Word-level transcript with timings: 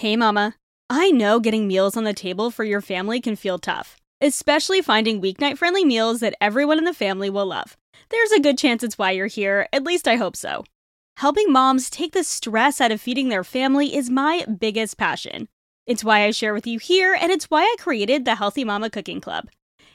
Hey, 0.00 0.16
Mama. 0.16 0.54
I 0.88 1.10
know 1.10 1.40
getting 1.40 1.68
meals 1.68 1.94
on 1.94 2.04
the 2.04 2.14
table 2.14 2.50
for 2.50 2.64
your 2.64 2.80
family 2.80 3.20
can 3.20 3.36
feel 3.36 3.58
tough, 3.58 3.98
especially 4.22 4.80
finding 4.80 5.20
weeknight 5.20 5.58
friendly 5.58 5.84
meals 5.84 6.20
that 6.20 6.34
everyone 6.40 6.78
in 6.78 6.84
the 6.84 6.94
family 6.94 7.28
will 7.28 7.44
love. 7.44 7.76
There's 8.08 8.32
a 8.32 8.40
good 8.40 8.56
chance 8.56 8.82
it's 8.82 8.96
why 8.96 9.10
you're 9.10 9.26
here, 9.26 9.68
at 9.74 9.84
least 9.84 10.08
I 10.08 10.16
hope 10.16 10.36
so. 10.36 10.64
Helping 11.18 11.52
moms 11.52 11.90
take 11.90 12.14
the 12.14 12.24
stress 12.24 12.80
out 12.80 12.92
of 12.92 12.98
feeding 12.98 13.28
their 13.28 13.44
family 13.44 13.94
is 13.94 14.08
my 14.08 14.46
biggest 14.46 14.96
passion. 14.96 15.48
It's 15.86 16.02
why 16.02 16.24
I 16.24 16.30
share 16.30 16.54
with 16.54 16.66
you 16.66 16.78
here, 16.78 17.12
and 17.12 17.30
it's 17.30 17.50
why 17.50 17.64
I 17.64 17.76
created 17.78 18.24
the 18.24 18.36
Healthy 18.36 18.64
Mama 18.64 18.88
Cooking 18.88 19.20
Club. 19.20 19.50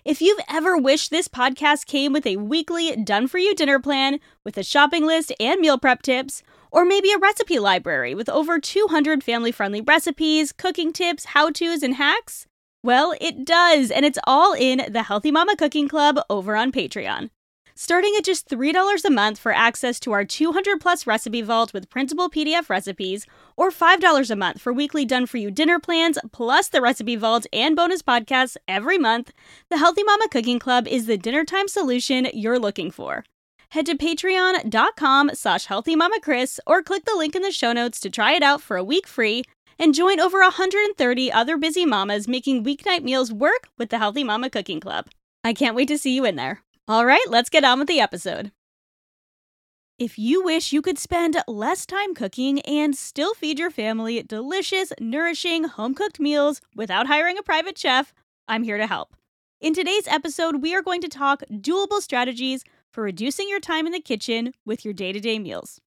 If 0.06 0.22
you've 0.22 0.40
ever 0.48 0.78
wished 0.78 1.10
this 1.10 1.28
podcast 1.28 1.88
came 1.88 2.14
with 2.14 2.28
a 2.28 2.38
weekly 2.38 2.96
done 2.96 3.26
for 3.26 3.40
you 3.40 3.56
dinner 3.56 3.80
plan 3.80 4.20
with 4.44 4.56
a 4.56 4.62
shopping 4.62 5.04
list 5.04 5.34
and 5.40 5.60
meal 5.60 5.80
prep 5.80 6.04
tips, 6.04 6.44
or 6.70 6.86
maybe 6.86 7.12
a 7.12 7.18
recipe 7.18 7.58
library 7.58 8.14
with 8.14 8.30
over 8.30 8.60
200 8.60 9.24
family 9.24 9.52
friendly 9.52 9.82
recipes, 9.82 10.52
cooking 10.52 10.94
tips, 10.94 11.26
how 11.26 11.50
to's, 11.50 11.82
and 11.82 11.96
hacks? 11.96 12.46
Well, 12.84 13.16
it 13.20 13.46
does, 13.46 13.90
and 13.90 14.06
it's 14.06 14.20
all 14.26 14.54
in 14.54 14.94
the 14.94 15.02
Healthy 15.02 15.32
Mama 15.32 15.56
Cooking 15.56 15.88
Club 15.88 16.20
over 16.30 16.56
on 16.56 16.72
Patreon. 16.72 17.32
Starting 17.76 18.14
at 18.18 18.24
just 18.24 18.50
$3 18.50 19.06
a 19.06 19.10
month 19.10 19.38
for 19.38 19.52
access 19.52 20.00
to 20.00 20.12
our 20.12 20.24
200 20.24 20.80
plus 20.80 21.06
recipe 21.06 21.42
vault 21.42 21.74
with 21.74 21.90
printable 21.90 22.30
PDF 22.30 22.70
recipes, 22.70 23.26
or 23.58 23.70
$5 23.70 24.32
a 24.32 24.36
month 24.36 24.62
for 24.62 24.72
weekly 24.72 25.06
done 25.06 25.26
for 25.26 25.38
you 25.38 25.52
dinner 25.52 25.80
plans, 25.80 26.18
plus 26.32 26.70
the 26.70 26.82
recipe 26.82 27.16
vault 27.16 27.46
and 27.52 27.76
bonus 27.76 28.02
podcasts 28.02 28.56
every 28.68 28.98
month, 28.98 29.32
the 29.70 29.78
Healthy 29.78 30.04
Mama 30.04 30.30
Cooking 30.30 30.60
Club 30.60 30.88
is 30.88 31.06
the 31.06 31.18
dinner 31.18 31.44
time 31.44 31.68
solution 31.68 32.28
you're 32.34 32.60
looking 32.60 32.92
for 32.92 33.26
head 33.76 33.86
to 33.86 33.98
patreon.com 33.98 35.32
slash 35.34 35.68
healthymamakris 35.68 36.60
or 36.66 36.82
click 36.82 37.04
the 37.04 37.16
link 37.16 37.36
in 37.36 37.42
the 37.42 37.52
show 37.52 37.74
notes 37.74 38.00
to 38.00 38.10
try 38.10 38.32
it 38.32 38.42
out 38.42 38.62
for 38.62 38.78
a 38.78 38.84
week 38.84 39.06
free 39.06 39.44
and 39.78 39.94
join 39.94 40.20
over 40.20 40.40
130 40.40 41.32
other 41.32 41.58
busy 41.58 41.86
mamas 41.86 42.26
making 42.26 42.64
weeknight 42.64 43.04
meals 43.04 43.34
work 43.34 43.68
with 43.78 43.90
the 43.90 43.98
Healthy 43.98 44.24
Mama 44.24 44.50
Cooking 44.50 44.80
Club. 44.80 45.08
I 45.44 45.54
can't 45.54 45.76
wait 45.76 45.90
to 45.90 45.98
see 45.98 46.16
you 46.16 46.24
in 46.24 46.38
there. 46.38 46.65
All 46.88 47.04
right, 47.04 47.26
let's 47.30 47.50
get 47.50 47.64
on 47.64 47.80
with 47.80 47.88
the 47.88 48.00
episode. 48.00 48.52
If 49.98 50.20
you 50.20 50.44
wish 50.44 50.72
you 50.72 50.84
could 50.84 51.00
spend 51.00 51.36
less 51.48 51.84
time 51.88 52.14
cooking 52.14 52.60
and 52.62 52.96
still 52.96 53.34
feed 53.34 53.58
your 53.58 53.72
family 53.72 54.22
delicious, 54.22 54.94
nourishing, 55.00 55.64
home 55.64 55.96
cooked 55.96 56.20
meals 56.20 56.62
without 56.76 57.08
hiring 57.08 57.40
a 57.40 57.44
private 57.44 57.76
chef, 57.76 58.14
I'm 58.48 58.62
here 58.62 58.78
to 58.78 58.86
help. 58.86 59.16
In 59.60 59.74
today's 59.74 60.08
episode, 60.08 60.62
we 60.62 60.76
are 60.76 60.84
going 60.84 61.02
to 61.02 61.08
talk 61.08 61.42
doable 61.50 62.02
strategies 62.02 62.64
for 62.92 63.02
reducing 63.02 63.50
your 63.50 63.60
time 63.60 63.88
in 63.88 63.92
the 63.92 64.00
kitchen 64.00 64.54
with 64.64 64.86
your 64.86 64.94
day 64.94 65.12
to 65.12 65.20
day 65.20 65.40
meals. 65.40 65.82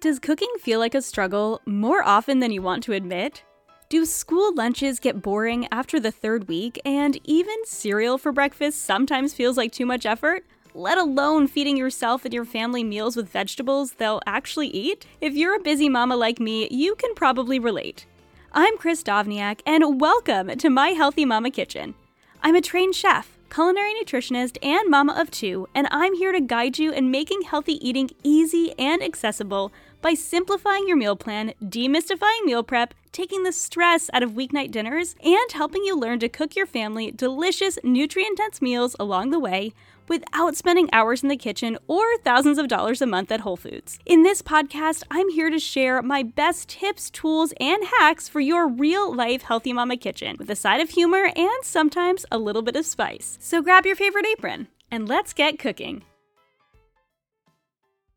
Does 0.00 0.20
cooking 0.20 0.52
feel 0.60 0.78
like 0.78 0.94
a 0.94 1.02
struggle 1.02 1.60
more 1.66 2.04
often 2.04 2.38
than 2.38 2.52
you 2.52 2.62
want 2.62 2.84
to 2.84 2.92
admit? 2.92 3.42
Do 3.90 4.04
school 4.04 4.54
lunches 4.54 5.00
get 5.00 5.22
boring 5.22 5.66
after 5.72 5.98
the 5.98 6.10
third 6.10 6.46
week, 6.46 6.78
and 6.84 7.18
even 7.24 7.56
cereal 7.64 8.18
for 8.18 8.32
breakfast 8.32 8.82
sometimes 8.82 9.32
feels 9.32 9.56
like 9.56 9.72
too 9.72 9.86
much 9.86 10.04
effort? 10.04 10.44
Let 10.74 10.98
alone 10.98 11.46
feeding 11.46 11.78
yourself 11.78 12.26
and 12.26 12.34
your 12.34 12.44
family 12.44 12.84
meals 12.84 13.16
with 13.16 13.30
vegetables 13.30 13.92
they'll 13.92 14.20
actually 14.26 14.68
eat? 14.68 15.06
If 15.22 15.32
you're 15.32 15.56
a 15.56 15.60
busy 15.60 15.88
mama 15.88 16.16
like 16.16 16.38
me, 16.38 16.68
you 16.70 16.96
can 16.96 17.14
probably 17.14 17.58
relate. 17.58 18.04
I'm 18.52 18.76
Kris 18.76 19.02
Dovniak, 19.02 19.62
and 19.64 19.98
welcome 19.98 20.48
to 20.48 20.68
My 20.68 20.90
Healthy 20.90 21.24
Mama 21.24 21.50
Kitchen. 21.50 21.94
I'm 22.42 22.56
a 22.56 22.60
trained 22.60 22.94
chef, 22.94 23.38
culinary 23.48 23.94
nutritionist, 23.94 24.58
and 24.62 24.90
mama 24.90 25.14
of 25.18 25.30
two, 25.30 25.66
and 25.74 25.88
I'm 25.90 26.12
here 26.12 26.32
to 26.32 26.42
guide 26.42 26.78
you 26.78 26.92
in 26.92 27.10
making 27.10 27.40
healthy 27.40 27.88
eating 27.88 28.10
easy 28.22 28.74
and 28.78 29.02
accessible 29.02 29.72
by 30.00 30.14
simplifying 30.14 30.86
your 30.86 30.96
meal 30.96 31.16
plan, 31.16 31.52
demystifying 31.62 32.44
meal 32.44 32.62
prep, 32.62 32.94
taking 33.12 33.42
the 33.42 33.52
stress 33.52 34.10
out 34.12 34.22
of 34.22 34.32
weeknight 34.32 34.70
dinners, 34.70 35.16
and 35.24 35.52
helping 35.52 35.82
you 35.84 35.98
learn 35.98 36.18
to 36.20 36.28
cook 36.28 36.56
your 36.56 36.66
family 36.66 37.10
delicious, 37.10 37.78
nutrient 37.82 38.38
dense 38.38 38.62
meals 38.62 38.94
along 38.98 39.30
the 39.30 39.38
way 39.38 39.72
without 40.08 40.56
spending 40.56 40.88
hours 40.92 41.22
in 41.22 41.28
the 41.28 41.36
kitchen 41.36 41.78
or 41.86 42.18
thousands 42.18 42.58
of 42.58 42.68
dollars 42.68 43.02
a 43.02 43.06
month 43.06 43.30
at 43.30 43.40
Whole 43.40 43.56
Foods. 43.56 43.98
In 44.06 44.22
this 44.22 44.42
podcast, 44.42 45.02
I'm 45.10 45.28
here 45.30 45.50
to 45.50 45.58
share 45.58 46.02
my 46.02 46.22
best 46.22 46.68
tips, 46.68 47.10
tools, 47.10 47.52
and 47.60 47.82
hacks 47.98 48.28
for 48.28 48.40
your 48.40 48.68
real 48.68 49.14
life 49.14 49.42
healthy 49.42 49.72
mama 49.72 49.96
kitchen 49.96 50.36
with 50.38 50.50
a 50.50 50.56
side 50.56 50.80
of 50.80 50.90
humor 50.90 51.30
and 51.36 51.62
sometimes 51.62 52.24
a 52.30 52.38
little 52.38 52.62
bit 52.62 52.76
of 52.76 52.86
spice. 52.86 53.38
So 53.40 53.62
grab 53.62 53.86
your 53.86 53.96
favorite 53.96 54.26
apron 54.26 54.68
and 54.90 55.08
let's 55.08 55.32
get 55.32 55.58
cooking. 55.58 56.04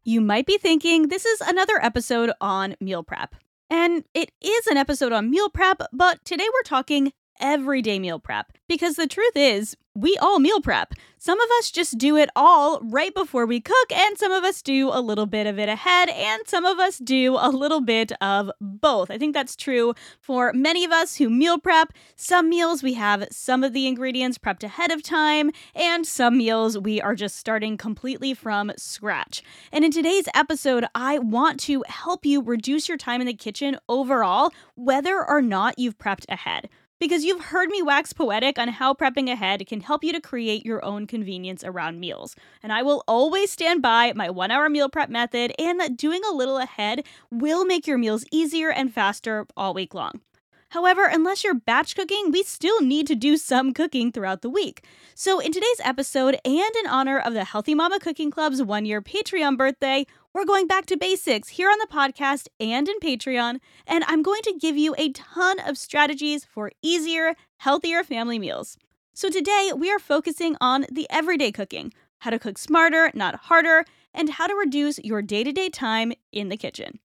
You 0.03 0.19
might 0.19 0.47
be 0.47 0.57
thinking 0.57 1.07
this 1.07 1.25
is 1.25 1.41
another 1.41 1.79
episode 1.79 2.31
on 2.41 2.75
meal 2.79 3.03
prep. 3.03 3.35
And 3.69 4.03
it 4.15 4.31
is 4.41 4.67
an 4.67 4.77
episode 4.77 5.11
on 5.11 5.29
meal 5.29 5.49
prep, 5.49 5.81
but 5.93 6.25
today 6.25 6.47
we're 6.51 6.63
talking 6.63 7.13
everyday 7.41 7.99
meal 7.99 8.19
prep. 8.19 8.53
Because 8.67 8.95
the 8.95 9.07
truth 9.07 9.35
is, 9.35 9.75
we 9.93 10.17
all 10.21 10.39
meal 10.39 10.61
prep. 10.61 10.93
Some 11.17 11.39
of 11.39 11.49
us 11.59 11.69
just 11.69 11.97
do 11.97 12.15
it 12.15 12.29
all 12.35 12.79
right 12.81 13.13
before 13.13 13.45
we 13.45 13.59
cook, 13.59 13.91
and 13.91 14.17
some 14.17 14.31
of 14.31 14.43
us 14.43 14.61
do 14.61 14.89
a 14.91 15.01
little 15.01 15.25
bit 15.25 15.45
of 15.45 15.59
it 15.59 15.67
ahead, 15.69 16.09
and 16.09 16.41
some 16.47 16.65
of 16.65 16.79
us 16.79 16.97
do 16.97 17.37
a 17.37 17.49
little 17.49 17.81
bit 17.81 18.11
of 18.21 18.49
both. 18.59 19.11
I 19.11 19.17
think 19.17 19.33
that's 19.33 19.55
true 19.55 19.93
for 20.19 20.53
many 20.53 20.85
of 20.85 20.91
us 20.91 21.17
who 21.17 21.29
meal 21.29 21.59
prep. 21.59 21.93
Some 22.15 22.49
meals 22.49 22.81
we 22.81 22.93
have 22.93 23.27
some 23.31 23.63
of 23.63 23.73
the 23.73 23.85
ingredients 23.85 24.37
prepped 24.37 24.63
ahead 24.63 24.91
of 24.91 25.03
time, 25.03 25.51
and 25.75 26.07
some 26.07 26.37
meals 26.37 26.77
we 26.77 27.01
are 27.01 27.13
just 27.13 27.35
starting 27.35 27.77
completely 27.77 28.33
from 28.33 28.71
scratch. 28.77 29.43
And 29.71 29.83
in 29.83 29.91
today's 29.91 30.29
episode, 30.33 30.85
I 30.95 31.19
want 31.19 31.59
to 31.61 31.83
help 31.87 32.25
you 32.25 32.41
reduce 32.41 32.87
your 32.87 32.97
time 32.97 33.19
in 33.19 33.27
the 33.27 33.33
kitchen 33.33 33.77
overall, 33.89 34.51
whether 34.75 35.23
or 35.23 35.41
not 35.41 35.77
you've 35.77 35.97
prepped 35.97 36.25
ahead 36.29 36.69
because 37.01 37.25
you've 37.25 37.45
heard 37.45 37.69
me 37.69 37.81
wax 37.81 38.13
poetic 38.13 38.59
on 38.59 38.67
how 38.67 38.93
prepping 38.93 39.27
ahead 39.27 39.65
can 39.65 39.81
help 39.81 40.03
you 40.03 40.13
to 40.13 40.21
create 40.21 40.63
your 40.63 40.85
own 40.85 41.07
convenience 41.07 41.63
around 41.63 41.99
meals. 41.99 42.35
And 42.61 42.71
I 42.71 42.83
will 42.83 43.03
always 43.07 43.49
stand 43.49 43.81
by 43.81 44.13
my 44.15 44.29
one 44.29 44.51
hour 44.51 44.69
meal 44.69 44.87
prep 44.87 45.09
method, 45.09 45.51
and 45.57 45.79
that 45.79 45.97
doing 45.97 46.21
a 46.23 46.33
little 46.33 46.59
ahead 46.59 47.03
will 47.31 47.65
make 47.65 47.87
your 47.87 47.97
meals 47.97 48.23
easier 48.31 48.71
and 48.71 48.93
faster 48.93 49.47
all 49.57 49.73
week 49.73 49.95
long. 49.95 50.21
However, 50.69 51.05
unless 51.05 51.43
you're 51.43 51.55
batch 51.55 51.95
cooking, 51.95 52.31
we 52.31 52.43
still 52.43 52.81
need 52.81 53.07
to 53.07 53.15
do 53.15 53.35
some 53.35 53.73
cooking 53.73 54.11
throughout 54.11 54.41
the 54.41 54.49
week. 54.49 54.85
So, 55.15 55.39
in 55.39 55.51
today's 55.51 55.81
episode, 55.83 56.39
and 56.45 56.75
in 56.83 56.87
honor 56.87 57.19
of 57.19 57.33
the 57.33 57.43
Healthy 57.43 57.75
Mama 57.75 57.99
Cooking 57.99 58.31
Club's 58.31 58.61
one 58.61 58.85
year 58.85 59.01
Patreon 59.01 59.57
birthday, 59.57 60.05
we're 60.33 60.45
going 60.45 60.67
back 60.67 60.85
to 60.87 60.97
basics 60.97 61.49
here 61.49 61.69
on 61.69 61.77
the 61.79 61.87
podcast 61.93 62.47
and 62.59 62.87
in 62.87 62.99
Patreon, 62.99 63.59
and 63.85 64.03
I'm 64.07 64.23
going 64.23 64.41
to 64.43 64.57
give 64.59 64.77
you 64.77 64.95
a 64.97 65.11
ton 65.11 65.59
of 65.59 65.77
strategies 65.77 66.45
for 66.45 66.71
easier, 66.81 67.35
healthier 67.57 68.03
family 68.03 68.39
meals. 68.39 68.77
So 69.13 69.29
today 69.29 69.71
we 69.75 69.91
are 69.91 69.99
focusing 69.99 70.55
on 70.61 70.85
the 70.91 71.07
everyday 71.09 71.51
cooking 71.51 71.93
how 72.19 72.29
to 72.29 72.39
cook 72.39 72.57
smarter, 72.57 73.11
not 73.15 73.35
harder, 73.35 73.83
and 74.13 74.29
how 74.29 74.45
to 74.45 74.53
reduce 74.53 74.99
your 74.99 75.23
day 75.23 75.43
to 75.43 75.51
day 75.51 75.69
time 75.69 76.13
in 76.31 76.49
the 76.49 76.57
kitchen. 76.57 76.99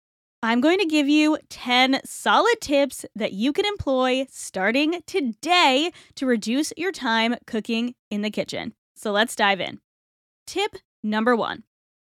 I'm 0.42 0.60
going 0.60 0.78
to 0.78 0.86
give 0.86 1.08
you 1.08 1.38
10 1.48 2.00
solid 2.04 2.60
tips 2.60 3.06
that 3.14 3.32
you 3.32 3.52
can 3.52 3.64
employ 3.64 4.26
starting 4.28 5.00
today 5.06 5.92
to 6.16 6.26
reduce 6.26 6.72
your 6.76 6.92
time 6.92 7.36
cooking 7.46 7.94
in 8.10 8.22
the 8.22 8.30
kitchen. 8.30 8.74
So 8.96 9.12
let's 9.12 9.36
dive 9.36 9.60
in. 9.60 9.78
Tip 10.46 10.76
number 11.02 11.34
one 11.34 11.62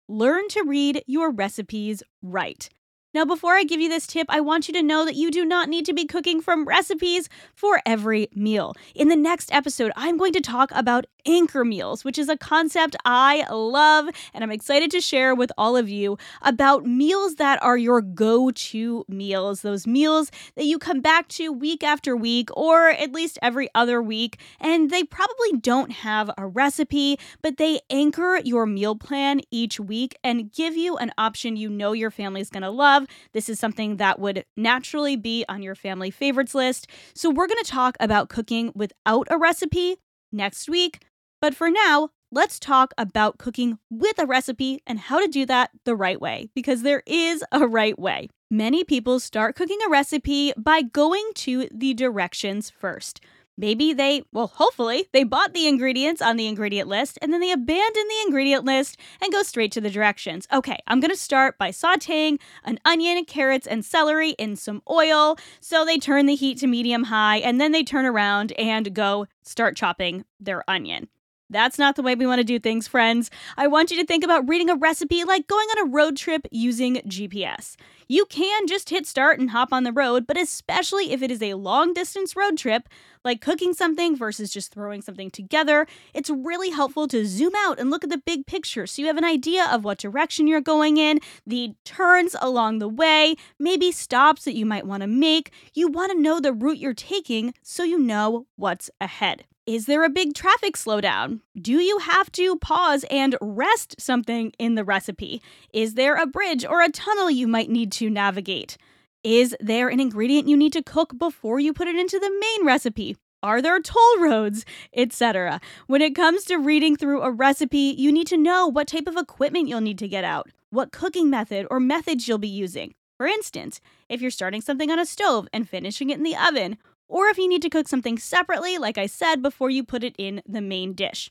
learn 0.09 0.49
to 0.49 0.63
read 0.63 1.03
your 1.07 1.31
recipes 1.31 2.03
right. 2.23 2.69
Now, 3.17 3.25
before 3.25 3.55
I 3.55 3.65
give 3.65 3.81
you 3.81 3.89
this 3.89 4.07
tip, 4.07 4.27
I 4.29 4.41
want 4.41 4.69
you 4.69 4.75
to 4.75 4.83
know 4.83 5.07
that 5.07 5.15
you 5.15 5.31
do 5.31 5.45
not 5.45 5.71
need 5.71 5.87
to 5.87 5.95
be 5.95 6.05
cooking 6.05 6.43
from 6.43 6.67
recipes 6.67 7.31
for 7.55 7.81
every 7.87 8.29
meal. 8.35 8.75
In 8.95 9.09
the 9.09 9.17
next 9.17 9.51
episode, 9.55 9.91
I'm 9.97 10.19
going 10.19 10.35
to 10.35 10.41
talk 10.43 10.71
about 10.73 11.07
anchor 11.27 11.65
meals, 11.65 12.05
which 12.05 12.19
is 12.19 12.29
a 12.29 12.37
concept 12.37 12.97
I 13.05 13.47
love 13.51 14.09
and 14.33 14.45
I'm 14.45 14.51
excited 14.51 14.91
to 14.93 15.01
share 15.01 15.35
with 15.35 15.53
all 15.59 15.77
of 15.77 15.89
you 15.89 16.19
about 16.43 16.87
meals 16.87 17.37
that 17.37 17.63
are 17.63 17.77
your 17.77 18.01
go 18.01 18.51
to 18.51 19.05
meals, 19.09 19.63
those 19.63 19.87
meals 19.87 20.31
that 20.55 20.65
you 20.65 20.79
come 20.79 21.01
back 21.01 21.29
to 21.29 21.53
week 21.53 21.83
after 21.83 22.17
week 22.17 22.49
or 22.57 22.91
at 22.91 23.13
least 23.13 23.39
every 23.43 23.69
other 23.75 24.03
week. 24.03 24.39
And 24.61 24.91
they 24.91 25.05
probably 25.05 25.59
don't 25.61 25.93
have 25.93 26.31
a 26.39 26.47
recipe, 26.47 27.19
but 27.43 27.57
they 27.57 27.81
anchor 27.91 28.41
your 28.45 28.67
meal 28.67 28.97
plan 28.97 29.41
each 29.51 29.81
week 29.81 30.17
and 30.23 30.53
give 30.53 30.77
you 30.77 30.97
an 30.97 31.13
option 31.19 31.57
you 31.57 31.69
know 31.69 31.93
your 31.93 32.11
family's 32.11 32.51
gonna 32.51 32.71
love 32.71 33.07
this 33.33 33.49
is 33.49 33.59
something 33.59 33.97
that 33.97 34.19
would 34.19 34.45
naturally 34.57 35.17
be 35.17 35.45
on 35.49 35.63
your 35.63 35.75
family 35.75 36.11
favorites 36.11 36.55
list. 36.55 36.89
So, 37.15 37.31
we're 37.31 37.47
going 37.47 37.63
to 37.63 37.71
talk 37.71 37.97
about 38.01 38.29
cooking 38.29 38.73
without 38.75 39.27
a 39.31 39.39
recipe 39.39 39.97
next 40.33 40.69
week. 40.69 41.01
But 41.41 41.55
for 41.55 41.71
now, 41.71 42.11
let's 42.33 42.59
talk 42.59 42.93
about 42.99 43.39
cooking 43.39 43.79
with 43.91 44.19
a 44.19 44.27
recipe 44.27 44.81
and 44.87 44.99
how 44.99 45.21
to 45.21 45.29
do 45.29 45.47
that 45.47 45.71
the 45.85 45.95
right 45.95 46.21
way, 46.21 46.51
because 46.55 46.83
there 46.83 47.03
is 47.07 47.45
a 47.53 47.67
right 47.67 47.99
way. 47.99 48.29
Many 48.51 48.85
people 48.85 49.21
start 49.21 49.57
cooking 49.57 49.79
a 49.87 49.91
recipe 49.91 50.53
by 50.57 50.83
going 50.83 51.31
to 51.37 51.69
the 51.73 51.95
directions 51.95 52.71
first. 52.71 53.21
Maybe 53.59 53.95
they, 53.95 54.23
well, 54.33 54.49
hopefully, 54.49 55.07
they 55.13 55.25
bought 55.25 55.55
the 55.55 55.67
ingredients 55.67 56.21
on 56.21 56.37
the 56.37 56.47
ingredient 56.47 56.89
list 56.89 57.19
and 57.23 57.33
then 57.33 57.41
they 57.41 57.53
abandon 57.53 58.05
the 58.07 58.23
ingredient 58.27 58.67
list 58.67 58.99
and 59.23 59.33
go 59.33 59.43
straight 59.43 59.73
to 59.73 59.81
the 59.81 59.91
directions. 59.91 60.47
Okay, 60.53 60.79
I'm 60.87 61.01
gonna 61.01 61.17
start 61.17 61.57
by 61.57 61.71
sauteing 61.71 62.39
an 62.65 62.79
onion, 62.85 63.25
carrots, 63.25 63.67
and 63.67 63.83
celery 63.83 64.31
in 64.33 64.57
some 64.57 64.83
oil. 64.91 65.39
So 65.61 65.87
they 65.87 65.97
turn 65.97 66.27
the 66.27 66.35
heat 66.35 66.59
to 66.59 66.67
medium 66.67 67.05
high 67.05 67.39
and 67.39 67.59
then 67.59 67.73
they 67.73 67.83
turn 67.83 68.05
around 68.05 68.53
and 68.53 68.95
go 68.95 69.27
start 69.43 69.75
chopping 69.75 70.27
their 70.39 70.63
onion. 70.69 71.09
That's 71.49 71.79
not 71.79 71.95
the 71.95 72.03
way 72.03 72.17
we 72.17 72.27
want 72.27 72.41
to 72.41 72.45
do 72.45 72.59
things, 72.59 72.89
friends. 72.89 73.31
I 73.57 73.69
want 73.69 73.93
you 73.93 74.01
to 74.01 74.07
think 74.07 74.25
about 74.25 74.49
reading 74.49 74.69
a 74.69 74.75
recipe 74.75 75.23
like 75.23 75.47
going 75.47 75.69
on 75.69 75.87
a 75.87 75.91
road 75.91 76.17
trip 76.17 76.47
using 76.51 76.97
GPS. 77.07 77.77
You 78.09 78.25
can 78.27 78.67
just 78.67 78.91
hit 78.91 79.07
start 79.07 79.39
and 79.39 79.51
hop 79.51 79.73
on 79.73 79.85
the 79.85 79.93
road, 79.93 80.27
but 80.27 80.37
especially 80.37 81.13
if 81.13 81.23
it 81.23 81.31
is 81.31 81.43
a 81.43 81.55
long 81.55 81.93
distance 81.93 82.35
road 82.35 82.59
trip, 82.59 82.89
like 83.25 83.41
cooking 83.41 83.75
something 83.75 84.17
versus 84.17 84.53
just 84.53 84.73
throwing 84.73 85.03
something 85.03 85.31
together, 85.31 85.87
it's 86.15 86.31
really 86.31 86.71
helpful 86.71 87.07
to 87.09 87.25
zoom 87.25 87.53
out 87.57 87.79
and 87.79 87.91
look 87.91 88.03
at 88.03 88.11
the 88.11 88.19
big 88.19 88.47
picture 88.47 88.87
so 88.87 89.01
you 89.01 89.07
have 89.07 89.17
an 89.17 89.25
idea 89.25 89.67
of 89.71 89.85
what 89.85 89.99
direction 89.99 90.49
you're 90.49 90.61
going 90.61 90.97
in, 90.97 91.21
the 91.47 91.75
turns 91.85 92.35
along 92.41 92.79
the 92.79 92.89
way, 92.89 93.37
maybe 93.59 93.93
stops 93.93 94.45
that 94.45 94.57
you 94.57 94.67
might 94.67 94.87
want 94.87 95.03
to 95.03 95.09
make. 95.09 95.53
You 95.75 95.89
want 95.89 96.11
to 96.11 96.21
know 96.21 96.41
the 96.41 96.53
route 96.53 96.79
you're 96.79 96.95
taking 96.95 97.55
so 97.63 97.85
you 97.85 97.99
know 97.99 98.47
what's 98.57 98.91
ahead. 99.01 99.45
Is 99.67 99.87
there 99.87 100.05
a 100.05 100.09
big 100.09 100.33
traffic 100.33 100.77
slowdown? 100.77 101.41
Do 101.61 101.73
you 101.73 101.99
have 101.99 102.31
to 102.33 102.57
pause 102.59 103.05
and 103.11 103.35
rest 103.41 103.97
something 103.99 104.53
in 104.61 104.77
the 104.77 104.85
recipe? 104.85 105.43
Is 105.73 105.95
there 105.95 106.15
a 106.15 106.25
bridge 106.25 106.65
or 106.65 106.83
a 106.83 106.89
tunnel 106.89 107.33
you 107.33 107.49
might 107.49 107.69
need 107.69 107.91
to 107.93 108.09
navigate? 108.09 108.77
Is 109.25 109.57
there 109.59 109.89
an 109.89 109.99
ingredient 109.99 110.47
you 110.47 110.57
need 110.57 110.73
to 110.75 110.85
cook 110.85 111.19
before 111.19 111.59
you 111.59 111.73
put 111.73 111.89
it 111.89 111.97
into 111.97 112.21
the 112.21 112.31
main 112.31 112.65
recipe? 112.65 113.17
Are 113.43 113.61
there 113.61 113.81
toll 113.81 114.21
roads, 114.21 114.65
etc.? 114.95 115.61
When 115.89 116.01
it 116.01 116.15
comes 116.15 116.45
to 116.45 116.59
reading 116.59 116.95
through 116.95 117.23
a 117.23 117.33
recipe, 117.33 117.93
you 117.99 118.13
need 118.13 118.29
to 118.29 118.37
know 118.37 118.69
what 118.69 118.87
type 118.87 119.09
of 119.09 119.17
equipment 119.17 119.67
you'll 119.67 119.81
need 119.81 119.99
to 119.99 120.07
get 120.07 120.23
out, 120.23 120.49
what 120.71 120.93
cooking 120.93 121.29
method 121.29 121.67
or 121.73 121.81
methods 121.81 122.29
you'll 122.29 122.39
be 122.39 122.47
using. 122.47 122.95
For 123.17 123.27
instance, 123.27 123.81
if 124.09 124.21
you're 124.21 124.31
starting 124.31 124.61
something 124.61 124.93
on 124.93 125.01
a 125.01 125.07
stove 125.07 125.49
and 125.53 125.69
finishing 125.69 126.11
it 126.11 126.19
in 126.19 126.23
the 126.23 126.37
oven, 126.37 126.79
or 127.09 127.27
if 127.29 127.39
you 127.39 127.49
need 127.49 127.63
to 127.63 127.71
cook 127.71 127.89
something 127.89 128.19
separately, 128.19 128.79
like 128.79 128.99
I 128.99 129.07
said, 129.07 129.43
before 129.43 129.71
you 129.71 129.85
put 129.85 130.05
it 130.05 130.15
in 130.19 130.43
the 130.47 130.61
main 130.61 130.93
dish. 130.93 131.31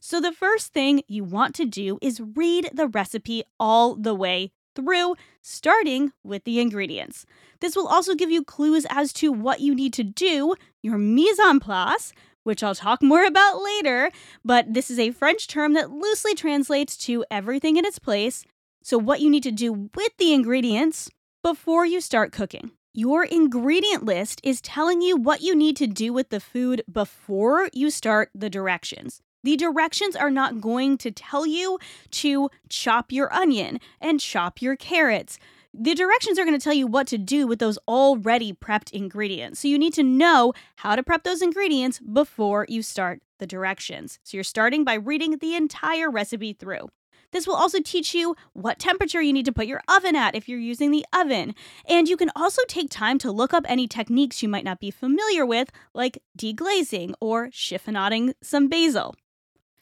So, 0.00 0.20
the 0.20 0.32
first 0.32 0.72
thing 0.72 1.02
you 1.08 1.24
want 1.24 1.54
to 1.56 1.64
do 1.64 1.98
is 2.00 2.20
read 2.20 2.70
the 2.72 2.86
recipe 2.86 3.42
all 3.58 3.94
the 3.94 4.14
way 4.14 4.52
through, 4.76 5.16
starting 5.42 6.12
with 6.22 6.44
the 6.44 6.60
ingredients. 6.60 7.26
This 7.60 7.74
will 7.74 7.88
also 7.88 8.14
give 8.14 8.30
you 8.30 8.44
clues 8.44 8.86
as 8.90 9.12
to 9.14 9.32
what 9.32 9.60
you 9.60 9.74
need 9.74 9.94
to 9.94 10.04
do, 10.04 10.54
your 10.82 10.98
mise 10.98 11.40
en 11.40 11.58
place, 11.58 12.12
which 12.44 12.62
I'll 12.62 12.74
talk 12.74 13.02
more 13.02 13.24
about 13.24 13.60
later, 13.60 14.10
but 14.44 14.72
this 14.72 14.90
is 14.90 14.98
a 14.98 15.10
French 15.10 15.48
term 15.48 15.72
that 15.72 15.90
loosely 15.90 16.34
translates 16.34 16.96
to 16.98 17.24
everything 17.30 17.76
in 17.76 17.84
its 17.84 17.98
place. 17.98 18.44
So, 18.84 18.98
what 18.98 19.20
you 19.20 19.30
need 19.30 19.42
to 19.42 19.50
do 19.50 19.72
with 19.72 20.16
the 20.18 20.32
ingredients 20.32 21.10
before 21.42 21.84
you 21.84 22.00
start 22.00 22.30
cooking. 22.30 22.70
Your 22.98 23.24
ingredient 23.24 24.06
list 24.06 24.40
is 24.42 24.62
telling 24.62 25.02
you 25.02 25.18
what 25.18 25.42
you 25.42 25.54
need 25.54 25.76
to 25.76 25.86
do 25.86 26.14
with 26.14 26.30
the 26.30 26.40
food 26.40 26.82
before 26.90 27.68
you 27.74 27.90
start 27.90 28.30
the 28.34 28.48
directions. 28.48 29.20
The 29.44 29.54
directions 29.54 30.16
are 30.16 30.30
not 30.30 30.62
going 30.62 30.96
to 30.98 31.10
tell 31.10 31.46
you 31.46 31.78
to 32.12 32.48
chop 32.70 33.12
your 33.12 33.30
onion 33.34 33.80
and 34.00 34.18
chop 34.18 34.62
your 34.62 34.76
carrots. 34.76 35.38
The 35.74 35.94
directions 35.94 36.38
are 36.38 36.46
going 36.46 36.58
to 36.58 36.64
tell 36.64 36.72
you 36.72 36.86
what 36.86 37.06
to 37.08 37.18
do 37.18 37.46
with 37.46 37.58
those 37.58 37.78
already 37.86 38.54
prepped 38.54 38.92
ingredients. 38.92 39.60
So 39.60 39.68
you 39.68 39.78
need 39.78 39.92
to 39.92 40.02
know 40.02 40.54
how 40.76 40.96
to 40.96 41.02
prep 41.02 41.22
those 41.22 41.42
ingredients 41.42 42.00
before 42.00 42.64
you 42.66 42.80
start 42.80 43.20
the 43.40 43.46
directions. 43.46 44.18
So 44.22 44.38
you're 44.38 44.42
starting 44.42 44.84
by 44.84 44.94
reading 44.94 45.36
the 45.36 45.54
entire 45.54 46.10
recipe 46.10 46.54
through. 46.54 46.88
This 47.32 47.46
will 47.46 47.54
also 47.54 47.78
teach 47.80 48.14
you 48.14 48.36
what 48.52 48.78
temperature 48.78 49.20
you 49.22 49.32
need 49.32 49.46
to 49.46 49.52
put 49.52 49.66
your 49.66 49.82
oven 49.88 50.16
at 50.16 50.34
if 50.34 50.48
you're 50.48 50.58
using 50.58 50.90
the 50.90 51.04
oven. 51.12 51.54
And 51.88 52.08
you 52.08 52.16
can 52.16 52.30
also 52.36 52.62
take 52.68 52.90
time 52.90 53.18
to 53.18 53.32
look 53.32 53.52
up 53.52 53.64
any 53.68 53.86
techniques 53.86 54.42
you 54.42 54.48
might 54.48 54.64
not 54.64 54.80
be 54.80 54.90
familiar 54.90 55.44
with, 55.44 55.70
like 55.94 56.22
deglazing 56.38 57.14
or 57.20 57.48
chiffonading 57.48 58.34
some 58.42 58.68
basil. 58.68 59.14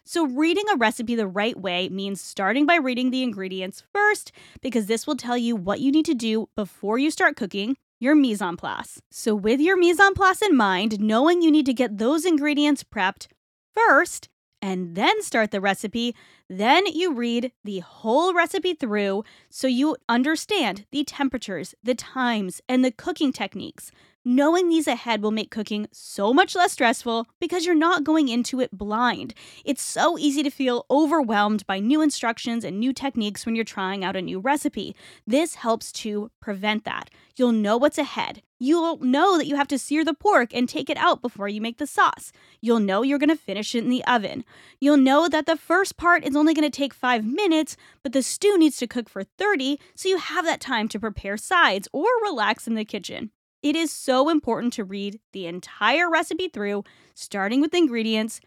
So, 0.07 0.27
reading 0.27 0.65
a 0.71 0.77
recipe 0.77 1.15
the 1.15 1.27
right 1.27 1.59
way 1.59 1.89
means 1.89 2.21
starting 2.21 2.67
by 2.67 2.77
reading 2.77 3.11
the 3.11 3.23
ingredients 3.23 3.83
first, 3.91 4.33
because 4.61 4.85
this 4.85 5.07
will 5.07 5.17
tell 5.17 5.39
you 5.39 5.57
what 5.57 5.81
you 5.81 5.91
need 5.91 6.05
to 6.05 6.15
do 6.15 6.51
before 6.55 6.99
you 6.99 7.11
start 7.11 7.37
cooking 7.37 7.79
your 8.01 8.15
mise 8.15 8.43
en 8.43 8.59
place. 8.59 9.01
So, 9.11 9.35
with 9.35 9.61
your 9.61 9.79
mise 9.79 9.99
en 9.99 10.13
place 10.13 10.43
in 10.43 10.55
mind, 10.55 11.01
knowing 11.01 11.41
you 11.41 11.51
need 11.51 11.65
to 11.67 11.73
get 11.73 11.97
those 11.97 12.27
ingredients 12.27 12.85
prepped 12.85 13.29
first 13.75 14.29
and 14.65 14.95
then 14.95 15.23
start 15.23 15.51
the 15.51 15.61
recipe, 15.61 16.17
then 16.49 16.87
you 16.87 17.13
read 17.13 17.53
the 17.65 17.81
whole 17.81 18.33
recipe 18.33 18.73
through 18.73 19.23
so 19.51 19.67
you 19.67 19.95
understand 20.09 20.87
the 20.91 21.05
temperatures, 21.05 21.75
the 21.83 21.95
times, 21.95 22.63
and 22.67 22.83
the 22.83 22.91
cooking 22.91 23.31
techniques. 23.31 23.93
Knowing 24.27 24.71
these 24.71 24.87
ahead 24.87 25.23
will 25.23 25.31
make 25.31 25.51
cooking 25.51 25.87
so 25.93 26.33
much 26.33 26.55
less 26.55 26.73
stressful 26.73 27.27
because 27.39 27.67
you're 27.67 27.75
not 27.75 28.05
going 28.05 28.29
into 28.29 28.59
it 28.59 28.71
blind. 28.73 29.35
It's 29.67 29.83
so 29.83 30.17
easy 30.17 30.43
to 30.43 30.49
feel 30.49 30.87
overwhelmed 30.91 31.67
by 31.67 31.79
new 31.79 32.01
instructions 32.01 32.65
and 32.65 32.81
new 32.81 32.95
techniques 32.95 33.45
when 33.45 33.55
you're 33.55 33.67
trying 33.67 34.03
out 34.03 34.17
a 34.17 34.23
new 34.23 34.41
recipe. 34.41 34.97
This 35.27 35.57
helps 35.57 35.93
to 35.93 36.31
prevent 36.41 36.85
that. 36.85 37.11
You'll 37.37 37.53
know 37.53 37.77
what's 37.77 37.99
ahead. 37.99 38.41
You'll 38.59 38.97
know 39.01 39.37
that 39.37 39.47
you 39.47 39.57
have 39.57 39.69
to 39.69 39.79
sear 39.79 40.07
the 40.07 40.15
pork 40.15 40.55
and 40.55 40.67
take 40.67 40.89
it 40.89 40.97
out 40.97 41.21
before 41.21 41.49
you 41.49 41.61
make 41.61 41.77
the 41.77 41.87
sauce. 41.87 42.33
You'll 42.63 42.81
know 42.81 43.03
you're 43.03 43.19
going 43.19 43.29
to 43.29 43.37
finish 43.37 43.75
it 43.75 43.85
in 43.85 43.91
the 43.91 44.05
oven. 44.07 44.47
You'll 44.81 44.97
know 44.97 45.29
that 45.29 45.45
the 45.45 45.57
first 45.57 45.99
part 45.99 46.25
is 46.25 46.35
only 46.35 46.55
going 46.55 46.71
to 46.71 46.75
take 46.75 46.95
five 46.95 47.27
minutes, 47.27 47.77
but 48.03 48.15
the 48.15 48.23
stew 48.23 48.57
needs 48.57 48.79
to 48.79 48.87
cook 48.87 49.11
for 49.11 49.23
30, 49.23 49.79
so 49.95 50.09
you 50.09 50.17
have 50.17 50.47
that 50.47 50.63
time 50.63 50.89
to 50.89 50.99
prepare 50.99 51.37
sides 51.37 51.89
or 51.93 52.07
relax 52.23 52.67
in 52.67 52.75
the 52.75 52.87
kitchen. 52.87 53.31
It 53.65 53.77
is 53.77 53.91
so 53.91 54.29
important 54.29 54.75
to 54.75 54.85
read 54.85 55.21
the 55.33 55.47
entire 55.47 56.11
recipe 56.11 56.49
through, 56.49 56.85
starting 57.15 57.63
with 57.63 57.73
ingredients, 57.73 58.43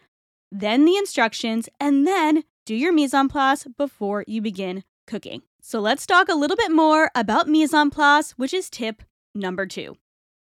then 0.52 0.84
the 0.84 0.96
instructions, 0.96 1.68
and 1.80 2.06
then 2.06 2.44
do 2.64 2.72
your 2.72 2.92
mise 2.92 3.12
en 3.12 3.26
place 3.28 3.66
before 3.76 4.24
you 4.28 4.40
begin 4.40 4.84
cooking. 5.08 5.42
So 5.60 5.80
let's 5.80 6.06
talk 6.06 6.28
a 6.28 6.36
little 6.36 6.56
bit 6.56 6.70
more 6.70 7.10
about 7.16 7.48
mise 7.48 7.74
en 7.74 7.90
place, 7.90 8.30
which 8.38 8.54
is 8.54 8.70
tip 8.70 9.02
number 9.34 9.66
two. 9.66 9.96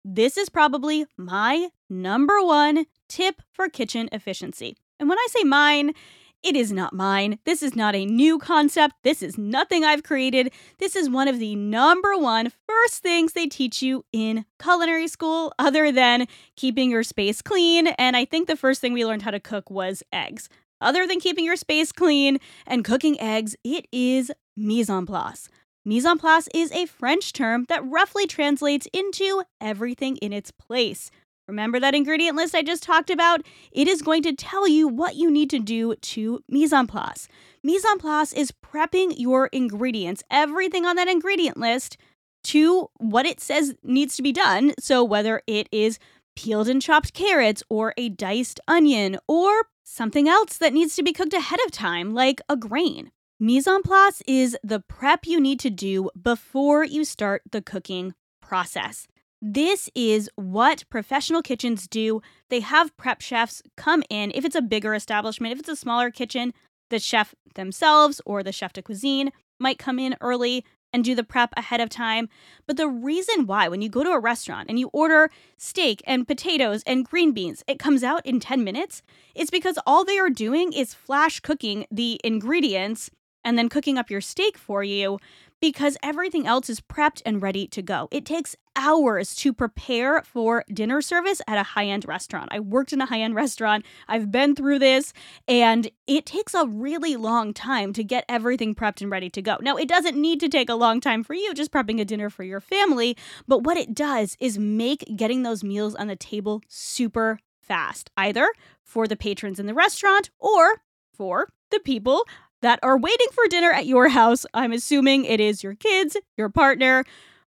This 0.06 0.38
is 0.38 0.48
probably 0.48 1.08
my 1.18 1.70
number 1.90 2.40
one 2.44 2.86
tip 3.10 3.42
for 3.52 3.70
kitchen 3.70 4.10
efficiency. 4.12 4.78
And 5.00 5.10
when 5.10 5.18
I 5.18 5.28
say 5.32 5.44
mine, 5.44 5.96
it 6.44 6.56
is 6.56 6.72
not 6.72 6.94
mine. 6.94 7.40
This 7.46 7.62
is 7.62 7.76
not 7.76 7.96
a 7.96 8.06
new 8.06 8.40
concept. 8.40 8.96
This 9.04 9.22
is 9.22 9.38
nothing 9.38 9.84
I've 9.84 10.04
created. 10.04 10.52
This 10.80 10.96
is 10.96 11.10
one 11.10 11.28
of 11.28 11.40
the 11.40 11.56
number 11.56 12.16
one 12.18 12.52
first 12.68 13.02
things 13.02 13.34
they 13.34 13.48
teach 13.48 13.82
you 13.82 14.06
in 14.14 14.46
culinary 14.62 15.08
school, 15.08 15.54
other 15.60 15.92
than 15.92 16.28
keeping 16.56 16.92
your 16.92 17.04
space 17.04 17.42
clean. 17.42 17.88
And 17.88 18.16
I 18.16 18.26
think 18.26 18.48
the 18.48 18.56
first 18.56 18.82
thing 18.82 18.94
we 18.94 19.06
learned 19.06 19.24
how 19.24 19.32
to 19.32 19.40
cook 19.40 19.70
was 19.70 20.04
eggs. 20.14 20.48
Other 20.80 21.08
than 21.08 21.20
keeping 21.20 21.46
your 21.46 21.56
space 21.56 21.92
clean 21.92 22.38
and 22.66 22.86
cooking 22.86 23.20
eggs, 23.20 23.56
it 23.64 23.88
is 23.92 24.32
mise 24.56 24.90
en 24.90 25.06
place. 25.06 25.50
Mise 25.84 26.06
en 26.06 26.18
place 26.18 26.48
is 26.54 26.72
a 26.72 26.86
French 26.86 27.34
term 27.34 27.66
that 27.70 27.84
roughly 27.84 28.28
translates 28.28 28.88
into 28.94 29.44
everything 29.60 30.18
in 30.18 30.34
its 30.34 30.52
place. 30.52 31.10
Remember 31.48 31.80
that 31.80 31.96
ingredient 31.96 32.36
list 32.36 32.54
I 32.54 32.62
just 32.62 32.84
talked 32.84 33.10
about? 33.10 33.42
It 33.72 33.88
is 33.88 34.02
going 34.02 34.22
to 34.24 34.36
tell 34.36 34.68
you 34.68 34.88
what 34.88 35.16
you 35.16 35.32
need 35.32 35.50
to 35.52 35.60
do 35.60 35.96
to 35.96 36.44
mise 36.50 36.74
en 36.74 36.88
place. 36.88 37.30
Mise 37.64 37.86
en 37.86 38.00
place 38.00 38.34
is 38.34 38.52
prepping 38.52 39.14
your 39.18 39.48
ingredients, 39.48 40.24
everything 40.30 40.86
on 40.86 40.98
that 40.98 41.08
ingredient 41.08 41.58
list, 41.58 41.98
to 42.44 42.90
what 42.98 43.26
it 43.26 43.40
says 43.40 43.76
needs 43.82 44.18
to 44.18 44.24
be 44.24 44.34
done. 44.34 44.74
So, 44.80 45.04
whether 45.04 45.42
it 45.48 45.70
is 45.72 46.00
peeled 46.36 46.68
and 46.68 46.82
chopped 46.82 47.14
carrots, 47.14 47.64
or 47.70 47.94
a 47.98 48.10
diced 48.10 48.60
onion, 48.68 49.18
or 49.28 49.64
something 49.84 50.28
else 50.28 50.58
that 50.58 50.74
needs 50.74 50.96
to 50.96 51.04
be 51.04 51.14
cooked 51.14 51.34
ahead 51.34 51.60
of 51.66 51.72
time, 51.72 52.14
like 52.14 52.42
a 52.50 52.56
grain. 52.56 53.12
Mise 53.40 53.68
en 53.68 53.84
place 53.84 54.22
is 54.28 54.58
the 54.64 54.82
prep 54.82 55.26
you 55.26 55.40
need 55.40 55.60
to 55.62 55.70
do 55.70 56.10
before 56.22 56.84
you 56.84 57.06
start 57.06 57.42
the 57.52 57.62
cooking 57.62 58.14
process. 58.42 59.08
This 59.42 59.90
is 59.94 60.30
what 60.36 60.84
professional 60.90 61.44
kitchens 61.44 61.88
do. 61.88 62.22
They 62.50 62.62
have 62.62 62.96
prep 62.98 63.22
chefs 63.22 63.62
come 63.76 64.04
in. 64.10 64.32
If 64.34 64.46
it's 64.46 64.56
a 64.56 64.62
bigger 64.62 64.96
establishment, 64.96 65.54
if 65.54 65.60
it's 65.60 65.70
a 65.70 65.76
smaller 65.76 66.10
kitchen, 66.10 66.54
the 66.90 67.00
chef 67.00 67.36
themselves 67.54 68.20
or 68.26 68.42
the 68.42 68.52
chef 68.52 68.74
de 68.74 68.82
cuisine 68.82 69.32
might 69.60 69.78
come 69.78 70.00
in 70.00 70.16
early 70.22 70.66
and 70.94 71.04
do 71.04 71.14
the 71.14 71.24
prep 71.24 71.54
ahead 71.56 71.82
of 71.82 71.90
time. 71.90 72.30
But 72.66 72.78
the 72.78 72.88
reason 72.88 73.46
why, 73.46 73.68
when 73.68 73.82
you 73.82 73.90
go 73.90 74.04
to 74.04 74.12
a 74.12 74.20
restaurant 74.20 74.70
and 74.70 74.80
you 74.80 74.90
order 74.94 75.30
steak 75.58 76.02
and 76.08 76.28
potatoes 76.28 76.82
and 76.88 77.06
green 77.06 77.32
beans, 77.34 77.64
it 77.68 77.78
comes 77.78 78.04
out 78.04 78.26
in 78.26 78.40
10 78.40 78.64
minutes, 78.64 79.04
is 79.36 79.50
because 79.50 79.78
all 79.86 80.04
they 80.04 80.18
are 80.18 80.30
doing 80.30 80.74
is 80.74 80.94
flash 80.94 81.42
cooking 81.42 81.86
the 81.92 82.20
ingredients 82.24 83.12
and 83.44 83.58
then 83.58 83.70
cooking 83.70 83.98
up 83.98 84.10
your 84.10 84.22
steak 84.22 84.58
for 84.58 84.84
you 84.84 85.20
because 85.62 85.98
everything 86.04 86.46
else 86.46 86.70
is 86.70 86.80
prepped 86.80 87.22
and 87.26 87.42
ready 87.42 87.68
to 87.68 87.82
go. 87.82 88.08
It 88.12 88.26
takes 88.26 88.56
hours 88.76 89.36
to 89.36 89.52
prepare 89.54 90.22
for 90.22 90.64
dinner 90.72 91.02
service 91.02 91.42
at 91.48 91.58
a 91.58 91.64
high 91.64 91.88
end 91.88 92.08
restaurant. 92.08 92.50
I 92.52 92.60
worked 92.60 92.94
in 92.94 93.02
a 93.02 93.06
high 93.06 93.22
end 93.22 93.36
restaurant. 93.36 93.86
I've 94.08 94.32
been 94.32 94.56
through 94.56 94.80
this, 94.80 95.14
and 95.48 95.90
it 96.06 96.26
takes 96.26 96.54
a 96.54 96.68
really 96.68 97.16
long 97.16 97.54
time 97.54 97.92
to 97.94 98.04
get 98.04 98.26
everything 98.30 98.76
prepped 98.76 99.02
and 99.02 99.10
ready 99.10 99.30
to 99.32 99.42
go. 99.42 99.58
Now, 99.62 99.78
it 99.78 99.88
doesn't 99.88 100.16
need 100.16 100.40
to 100.42 100.50
take 100.50 100.70
a 100.70 100.76
long 100.76 101.02
time 101.02 101.24
for 101.24 101.34
you 101.34 101.54
just 101.54 101.72
prepping 101.72 102.00
a 102.00 102.06
dinner 102.06 102.30
for 102.30 102.44
your 102.44 102.62
family, 102.62 103.18
but 103.48 103.64
what 103.64 103.78
it 103.78 103.96
does 103.96 104.38
is 104.40 104.60
make 104.60 105.04
getting 105.16 105.44
those 105.44 105.64
meals 105.64 105.96
on 105.96 106.08
the 106.08 106.16
table 106.16 106.62
super 106.68 107.40
fast, 107.60 108.12
either 108.16 108.48
for 108.84 109.08
the 109.08 109.16
patrons 109.16 109.60
in 109.60 109.66
the 109.66 109.74
restaurant 109.74 110.30
or 110.40 110.82
for 111.12 111.48
the 111.72 111.80
people 111.80 112.24
that 112.62 112.80
are 112.84 112.98
waiting 112.98 113.28
for 113.34 113.48
dinner 113.48 113.72
at 113.72 113.86
your 113.86 114.10
house. 114.10 114.46
I'm 114.54 114.72
assuming 114.72 115.26
it 115.26 115.40
is 115.40 115.64
your 115.64 115.76
kids, 115.76 116.18
your 116.38 116.50
partner, 116.50 117.04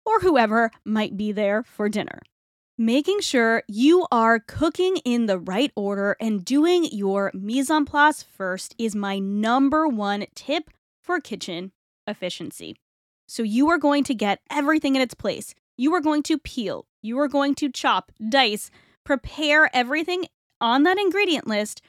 or 0.06 0.20
whoever 0.20 0.72
might 0.86 1.18
be 1.18 1.32
there 1.32 1.64
for 1.64 1.90
dinner. 1.90 2.22
Making 2.78 3.22
sure 3.22 3.64
you 3.68 4.06
are 4.12 4.40
cooking 4.40 4.98
in 4.98 5.26
the 5.26 5.40
right 5.40 5.72
order 5.76 6.16
and 6.22 6.46
doing 6.46 6.88
your 6.92 7.32
mise 7.34 7.72
en 7.72 7.86
place 7.86 8.22
first 8.22 8.76
is 8.78 8.96
my 8.96 9.18
number 9.18 9.88
one 9.88 10.28
tip 10.36 10.70
for 11.04 11.20
kitchen 11.20 11.72
efficiency. 12.06 12.76
So, 13.28 13.44
you 13.44 13.68
are 13.70 13.78
going 13.80 14.04
to 14.06 14.14
get 14.14 14.40
everything 14.50 14.96
in 14.96 15.02
its 15.02 15.16
place. 15.16 15.56
You 15.76 15.94
are 15.96 16.02
going 16.02 16.24
to 16.24 16.38
peel, 16.38 16.86
you 17.02 17.20
are 17.20 17.28
going 17.28 17.56
to 17.56 17.70
chop, 17.70 18.12
dice, 18.30 18.70
prepare 19.04 19.76
everything 19.76 20.26
on 20.62 20.84
that 20.84 20.98
ingredient 21.00 21.48
list 21.48 21.82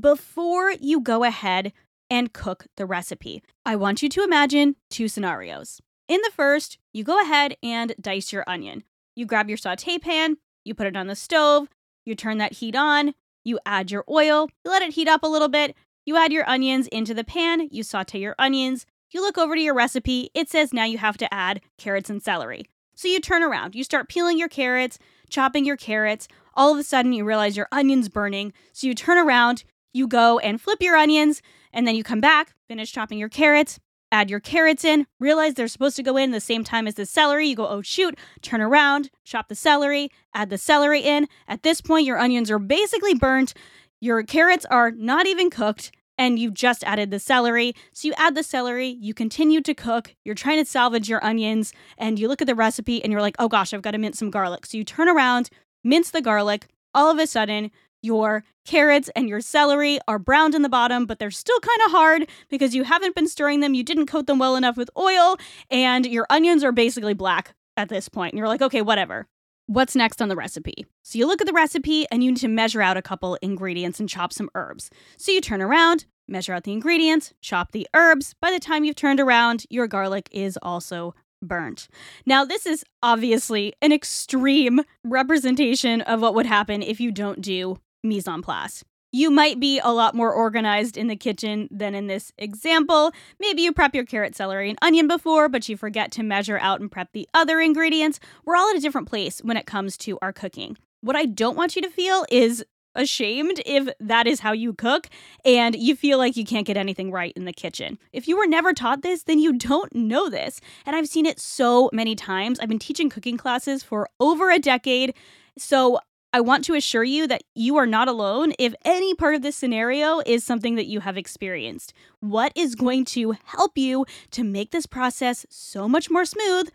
before 0.00 0.70
you 0.70 1.00
go 1.00 1.24
ahead 1.24 1.72
and 2.10 2.32
cook 2.32 2.66
the 2.76 2.86
recipe. 2.86 3.42
I 3.64 3.76
want 3.76 4.02
you 4.02 4.08
to 4.08 4.22
imagine 4.22 4.76
two 4.90 5.08
scenarios. 5.08 5.80
In 6.08 6.20
the 6.22 6.30
first, 6.34 6.78
you 6.92 7.04
go 7.04 7.20
ahead 7.20 7.56
and 7.62 7.94
dice 8.00 8.32
your 8.32 8.44
onion. 8.46 8.84
You 9.16 9.26
grab 9.26 9.48
your 9.48 9.58
saute 9.58 9.98
pan, 9.98 10.36
you 10.64 10.74
put 10.74 10.86
it 10.86 10.96
on 10.96 11.06
the 11.06 11.16
stove, 11.16 11.68
you 12.04 12.14
turn 12.14 12.38
that 12.38 12.54
heat 12.54 12.76
on, 12.76 13.14
you 13.44 13.58
add 13.66 13.90
your 13.90 14.04
oil, 14.08 14.48
you 14.64 14.70
let 14.70 14.82
it 14.82 14.94
heat 14.94 15.08
up 15.08 15.22
a 15.22 15.28
little 15.28 15.48
bit, 15.48 15.74
you 16.04 16.16
add 16.16 16.32
your 16.32 16.48
onions 16.48 16.86
into 16.88 17.14
the 17.14 17.24
pan, 17.24 17.68
you 17.70 17.82
saute 17.82 18.18
your 18.18 18.34
onions, 18.38 18.86
you 19.10 19.20
look 19.20 19.38
over 19.38 19.54
to 19.54 19.60
your 19.60 19.74
recipe, 19.74 20.30
it 20.34 20.48
says 20.48 20.72
now 20.72 20.84
you 20.84 20.98
have 20.98 21.16
to 21.18 21.32
add 21.32 21.60
carrots 21.78 22.10
and 22.10 22.22
celery. 22.22 22.64
So 22.94 23.08
you 23.08 23.20
turn 23.20 23.42
around, 23.42 23.74
you 23.74 23.84
start 23.84 24.08
peeling 24.08 24.38
your 24.38 24.48
carrots, 24.48 24.98
chopping 25.28 25.64
your 25.64 25.76
carrots. 25.76 26.28
All 26.54 26.72
of 26.72 26.78
a 26.78 26.82
sudden, 26.82 27.12
you 27.12 27.24
realize 27.24 27.56
your 27.56 27.68
onion's 27.70 28.08
burning. 28.08 28.52
So 28.72 28.86
you 28.86 28.94
turn 28.94 29.18
around, 29.18 29.64
you 29.92 30.06
go 30.06 30.38
and 30.38 30.60
flip 30.60 30.78
your 30.80 30.96
onions, 30.96 31.42
and 31.76 31.86
then 31.86 31.94
you 31.94 32.02
come 32.02 32.20
back, 32.20 32.54
finish 32.68 32.90
chopping 32.90 33.18
your 33.18 33.28
carrots, 33.28 33.78
add 34.10 34.30
your 34.30 34.40
carrots 34.40 34.82
in, 34.82 35.06
realize 35.20 35.54
they're 35.54 35.68
supposed 35.68 35.96
to 35.96 36.02
go 36.02 36.16
in 36.16 36.30
the 36.30 36.40
same 36.40 36.64
time 36.64 36.88
as 36.88 36.94
the 36.94 37.04
celery. 37.04 37.48
You 37.48 37.56
go, 37.56 37.68
oh 37.68 37.82
shoot, 37.82 38.18
turn 38.40 38.62
around, 38.62 39.10
chop 39.24 39.48
the 39.48 39.54
celery, 39.54 40.10
add 40.34 40.48
the 40.48 40.58
celery 40.58 41.00
in. 41.00 41.28
At 41.46 41.62
this 41.62 41.82
point, 41.82 42.06
your 42.06 42.18
onions 42.18 42.50
are 42.50 42.58
basically 42.58 43.14
burnt. 43.14 43.52
Your 44.00 44.22
carrots 44.22 44.64
are 44.70 44.90
not 44.90 45.26
even 45.26 45.50
cooked, 45.50 45.92
and 46.16 46.38
you've 46.38 46.54
just 46.54 46.82
added 46.82 47.10
the 47.10 47.18
celery. 47.18 47.74
So 47.92 48.08
you 48.08 48.14
add 48.16 48.34
the 48.34 48.42
celery, 48.42 48.88
you 48.88 49.12
continue 49.12 49.60
to 49.60 49.74
cook, 49.74 50.14
you're 50.24 50.34
trying 50.34 50.64
to 50.64 50.70
salvage 50.70 51.10
your 51.10 51.22
onions, 51.22 51.74
and 51.98 52.18
you 52.18 52.26
look 52.26 52.40
at 52.40 52.46
the 52.46 52.54
recipe 52.54 53.04
and 53.04 53.12
you're 53.12 53.20
like, 53.20 53.36
oh 53.38 53.48
gosh, 53.48 53.74
I've 53.74 53.82
got 53.82 53.90
to 53.90 53.98
mince 53.98 54.18
some 54.18 54.30
garlic. 54.30 54.64
So 54.64 54.78
you 54.78 54.84
turn 54.84 55.08
around, 55.08 55.50
mince 55.84 56.10
the 56.10 56.22
garlic. 56.22 56.68
All 56.94 57.10
of 57.10 57.18
a 57.18 57.26
sudden, 57.26 57.70
your 58.02 58.44
carrots 58.64 59.10
and 59.16 59.28
your 59.28 59.40
celery 59.40 59.98
are 60.08 60.18
browned 60.18 60.54
in 60.54 60.62
the 60.62 60.68
bottom, 60.68 61.06
but 61.06 61.18
they're 61.18 61.30
still 61.30 61.60
kind 61.60 61.80
of 61.86 61.92
hard 61.92 62.28
because 62.48 62.74
you 62.74 62.84
haven't 62.84 63.14
been 63.14 63.28
stirring 63.28 63.60
them. 63.60 63.74
You 63.74 63.82
didn't 63.82 64.06
coat 64.06 64.26
them 64.26 64.38
well 64.38 64.56
enough 64.56 64.76
with 64.76 64.90
oil, 64.96 65.36
and 65.70 66.06
your 66.06 66.26
onions 66.30 66.64
are 66.64 66.72
basically 66.72 67.14
black 67.14 67.54
at 67.76 67.88
this 67.88 68.08
point. 68.08 68.32
And 68.32 68.38
you're 68.38 68.48
like, 68.48 68.62
okay, 68.62 68.82
whatever 68.82 69.26
what's 69.66 69.96
next 69.96 70.22
on 70.22 70.28
the 70.28 70.36
recipe. 70.36 70.86
So 71.02 71.18
you 71.18 71.26
look 71.26 71.40
at 71.40 71.46
the 71.46 71.52
recipe 71.52 72.06
and 72.10 72.22
you 72.22 72.30
need 72.30 72.40
to 72.40 72.48
measure 72.48 72.82
out 72.82 72.96
a 72.96 73.02
couple 73.02 73.36
ingredients 73.42 74.00
and 74.00 74.08
chop 74.08 74.32
some 74.32 74.50
herbs. 74.54 74.90
So 75.16 75.32
you 75.32 75.40
turn 75.40 75.60
around, 75.60 76.06
measure 76.28 76.52
out 76.52 76.64
the 76.64 76.72
ingredients, 76.72 77.32
chop 77.40 77.72
the 77.72 77.86
herbs. 77.94 78.34
By 78.40 78.50
the 78.50 78.60
time 78.60 78.84
you've 78.84 78.96
turned 78.96 79.20
around, 79.20 79.64
your 79.68 79.86
garlic 79.86 80.28
is 80.30 80.58
also 80.62 81.14
burnt. 81.42 81.88
Now, 82.24 82.44
this 82.44 82.64
is 82.64 82.84
obviously 83.02 83.74
an 83.82 83.92
extreme 83.92 84.80
representation 85.04 86.00
of 86.02 86.20
what 86.20 86.34
would 86.34 86.46
happen 86.46 86.82
if 86.82 87.00
you 87.00 87.10
don't 87.12 87.40
do 87.40 87.78
mise 88.06 88.28
en 88.28 88.42
place 88.42 88.84
you 89.16 89.30
might 89.30 89.58
be 89.58 89.80
a 89.82 89.92
lot 89.92 90.14
more 90.14 90.30
organized 90.30 90.98
in 90.98 91.06
the 91.06 91.16
kitchen 91.16 91.68
than 91.70 91.94
in 91.94 92.06
this 92.06 92.32
example. 92.36 93.12
Maybe 93.40 93.62
you 93.62 93.72
prep 93.72 93.94
your 93.94 94.04
carrot, 94.04 94.36
celery, 94.36 94.68
and 94.68 94.78
onion 94.82 95.08
before, 95.08 95.48
but 95.48 95.68
you 95.70 95.76
forget 95.76 96.12
to 96.12 96.22
measure 96.22 96.58
out 96.58 96.80
and 96.80 96.90
prep 96.90 97.12
the 97.12 97.26
other 97.32 97.58
ingredients. 97.60 98.20
We're 98.44 98.56
all 98.56 98.68
at 98.68 98.76
a 98.76 98.80
different 98.80 99.08
place 99.08 99.40
when 99.40 99.56
it 99.56 99.64
comes 99.64 99.96
to 99.98 100.18
our 100.20 100.34
cooking. 100.34 100.76
What 101.00 101.16
I 101.16 101.24
don't 101.24 101.56
want 101.56 101.76
you 101.76 101.82
to 101.82 101.88
feel 101.88 102.26
is 102.30 102.62
ashamed 102.94 103.62
if 103.64 103.88
that 104.00 104.26
is 104.26 104.40
how 104.40 104.52
you 104.52 104.74
cook 104.74 105.08
and 105.44 105.74
you 105.74 105.96
feel 105.96 106.18
like 106.18 106.36
you 106.36 106.44
can't 106.44 106.66
get 106.66 106.76
anything 106.76 107.10
right 107.10 107.32
in 107.36 107.46
the 107.46 107.52
kitchen. 107.52 107.98
If 108.12 108.28
you 108.28 108.36
were 108.36 108.46
never 108.46 108.72
taught 108.72 109.02
this, 109.02 109.22
then 109.22 109.38
you 109.38 109.54
don't 109.54 109.94
know 109.94 110.28
this. 110.28 110.60
And 110.84 110.94
I've 110.94 111.08
seen 111.08 111.24
it 111.24 111.40
so 111.40 111.88
many 111.92 112.14
times. 112.14 112.58
I've 112.58 112.68
been 112.68 112.78
teaching 112.78 113.08
cooking 113.08 113.36
classes 113.36 113.82
for 113.82 114.08
over 114.18 114.50
a 114.50 114.58
decade. 114.58 115.14
So 115.58 116.00
I 116.32 116.40
want 116.40 116.64
to 116.66 116.74
assure 116.74 117.04
you 117.04 117.26
that 117.28 117.44
you 117.54 117.76
are 117.76 117.86
not 117.86 118.08
alone 118.08 118.52
if 118.58 118.74
any 118.84 119.14
part 119.14 119.34
of 119.34 119.42
this 119.42 119.56
scenario 119.56 120.20
is 120.26 120.44
something 120.44 120.74
that 120.74 120.86
you 120.86 121.00
have 121.00 121.16
experienced. 121.16 121.94
What 122.20 122.52
is 122.54 122.74
going 122.74 123.06
to 123.06 123.36
help 123.44 123.78
you 123.78 124.04
to 124.32 124.44
make 124.44 124.70
this 124.70 124.86
process 124.86 125.46
so 125.48 125.88
much 125.88 126.10
more 126.10 126.24
smooth 126.24 126.68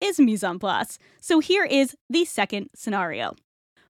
is 0.00 0.20
mise 0.20 0.44
en 0.44 0.58
place. 0.58 0.98
So 1.20 1.40
here 1.40 1.64
is 1.64 1.96
the 2.10 2.24
second 2.24 2.70
scenario. 2.74 3.34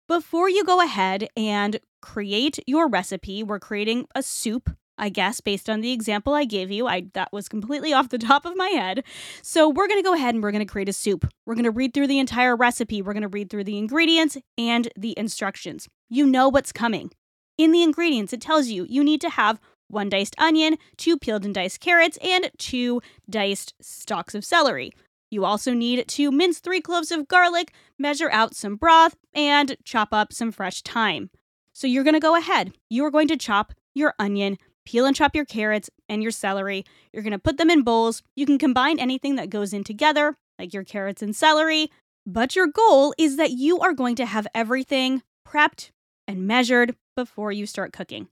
Before 0.07 0.49
you 0.49 0.65
go 0.65 0.81
ahead 0.81 1.29
and 1.37 1.81
create 2.01 2.61
your 2.67 2.89
recipe, 2.89 3.43
we're 3.43 3.59
creating 3.59 4.07
a 4.15 4.23
soup 4.23 4.71
I 4.99 5.09
guess, 5.09 5.41
based 5.41 5.69
on 5.69 5.81
the 5.81 5.93
example 5.93 6.35
I 6.35 6.45
gave 6.45 6.71
you. 6.71 6.87
I 6.87 7.07
that 7.15 7.33
was 7.33 7.49
completely 7.49 7.93
off 7.95 8.09
the 8.09 8.19
top 8.19 8.45
of 8.45 8.57
my 8.57 8.69
head. 8.69 9.05
So 9.43 9.69
we're 9.69 9.89
gonna 9.89 10.03
go 10.03 10.15
ahead 10.15 10.35
and 10.35 10.43
we're 10.43 10.53
gonna 10.53 10.67
create 10.67 10.89
a 10.89 10.93
soup. 10.93 11.29
We're 11.45 11.55
gonna 11.55 11.71
read 11.71 11.95
through 11.95 12.09
the 12.09 12.19
entire 12.19 12.57
recipe. 12.57 13.03
We're 13.03 13.15
gonna 13.15 13.29
read 13.29 13.51
through 13.51 13.65
the 13.65 13.79
ingredients 13.79 14.37
and 14.57 14.89
the 14.97 15.15
instructions. 15.19 15.89
You 16.09 16.27
know 16.27 16.49
what's 16.49 16.73
coming. 16.73 17.11
In 17.59 17.73
the 17.73 17.83
ingredients, 17.83 18.33
it 18.33 18.41
tells 18.41 18.69
you 18.69 18.87
you 18.89 19.03
need 19.03 19.21
to 19.23 19.31
have 19.31 19.61
one 19.89 20.09
diced 20.09 20.35
onion, 20.39 20.77
two 20.97 21.17
peeled 21.17 21.45
and 21.45 21.55
diced 21.55 21.81
carrots, 21.81 22.19
and 22.23 22.51
two 22.59 23.01
diced 23.29 23.75
stalks 23.81 24.35
of 24.35 24.45
celery. 24.45 24.93
You 25.31 25.45
also 25.45 25.75
need 25.75 26.07
to 26.09 26.31
mince 26.31 26.61
three 26.61 26.81
cloves 26.81 27.11
of 27.11 27.29
garlic, 27.29 27.73
measure 27.99 28.31
out 28.31 28.55
some 28.55 28.77
broth, 28.77 29.17
and 29.35 29.77
chop 29.85 30.09
up 30.13 30.33
some 30.33 30.53
fresh 30.53 30.83
thyme. 30.83 31.31
So 31.73 31.87
you're 31.87 32.05
going 32.05 32.15
to 32.15 32.21
go 32.21 32.37
ahead. 32.37 32.73
You 32.89 33.05
are 33.05 33.11
going 33.11 33.29
to 33.29 33.37
chop 33.37 33.75
your 33.95 34.15
onion, 34.19 34.59
peel 34.87 35.05
and 35.05 35.15
chop 35.15 35.37
your 35.37 35.45
carrots 35.45 35.91
and 36.09 36.23
your 36.23 36.33
celery. 36.33 36.85
You're 37.13 37.23
going 37.23 37.33
to 37.33 37.39
put 37.39 37.59
them 37.59 37.69
in 37.69 37.83
bowls. 37.83 38.23
You 38.35 38.47
can 38.47 38.57
combine 38.57 38.99
anything 38.99 39.35
that 39.35 39.51
goes 39.51 39.75
in 39.75 39.85
together, 39.85 40.37
like 40.59 40.73
your 40.73 40.85
carrots 40.85 41.21
and 41.21 41.37
celery. 41.37 41.91
But 42.25 42.57
your 42.57 42.67
goal 42.67 43.13
is 43.19 43.37
that 43.37 43.51
you 43.51 43.81
are 43.81 43.93
going 43.93 44.17
to 44.17 44.27
have 44.27 44.47
everything 44.55 45.23
prepped 45.47 45.91
and 46.27 46.47
measured 46.47 46.97
before 47.15 47.53
you 47.53 47.67
start 47.67 47.93
cooking. 47.93 48.29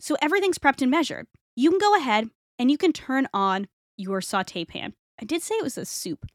So 0.00 0.16
everything's 0.20 0.58
prepped 0.58 0.82
and 0.82 0.90
measured. 0.90 1.28
You 1.54 1.70
can 1.70 1.78
go 1.78 1.96
ahead 1.96 2.28
and 2.58 2.70
you 2.70 2.76
can 2.76 2.92
turn 2.92 3.28
on 3.32 3.68
your 3.96 4.20
saute 4.20 4.64
pan. 4.64 4.94
I 5.20 5.24
did 5.24 5.42
say 5.42 5.54
it 5.54 5.62
was 5.62 5.78
a 5.78 5.84
soup, 5.84 6.26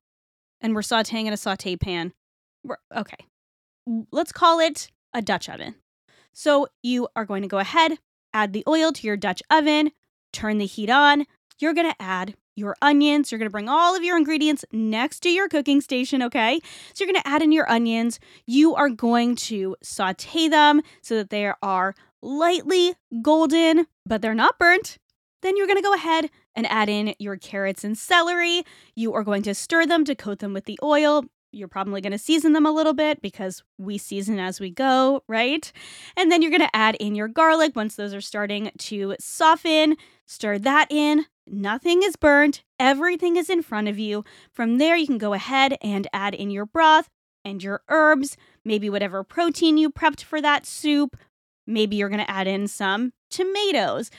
and 0.62 0.74
we're 0.74 0.82
sauteing 0.82 1.26
in 1.26 1.34
a 1.34 1.38
saute 1.38 1.76
pan. 1.76 2.14
We're, 2.64 2.78
okay, 2.96 3.18
let's 4.12 4.32
call 4.32 4.60
it 4.60 4.90
a 5.14 5.22
Dutch 5.22 5.50
oven. 5.50 5.76
So 6.34 6.68
you 6.84 7.08
are 7.16 7.26
going 7.26 7.42
to 7.42 7.48
go 7.48 7.58
ahead, 7.58 7.98
add 8.34 8.54
the 8.54 8.64
oil 8.68 8.92
to 8.92 9.08
your 9.08 9.18
Dutch 9.18 9.42
oven, 9.50 9.92
turn 10.34 10.58
the 10.58 10.66
heat 10.66 10.90
on. 10.90 11.26
You're 11.60 11.74
going 11.74 11.90
to 11.90 12.02
add 12.02 12.36
your 12.56 12.76
onions. 12.82 13.32
You're 13.32 13.40
going 13.40 13.50
to 13.50 13.52
bring 13.52 13.70
all 13.70 13.96
of 13.96 14.04
your 14.04 14.18
ingredients 14.18 14.66
next 14.72 15.22
to 15.22 15.30
your 15.30 15.48
cooking 15.48 15.80
station, 15.82 16.24
okay? 16.24 16.60
So 16.94 17.04
you're 17.04 17.14
going 17.14 17.22
to 17.22 17.28
add 17.28 17.42
in 17.42 17.52
your 17.52 17.70
onions. 17.70 18.20
You 18.46 18.76
are 18.76 18.90
going 18.90 19.36
to 19.36 19.76
saute 19.82 20.48
them 20.48 20.82
so 21.02 21.16
that 21.16 21.30
they 21.30 21.52
are 21.62 21.96
lightly 22.22 22.96
golden, 23.22 23.86
but 24.06 24.22
they're 24.22 24.34
not 24.34 24.58
burnt. 24.58 24.98
Then 25.44 25.56
you're 25.56 25.68
going 25.68 25.78
to 25.78 25.84
go 25.84 25.94
ahead 25.94 26.30
and 26.56 26.66
add 26.66 26.90
in 26.90 27.14
your 27.20 27.38
carrots 27.38 27.84
and 27.84 27.96
celery. 27.96 28.64
You 28.96 29.14
are 29.14 29.24
going 29.24 29.44
to 29.44 29.54
stir 29.54 29.86
them 29.86 30.04
to 30.06 30.16
coat 30.16 30.40
them 30.40 30.54
with 30.54 30.66
the 30.66 30.80
oil. 30.82 31.26
You're 31.52 31.68
probably 31.68 32.02
going 32.02 32.12
to 32.12 32.18
season 32.18 32.54
them 32.54 32.66
a 32.66 32.72
little 32.72 32.94
bit 32.94 33.22
because 33.22 33.64
we 33.78 33.98
season 33.98 34.40
as 34.40 34.60
we 34.60 34.70
go, 34.70 35.24
right? 35.28 35.72
And 36.16 36.32
then 36.32 36.42
you're 36.42 36.52
going 36.52 36.62
to 36.62 36.76
add 36.76 36.96
in 36.96 37.16
your 37.16 37.28
garlic 37.28 37.76
once 37.76 37.96
those 37.96 38.14
are 38.14 38.22
starting 38.22 38.72
to 38.78 39.16
soften. 39.20 39.96
Stir 40.26 40.60
that 40.60 40.92
in. 40.92 41.26
Nothing 41.48 42.04
is 42.04 42.18
burnt. 42.18 42.64
Everything 42.80 43.38
is 43.38 43.50
in 43.50 43.62
front 43.62 43.88
of 43.88 43.98
you. 43.98 44.26
From 44.52 44.78
there, 44.78 44.98
you 44.98 45.08
can 45.08 45.18
go 45.18 45.34
ahead 45.34 45.78
and 45.82 46.08
add 46.12 46.36
in 46.36 46.52
your 46.52 46.66
broth 46.66 47.08
and 47.46 47.64
your 47.64 47.82
herbs, 47.88 48.36
maybe 48.66 48.90
whatever 48.90 49.24
protein 49.24 49.78
you 49.78 49.90
prepped 49.90 50.24
for 50.24 50.42
that 50.42 50.66
soup. 50.66 51.16
Maybe 51.66 51.96
you're 51.96 52.10
going 52.10 52.24
to 52.24 52.30
add 52.30 52.48
in 52.48 52.68
some 52.68 53.14
tomatoes 53.30 54.12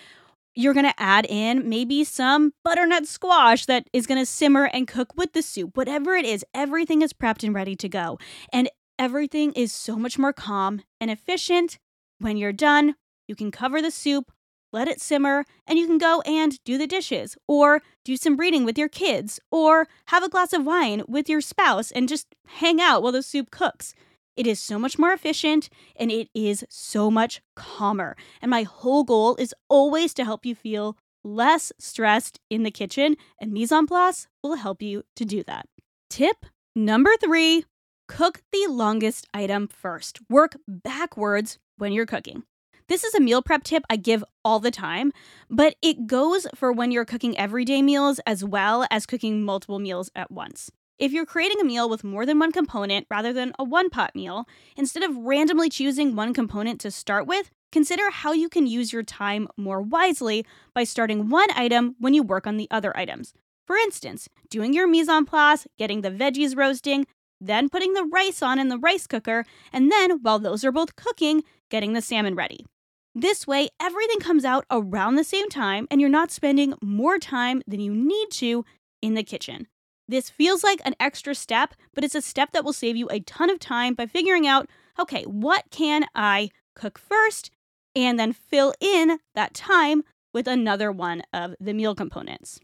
You're 0.59 0.75
going 0.75 0.87
to 0.87 1.01
add 1.01 1.25
in 1.25 1.69
maybe 1.69 2.03
some 2.03 2.53
butternut 2.65 3.07
squash 3.07 3.67
that 3.67 3.89
is 3.93 4.09
going 4.09 4.19
to 4.19 4.27
simmer 4.27 4.65
and 4.65 4.89
cook 4.89 5.17
with 5.17 5.33
the 5.33 5.41
soup. 5.41 5.77
Whatever 5.77 6.17
it 6.17 6.25
is, 6.25 6.45
everything 6.53 7.01
is 7.01 7.13
prepped 7.13 7.45
and 7.45 7.55
ready 7.55 7.77
to 7.77 7.89
go. 7.89 8.19
And 8.53 8.69
everything 8.99 9.53
is 9.53 9.73
so 9.73 9.95
much 9.95 10.19
more 10.19 10.33
calm 10.33 10.83
and 11.01 11.13
efficient. 11.13 11.79
When 12.19 12.37
you're 12.37 12.53
done, 12.53 12.97
you 13.29 13.37
can 13.37 13.53
cover 13.53 13.81
the 13.81 13.93
soup, 13.93 14.33
let 14.73 14.89
it 14.89 15.01
simmer, 15.01 15.45
and 15.65 15.79
you 15.79 15.87
can 15.87 15.97
go 15.97 16.23
and 16.23 16.59
do 16.65 16.77
the 16.77 16.89
dishes, 16.89 17.37
or 17.47 17.81
do 18.05 18.17
some 18.17 18.37
reading 18.37 18.65
with 18.65 18.77
your 18.77 18.89
kids, 18.89 19.39
or 19.53 19.87
have 20.07 20.25
a 20.25 20.29
glass 20.29 20.53
of 20.53 20.67
wine 20.67 21.05
with 21.07 21.29
your 21.29 21.41
spouse 21.41 21.93
and 21.93 22.09
just 22.09 22.35
hang 22.49 22.81
out 22.81 23.01
while 23.01 23.13
the 23.13 23.23
soup 23.23 23.53
cooks. 23.53 23.95
It 24.39 24.47
is 24.47 24.61
so 24.61 24.79
much 24.79 25.01
more 25.01 25.13
efficient 25.13 25.69
and 25.97 26.13
it 26.13 26.29
is 26.33 26.65
so 26.71 27.11
much 27.11 27.43
calmer. 27.57 28.17
And 28.41 28.51
my 28.51 28.63
whole 28.63 29.03
goal 29.03 29.35
is 29.35 29.53
always 29.69 30.15
to 30.15 30.25
help 30.25 30.47
you 30.47 30.55
feel 30.55 30.97
less 31.25 31.73
stressed 31.81 32.39
in 32.49 32.63
the 32.63 32.71
kitchen, 32.71 33.17
and 33.41 33.53
Mise 33.53 33.73
en 33.73 33.89
Place 33.89 34.29
will 34.41 34.55
help 34.55 34.81
you 34.81 35.03
to 35.17 35.25
do 35.25 35.43
that. 35.49 35.67
Tip 36.09 36.47
number 36.77 37.11
three 37.21 37.65
cook 38.07 38.43
the 38.53 38.67
longest 38.71 39.27
item 39.35 39.67
first. 39.67 40.21
Work 40.31 40.57
backwards 40.69 41.59
when 41.77 41.93
you're 41.93 42.07
cooking. 42.07 42.45
This 42.87 43.03
is 43.03 43.15
a 43.17 43.21
meal 43.21 43.43
prep 43.43 43.65
tip 43.65 43.83
I 43.91 43.97
give 43.97 44.25
all 44.45 44.61
the 44.61 44.71
time, 44.71 45.13
but 45.51 45.75
it 45.83 46.07
goes 46.07 46.47
for 46.55 46.73
when 46.73 46.93
you're 46.93 47.05
cooking 47.05 47.37
everyday 47.37 47.83
meals 47.83 48.21
as 48.25 48.45
well 48.45 48.87
as 48.89 49.05
cooking 49.05 49.43
multiple 49.43 49.81
meals 49.81 50.11
at 50.15 50.31
once. 50.31 50.71
If 50.99 51.13
you're 51.13 51.27
creating 51.27 51.61
a 51.61 51.65
meal 51.65 51.89
with 51.89 52.03
more 52.03 52.27
than 52.27 52.41
one 52.41 52.51
component 52.51 53.07
rather 53.09 53.33
than 53.33 53.53
a 53.57 53.63
one 53.63 53.89
pot 53.89 54.17
meal, 54.17 54.49
instead 54.77 55.05
of 55.05 55.17
randomly 55.17 55.69
choosing 55.69 56.17
one 56.17 56.35
component 56.35 56.81
to 56.81 56.91
start 56.91 57.25
with, 57.29 57.51
consider 57.71 58.11
how 58.11 58.33
you 58.33 58.49
can 58.49 58.67
use 58.67 58.93
your 58.93 59.05
time 59.05 59.47
more 59.57 59.81
wisely 59.81 60.45
by 60.75 60.83
starting 60.83 61.29
one 61.29 61.51
item 61.55 61.95
when 62.01 62.15
you 62.15 62.25
work 62.25 62.49
on 62.49 62.57
the 62.57 62.67
other 62.73 62.97
items. 62.97 63.33
For 63.65 63.77
instance, 63.77 64.29
doing 64.51 64.73
your 64.73 64.89
mise 64.89 65.09
en 65.09 65.25
place, 65.25 65.69
getting 65.79 66.01
the 66.01 66.11
veggies 66.11 66.57
roasting, 66.57 67.07
then 67.41 67.69
putting 67.69 67.93
the 67.93 68.05
rice 68.05 68.43
on 68.43 68.59
in 68.59 68.67
the 68.67 68.79
rice 68.79 69.07
cooker, 69.07 69.45
and 69.73 69.93
then, 69.93 70.19
while 70.23 70.41
those 70.41 70.65
are 70.65 70.73
both 70.73 70.97
cooking, 70.97 71.45
getting 71.71 71.93
the 71.93 72.03
salmon 72.03 72.35
ready. 72.35 72.67
This 73.15 73.47
way, 73.47 73.69
everything 73.81 74.19
comes 74.19 74.45
out 74.45 74.65
around 74.69 75.15
the 75.15 75.23
same 75.23 75.49
time, 75.49 75.87
and 75.93 76.01
you're 76.01 76.11
not 76.11 76.33
spending 76.33 76.75
more 76.83 77.19
time 77.19 77.63
than 77.69 77.79
you 77.79 77.95
need 77.95 78.31
to 78.33 78.65
in 79.01 79.15
the 79.15 79.23
kitchen. 79.23 79.69
This 80.09 80.31
feels 80.31 80.65
like 80.65 80.81
an 80.85 80.95
extra 80.99 81.35
step, 81.35 81.75
but 81.95 82.03
it's 82.03 82.15
a 82.15 82.23
step 82.23 82.53
that 82.53 82.65
will 82.65 82.73
save 82.73 82.97
you 82.97 83.09
a 83.11 83.21
ton 83.21 83.51
of 83.51 83.59
time 83.59 83.95
by 83.95 84.07
figuring 84.07 84.47
out 84.47 84.69
okay, 85.01 85.23
what 85.25 85.65
can 85.71 86.07
I 86.15 86.51
cook 86.75 86.99
first? 86.99 87.51
And 87.95 88.19
then 88.19 88.33
fill 88.33 88.75
in 88.81 89.19
that 89.35 89.55
time 89.55 90.03
with 90.33 90.49
another 90.49 90.91
one 90.91 91.23
of 91.33 91.55
the 91.61 91.73
meal 91.73 91.95
components. 91.95 92.59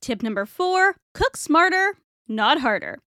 Tip 0.00 0.22
number 0.22 0.46
four 0.46 0.96
cook 1.14 1.36
smarter, 1.36 1.94
not 2.28 2.60
harder. 2.60 2.98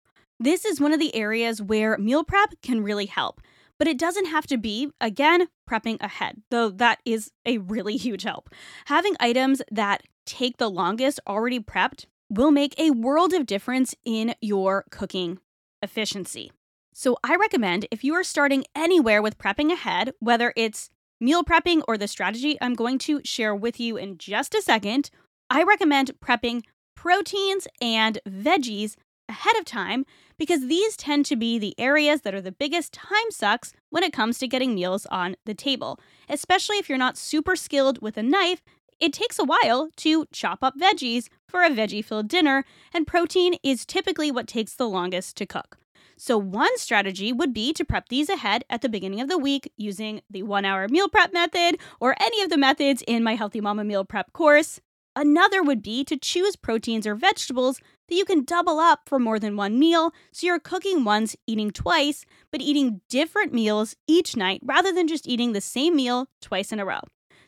This 0.40 0.64
is 0.64 0.80
one 0.80 0.92
of 0.92 0.98
the 0.98 1.14
areas 1.14 1.62
where 1.62 1.96
meal 1.98 2.24
prep 2.24 2.54
can 2.62 2.82
really 2.82 3.06
help, 3.06 3.40
but 3.78 3.86
it 3.86 3.98
doesn't 3.98 4.26
have 4.26 4.46
to 4.48 4.58
be, 4.58 4.90
again, 5.00 5.46
prepping 5.68 6.00
ahead, 6.00 6.42
though 6.50 6.70
that 6.70 6.98
is 7.04 7.30
a 7.46 7.58
really 7.58 7.96
huge 8.06 8.24
help. 8.24 8.50
Having 8.86 9.14
items 9.20 9.62
that 9.70 10.02
take 10.26 10.56
the 10.56 10.70
longest 10.70 11.20
already 11.26 11.60
prepped 11.60 12.06
will 12.32 12.50
make 12.50 12.74
a 12.78 12.90
world 12.90 13.34
of 13.34 13.44
difference 13.44 13.94
in 14.06 14.34
your 14.40 14.86
cooking 14.90 15.38
efficiency. 15.82 16.50
So, 16.94 17.18
I 17.22 17.36
recommend 17.36 17.86
if 17.90 18.04
you 18.04 18.14
are 18.14 18.24
starting 18.24 18.64
anywhere 18.74 19.20
with 19.20 19.38
prepping 19.38 19.70
ahead, 19.70 20.12
whether 20.18 20.52
it's 20.56 20.88
meal 21.20 21.44
prepping 21.44 21.82
or 21.86 21.98
the 21.98 22.08
strategy 22.08 22.56
I'm 22.60 22.74
going 22.74 22.98
to 23.00 23.20
share 23.22 23.54
with 23.54 23.78
you 23.78 23.96
in 23.96 24.16
just 24.16 24.54
a 24.54 24.62
second, 24.62 25.10
I 25.50 25.62
recommend 25.62 26.12
prepping 26.24 26.62
proteins 26.96 27.68
and 27.80 28.18
veggies 28.26 28.96
ahead 29.28 29.56
of 29.58 29.64
time 29.64 30.04
because 30.38 30.66
these 30.66 30.96
tend 30.96 31.26
to 31.26 31.36
be 31.36 31.58
the 31.58 31.74
areas 31.78 32.22
that 32.22 32.34
are 32.34 32.40
the 32.40 32.52
biggest 32.52 32.92
time 32.92 33.30
sucks 33.30 33.72
when 33.90 34.02
it 34.02 34.12
comes 34.12 34.38
to 34.38 34.48
getting 34.48 34.74
meals 34.74 35.06
on 35.06 35.36
the 35.44 35.54
table, 35.54 35.98
especially 36.28 36.76
if 36.76 36.88
you're 36.88 36.98
not 36.98 37.16
super 37.16 37.56
skilled 37.56 38.00
with 38.00 38.16
a 38.16 38.22
knife 38.22 38.62
it 39.02 39.12
takes 39.12 39.36
a 39.36 39.44
while 39.44 39.90
to 39.96 40.26
chop 40.32 40.62
up 40.62 40.78
veggies 40.78 41.26
for 41.48 41.64
a 41.64 41.70
veggie 41.70 42.04
filled 42.04 42.28
dinner, 42.28 42.64
and 42.94 43.04
protein 43.04 43.54
is 43.64 43.84
typically 43.84 44.30
what 44.30 44.46
takes 44.46 44.74
the 44.74 44.88
longest 44.88 45.36
to 45.38 45.44
cook. 45.44 45.76
So, 46.16 46.38
one 46.38 46.78
strategy 46.78 47.32
would 47.32 47.52
be 47.52 47.72
to 47.72 47.84
prep 47.84 48.08
these 48.10 48.28
ahead 48.28 48.64
at 48.70 48.80
the 48.80 48.88
beginning 48.88 49.20
of 49.20 49.28
the 49.28 49.38
week 49.38 49.72
using 49.76 50.20
the 50.30 50.44
one 50.44 50.64
hour 50.64 50.86
meal 50.86 51.08
prep 51.08 51.32
method 51.32 51.80
or 51.98 52.14
any 52.20 52.42
of 52.42 52.48
the 52.48 52.56
methods 52.56 53.02
in 53.08 53.24
my 53.24 53.34
Healthy 53.34 53.60
Mama 53.60 53.82
Meal 53.82 54.04
Prep 54.04 54.32
course. 54.32 54.80
Another 55.16 55.64
would 55.64 55.82
be 55.82 56.04
to 56.04 56.16
choose 56.16 56.54
proteins 56.54 57.04
or 57.04 57.16
vegetables 57.16 57.80
that 58.08 58.14
you 58.14 58.24
can 58.24 58.44
double 58.44 58.78
up 58.78 59.00
for 59.06 59.18
more 59.18 59.40
than 59.40 59.56
one 59.56 59.80
meal 59.80 60.12
so 60.32 60.46
you're 60.46 60.60
cooking 60.60 61.02
once, 61.02 61.34
eating 61.48 61.72
twice, 61.72 62.24
but 62.52 62.60
eating 62.60 63.00
different 63.08 63.52
meals 63.52 63.96
each 64.06 64.36
night 64.36 64.60
rather 64.64 64.92
than 64.92 65.08
just 65.08 65.26
eating 65.26 65.52
the 65.52 65.60
same 65.60 65.96
meal 65.96 66.28
twice 66.40 66.70
in 66.70 66.78
a 66.78 66.84
row. 66.84 67.00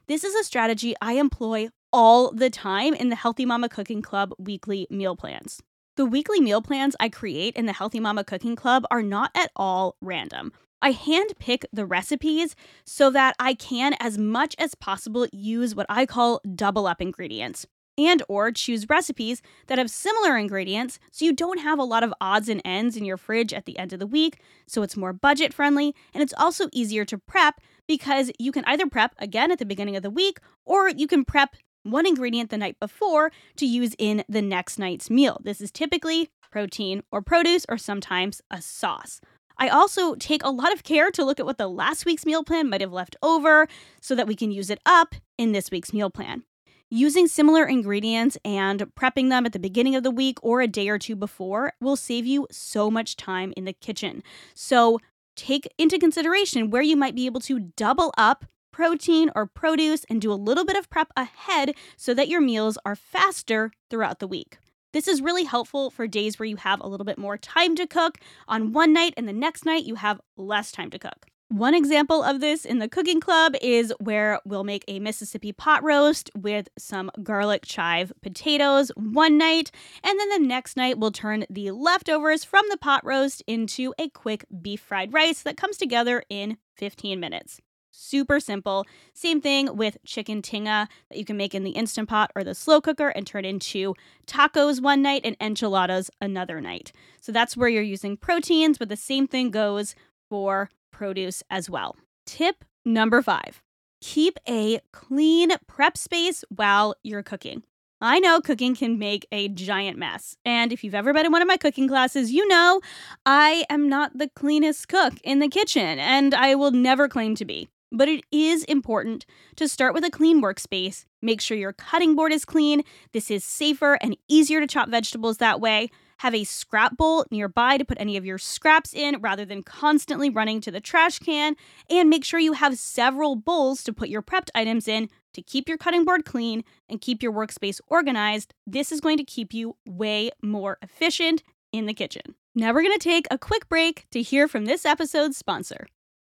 This 0.07 0.23
is 0.23 0.35
a 0.35 0.45
strategy 0.45 0.95
I 1.01 1.15
employ 1.15 1.69
all 1.91 2.31
the 2.31 2.51
time 2.51 2.93
in 2.93 3.09
the 3.09 3.17
Healthy 3.17 3.47
Mama 3.47 3.71
Cooking 3.71 4.03
Club 4.03 4.35
weekly 4.39 4.87
meal 4.91 5.17
plans. 5.17 5.63
The 5.97 6.05
weekly 6.05 6.43
meal 6.43 6.61
plans 6.61 6.95
I 7.01 7.09
create 7.09 7.57
in 7.57 7.65
the 7.65 7.73
Healthy 7.73 8.01
Mama 8.01 8.23
Cooking 8.23 8.55
Club 8.55 8.85
are 8.91 9.01
not 9.01 9.31
at 9.35 9.51
all 9.57 9.97
random. 10.03 10.53
I 10.83 10.93
handpick 10.93 11.65
the 11.73 11.87
recipes 11.87 12.55
so 12.85 13.09
that 13.13 13.35
I 13.39 13.55
can 13.55 13.95
as 13.99 14.19
much 14.19 14.55
as 14.59 14.75
possible 14.75 15.27
use 15.33 15.75
what 15.75 15.87
I 15.89 16.05
call 16.05 16.43
double 16.55 16.87
up 16.87 17.01
ingredients 17.01 17.67
and 17.97 18.23
or 18.29 18.51
choose 18.51 18.89
recipes 18.91 19.41
that 19.69 19.79
have 19.79 19.91
similar 19.91 20.37
ingredients 20.37 20.99
so 21.11 21.25
you 21.25 21.33
don't 21.33 21.61
have 21.61 21.79
a 21.79 21.85
lot 21.85 22.03
of 22.03 22.13
odds 22.21 22.49
and 22.49 22.61
ends 22.65 22.97
in 22.97 23.05
your 23.05 23.17
fridge 23.17 23.55
at 23.55 23.67
the 23.67 23.79
end 23.79 23.93
of 23.93 24.01
the 24.01 24.07
week 24.07 24.41
so 24.67 24.83
it's 24.83 24.97
more 24.97 25.13
budget 25.13 25.55
friendly 25.55 25.95
and 26.13 26.23
it's 26.23 26.35
also 26.37 26.69
easier 26.73 27.05
to 27.05 27.17
prep 27.17 27.61
because 27.87 28.31
you 28.39 28.53
can 28.53 28.65
either 28.65 28.87
prep 28.87 29.15
again 29.19 29.51
at 29.51 29.59
the 29.59 29.67
beginning 29.67 29.97
of 29.97 30.03
the 30.03 30.11
week 30.11 30.39
or 30.65 30.89
you 30.89 31.07
can 31.07 31.25
prep 31.25 31.57
one 31.83 32.07
ingredient 32.07 32.51
the 32.51 32.59
night 32.59 32.81
before 32.81 33.31
to 33.57 33.67
use 33.67 33.95
in 33.99 34.25
the 34.29 34.43
next 34.43 34.79
night's 34.79 35.11
meal. 35.11 35.41
This 35.45 35.61
is 35.61 35.71
typically 35.71 36.31
protein 36.51 37.03
or 37.13 37.21
produce 37.21 37.67
or 37.69 37.77
sometimes 37.77 38.41
a 38.51 38.63
sauce. 38.63 39.21
I 39.57 39.69
also 39.69 40.15
take 40.15 40.43
a 40.43 40.51
lot 40.51 40.73
of 40.73 40.83
care 40.83 41.11
to 41.13 41.25
look 41.25 41.39
at 41.39 41.47
what 41.47 41.59
the 41.59 41.69
last 41.69 42.07
week's 42.07 42.27
meal 42.27 42.43
plan 42.43 42.69
might 42.69 42.81
have 42.81 42.93
left 42.93 43.17
over 43.23 43.69
so 44.01 44.15
that 44.15 44.27
we 44.27 44.35
can 44.35 44.51
use 44.51 44.71
it 44.71 44.81
up 44.85 45.15
in 45.39 45.53
this 45.53 45.71
week's 45.71 45.93
meal 45.93 46.11
plan. 46.11 46.43
Using 46.91 47.27
similar 47.27 47.65
ingredients 47.65 48.37
and 48.45 48.81
prepping 48.95 49.31
them 49.31 49.47
at 49.47 49.53
the 49.53 49.59
beginning 49.59 49.97
of 49.97 50.03
the 50.03 50.11
week 50.11 50.39
or 50.43 50.61
a 50.61 50.69
day 50.69 50.89
or 50.89 50.99
two 50.99 51.17
before 51.17 51.73
will 51.81 51.97
save 51.97 52.27
you 52.27 52.47
so 52.51 52.91
much 52.91 53.17
time 53.17 53.53
in 53.57 53.65
the 53.65 53.73
kitchen. 53.73 54.23
So 54.55 54.99
take 55.37 55.73
into 55.79 55.99
consideration 55.99 56.71
where 56.71 56.83
you 56.83 56.97
might 56.97 57.15
be 57.15 57.27
able 57.27 57.41
to 57.43 57.61
double 57.61 58.13
up 58.17 58.45
protein 58.73 59.31
or 59.37 59.47
produce 59.47 60.05
and 60.11 60.21
do 60.21 60.33
a 60.33 60.35
little 60.35 60.65
bit 60.65 60.77
of 60.77 60.91
prep 60.91 61.13
ahead 61.17 61.75
so 61.97 62.13
that 62.13 62.29
your 62.29 62.41
meals 62.41 62.77
are 62.85 62.97
faster 62.97 63.71
throughout 63.89 64.19
the 64.19 64.27
week. 64.27 64.59
This 64.93 65.09
is 65.09 65.23
really 65.23 65.45
helpful 65.45 65.91
for 65.91 66.07
days 66.07 66.39
where 66.39 66.47
you 66.47 66.57
have 66.57 66.81
a 66.81 66.89
little 66.89 67.05
bit 67.05 67.19
more 67.19 67.37
time 67.37 67.75
to 67.77 67.87
cook 67.87 68.19
on 68.47 68.73
one 68.73 68.93
night 68.93 69.15
and 69.17 69.29
the 69.29 69.33
next 69.33 69.65
night 69.65 69.85
you 69.85 69.97
have 69.97 70.21
less 70.37 70.73
time 70.73 70.91
to 70.91 70.99
cook. 70.99 71.27
One 71.51 71.75
example 71.75 72.23
of 72.23 72.41
this 72.41 72.65
in 72.65 72.79
the 72.79 72.89
cooking 72.89 73.21
club 73.21 73.55
is 73.61 73.93
where 74.01 74.41
we'll 74.47 74.65
make 74.65 74.83
a 74.89 74.99
Mississippi 74.99 75.53
pot 75.53 75.85
roast 75.85 76.31
with 76.35 76.69
some 76.79 77.11
garlic 77.23 77.65
chive 77.67 78.13
potatoes 78.23 78.91
one 78.97 79.37
night, 79.37 79.71
and 80.03 80.19
then 80.19 80.31
the 80.31 80.49
next 80.49 80.77
night 80.77 80.99
we'll 80.99 81.13
turn 81.13 81.45
the 81.51 81.71
leftovers 81.71 82.45
from 82.45 82.65
the 82.71 82.79
pot 82.79 83.05
roast 83.05 83.43
into 83.47 83.93
a 83.99 84.09
quick 84.09 84.47
beef 84.63 84.81
fried 84.81 85.13
rice 85.13 85.43
that 85.43 85.59
comes 85.59 85.77
together 85.77 86.25
in 86.31 86.57
15 86.77 87.21
minutes. 87.21 87.61
Super 87.91 88.41
simple. 88.41 88.85
Same 89.13 89.41
thing 89.41 89.77
with 89.77 89.99
chicken 90.05 90.43
tinga 90.43 90.89
that 91.11 91.19
you 91.19 91.25
can 91.25 91.37
make 91.37 91.55
in 91.55 91.63
the 91.63 91.71
Instant 91.73 92.09
Pot 92.09 92.33
or 92.35 92.43
the 92.43 92.55
slow 92.55 92.81
cooker 92.81 93.09
and 93.11 93.25
turn 93.25 93.45
into 93.45 93.95
tacos 94.27 94.81
one 94.81 95.03
night 95.03 95.21
and 95.25 95.37
enchiladas 95.41 96.11
another 96.21 96.61
night. 96.61 96.91
So 97.21 97.31
that's 97.31 97.57
where 97.57 97.69
you're 97.69 97.83
using 97.83 98.17
proteins, 98.17 98.79
but 98.79 98.89
the 98.89 98.97
same 98.97 99.29
thing 99.29 99.53
goes 99.53 99.95
for 100.29 100.71
produce 100.95 101.43
as 101.51 101.69
well. 101.69 101.97
Tip 102.25 102.65
number 102.85 103.21
five 103.21 103.61
keep 104.01 104.39
a 104.47 104.81
clean 104.93 105.51
prep 105.67 105.97
space 105.97 106.45
while 106.55 106.95
you're 107.03 107.23
cooking. 107.23 107.63
I 108.03 108.19
know 108.19 108.43
cooking 108.43 108.77
can 108.77 108.99
make 108.99 109.27
a 109.33 109.49
giant 109.49 109.97
mess. 109.97 110.37
And 110.45 110.75
if 110.75 110.85
you've 110.85 110.95
ever 110.95 111.15
been 111.15 111.25
in 111.25 111.33
one 111.33 111.41
of 111.41 111.49
my 111.49 111.57
cooking 111.57 111.89
classes, 111.89 112.31
you 112.31 112.47
know 112.47 112.83
I 113.25 113.65
am 113.71 113.89
not 113.89 114.19
the 114.19 114.29
cleanest 114.37 114.89
cook 114.89 115.15
in 115.25 115.39
the 115.39 115.49
kitchen, 115.49 115.99
and 115.99 116.35
I 116.35 116.55
will 116.55 116.71
never 116.71 117.09
claim 117.09 117.35
to 117.37 117.47
be. 117.47 117.69
But 117.91 118.09
it 118.09 118.25
is 118.31 118.65
important 118.65 119.25
to 119.57 119.69
start 119.69 119.95
with 119.95 120.05
a 120.05 120.11
clean 120.11 120.43
workspace. 120.43 121.07
Make 121.23 121.41
sure 121.41 121.57
your 121.57 121.73
cutting 121.73 122.15
board 122.15 122.33
is 122.33 122.45
clean. 122.45 122.83
This 123.13 123.31
is 123.31 123.43
safer 123.43 123.95
and 124.03 124.19
easier 124.29 124.61
to 124.61 124.67
chop 124.67 124.91
vegetables 124.91 125.39
that 125.39 125.61
way. 125.61 125.89
Have 126.25 126.35
a 126.35 126.45
scrap 126.45 126.97
bowl 126.97 127.27
nearby 127.31 127.77
to 127.77 127.85
put 127.85 128.01
any 128.01 128.17
of 128.17 128.25
your 128.25 128.39
scraps 128.39 128.95
in 128.95 129.21
rather 129.21 129.45
than 129.45 129.63
constantly 129.63 130.31
running 130.31 130.59
to 130.63 130.71
the 130.71 130.81
trash 130.81 131.19
can. 131.19 131.55
And 131.91 132.09
make 132.09 132.25
sure 132.25 132.41
you 132.41 132.55
have 132.55 132.79
several 132.79 133.37
bowls 133.37 133.85
to 133.85 133.93
put 133.93 134.09
your 134.09 134.23
prepped 134.23 134.49
items 134.55 134.89
in 134.89 135.11
to 135.35 135.43
keep 135.43 135.69
your 135.69 135.77
cutting 135.77 136.03
board 136.07 136.25
clean 136.25 136.65
and 136.89 136.99
keep 136.99 137.23
your 137.23 137.31
workspace 137.31 137.79
organized, 137.89 138.55
this 138.67 138.91
is 138.91 139.03
going 139.03 139.19
to 139.19 139.23
keep 139.23 139.53
you 139.53 139.77
way 139.85 140.31
more 140.43 140.79
efficient 140.81 141.43
in 141.73 141.85
the 141.85 141.93
kitchen. 141.93 142.23
Now 142.55 142.73
we're 142.73 142.85
going 142.85 142.99
to 142.99 142.99
take 142.99 143.27
a 143.31 143.37
quick 143.37 143.69
break 143.69 144.07
to 144.13 144.23
hear 144.23 144.49
from 144.49 144.65
this 144.65 144.87
episode's 144.87 145.37
sponsor. 145.37 145.89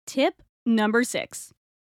Tip 0.08 0.42
number 0.66 1.04
six 1.04 1.54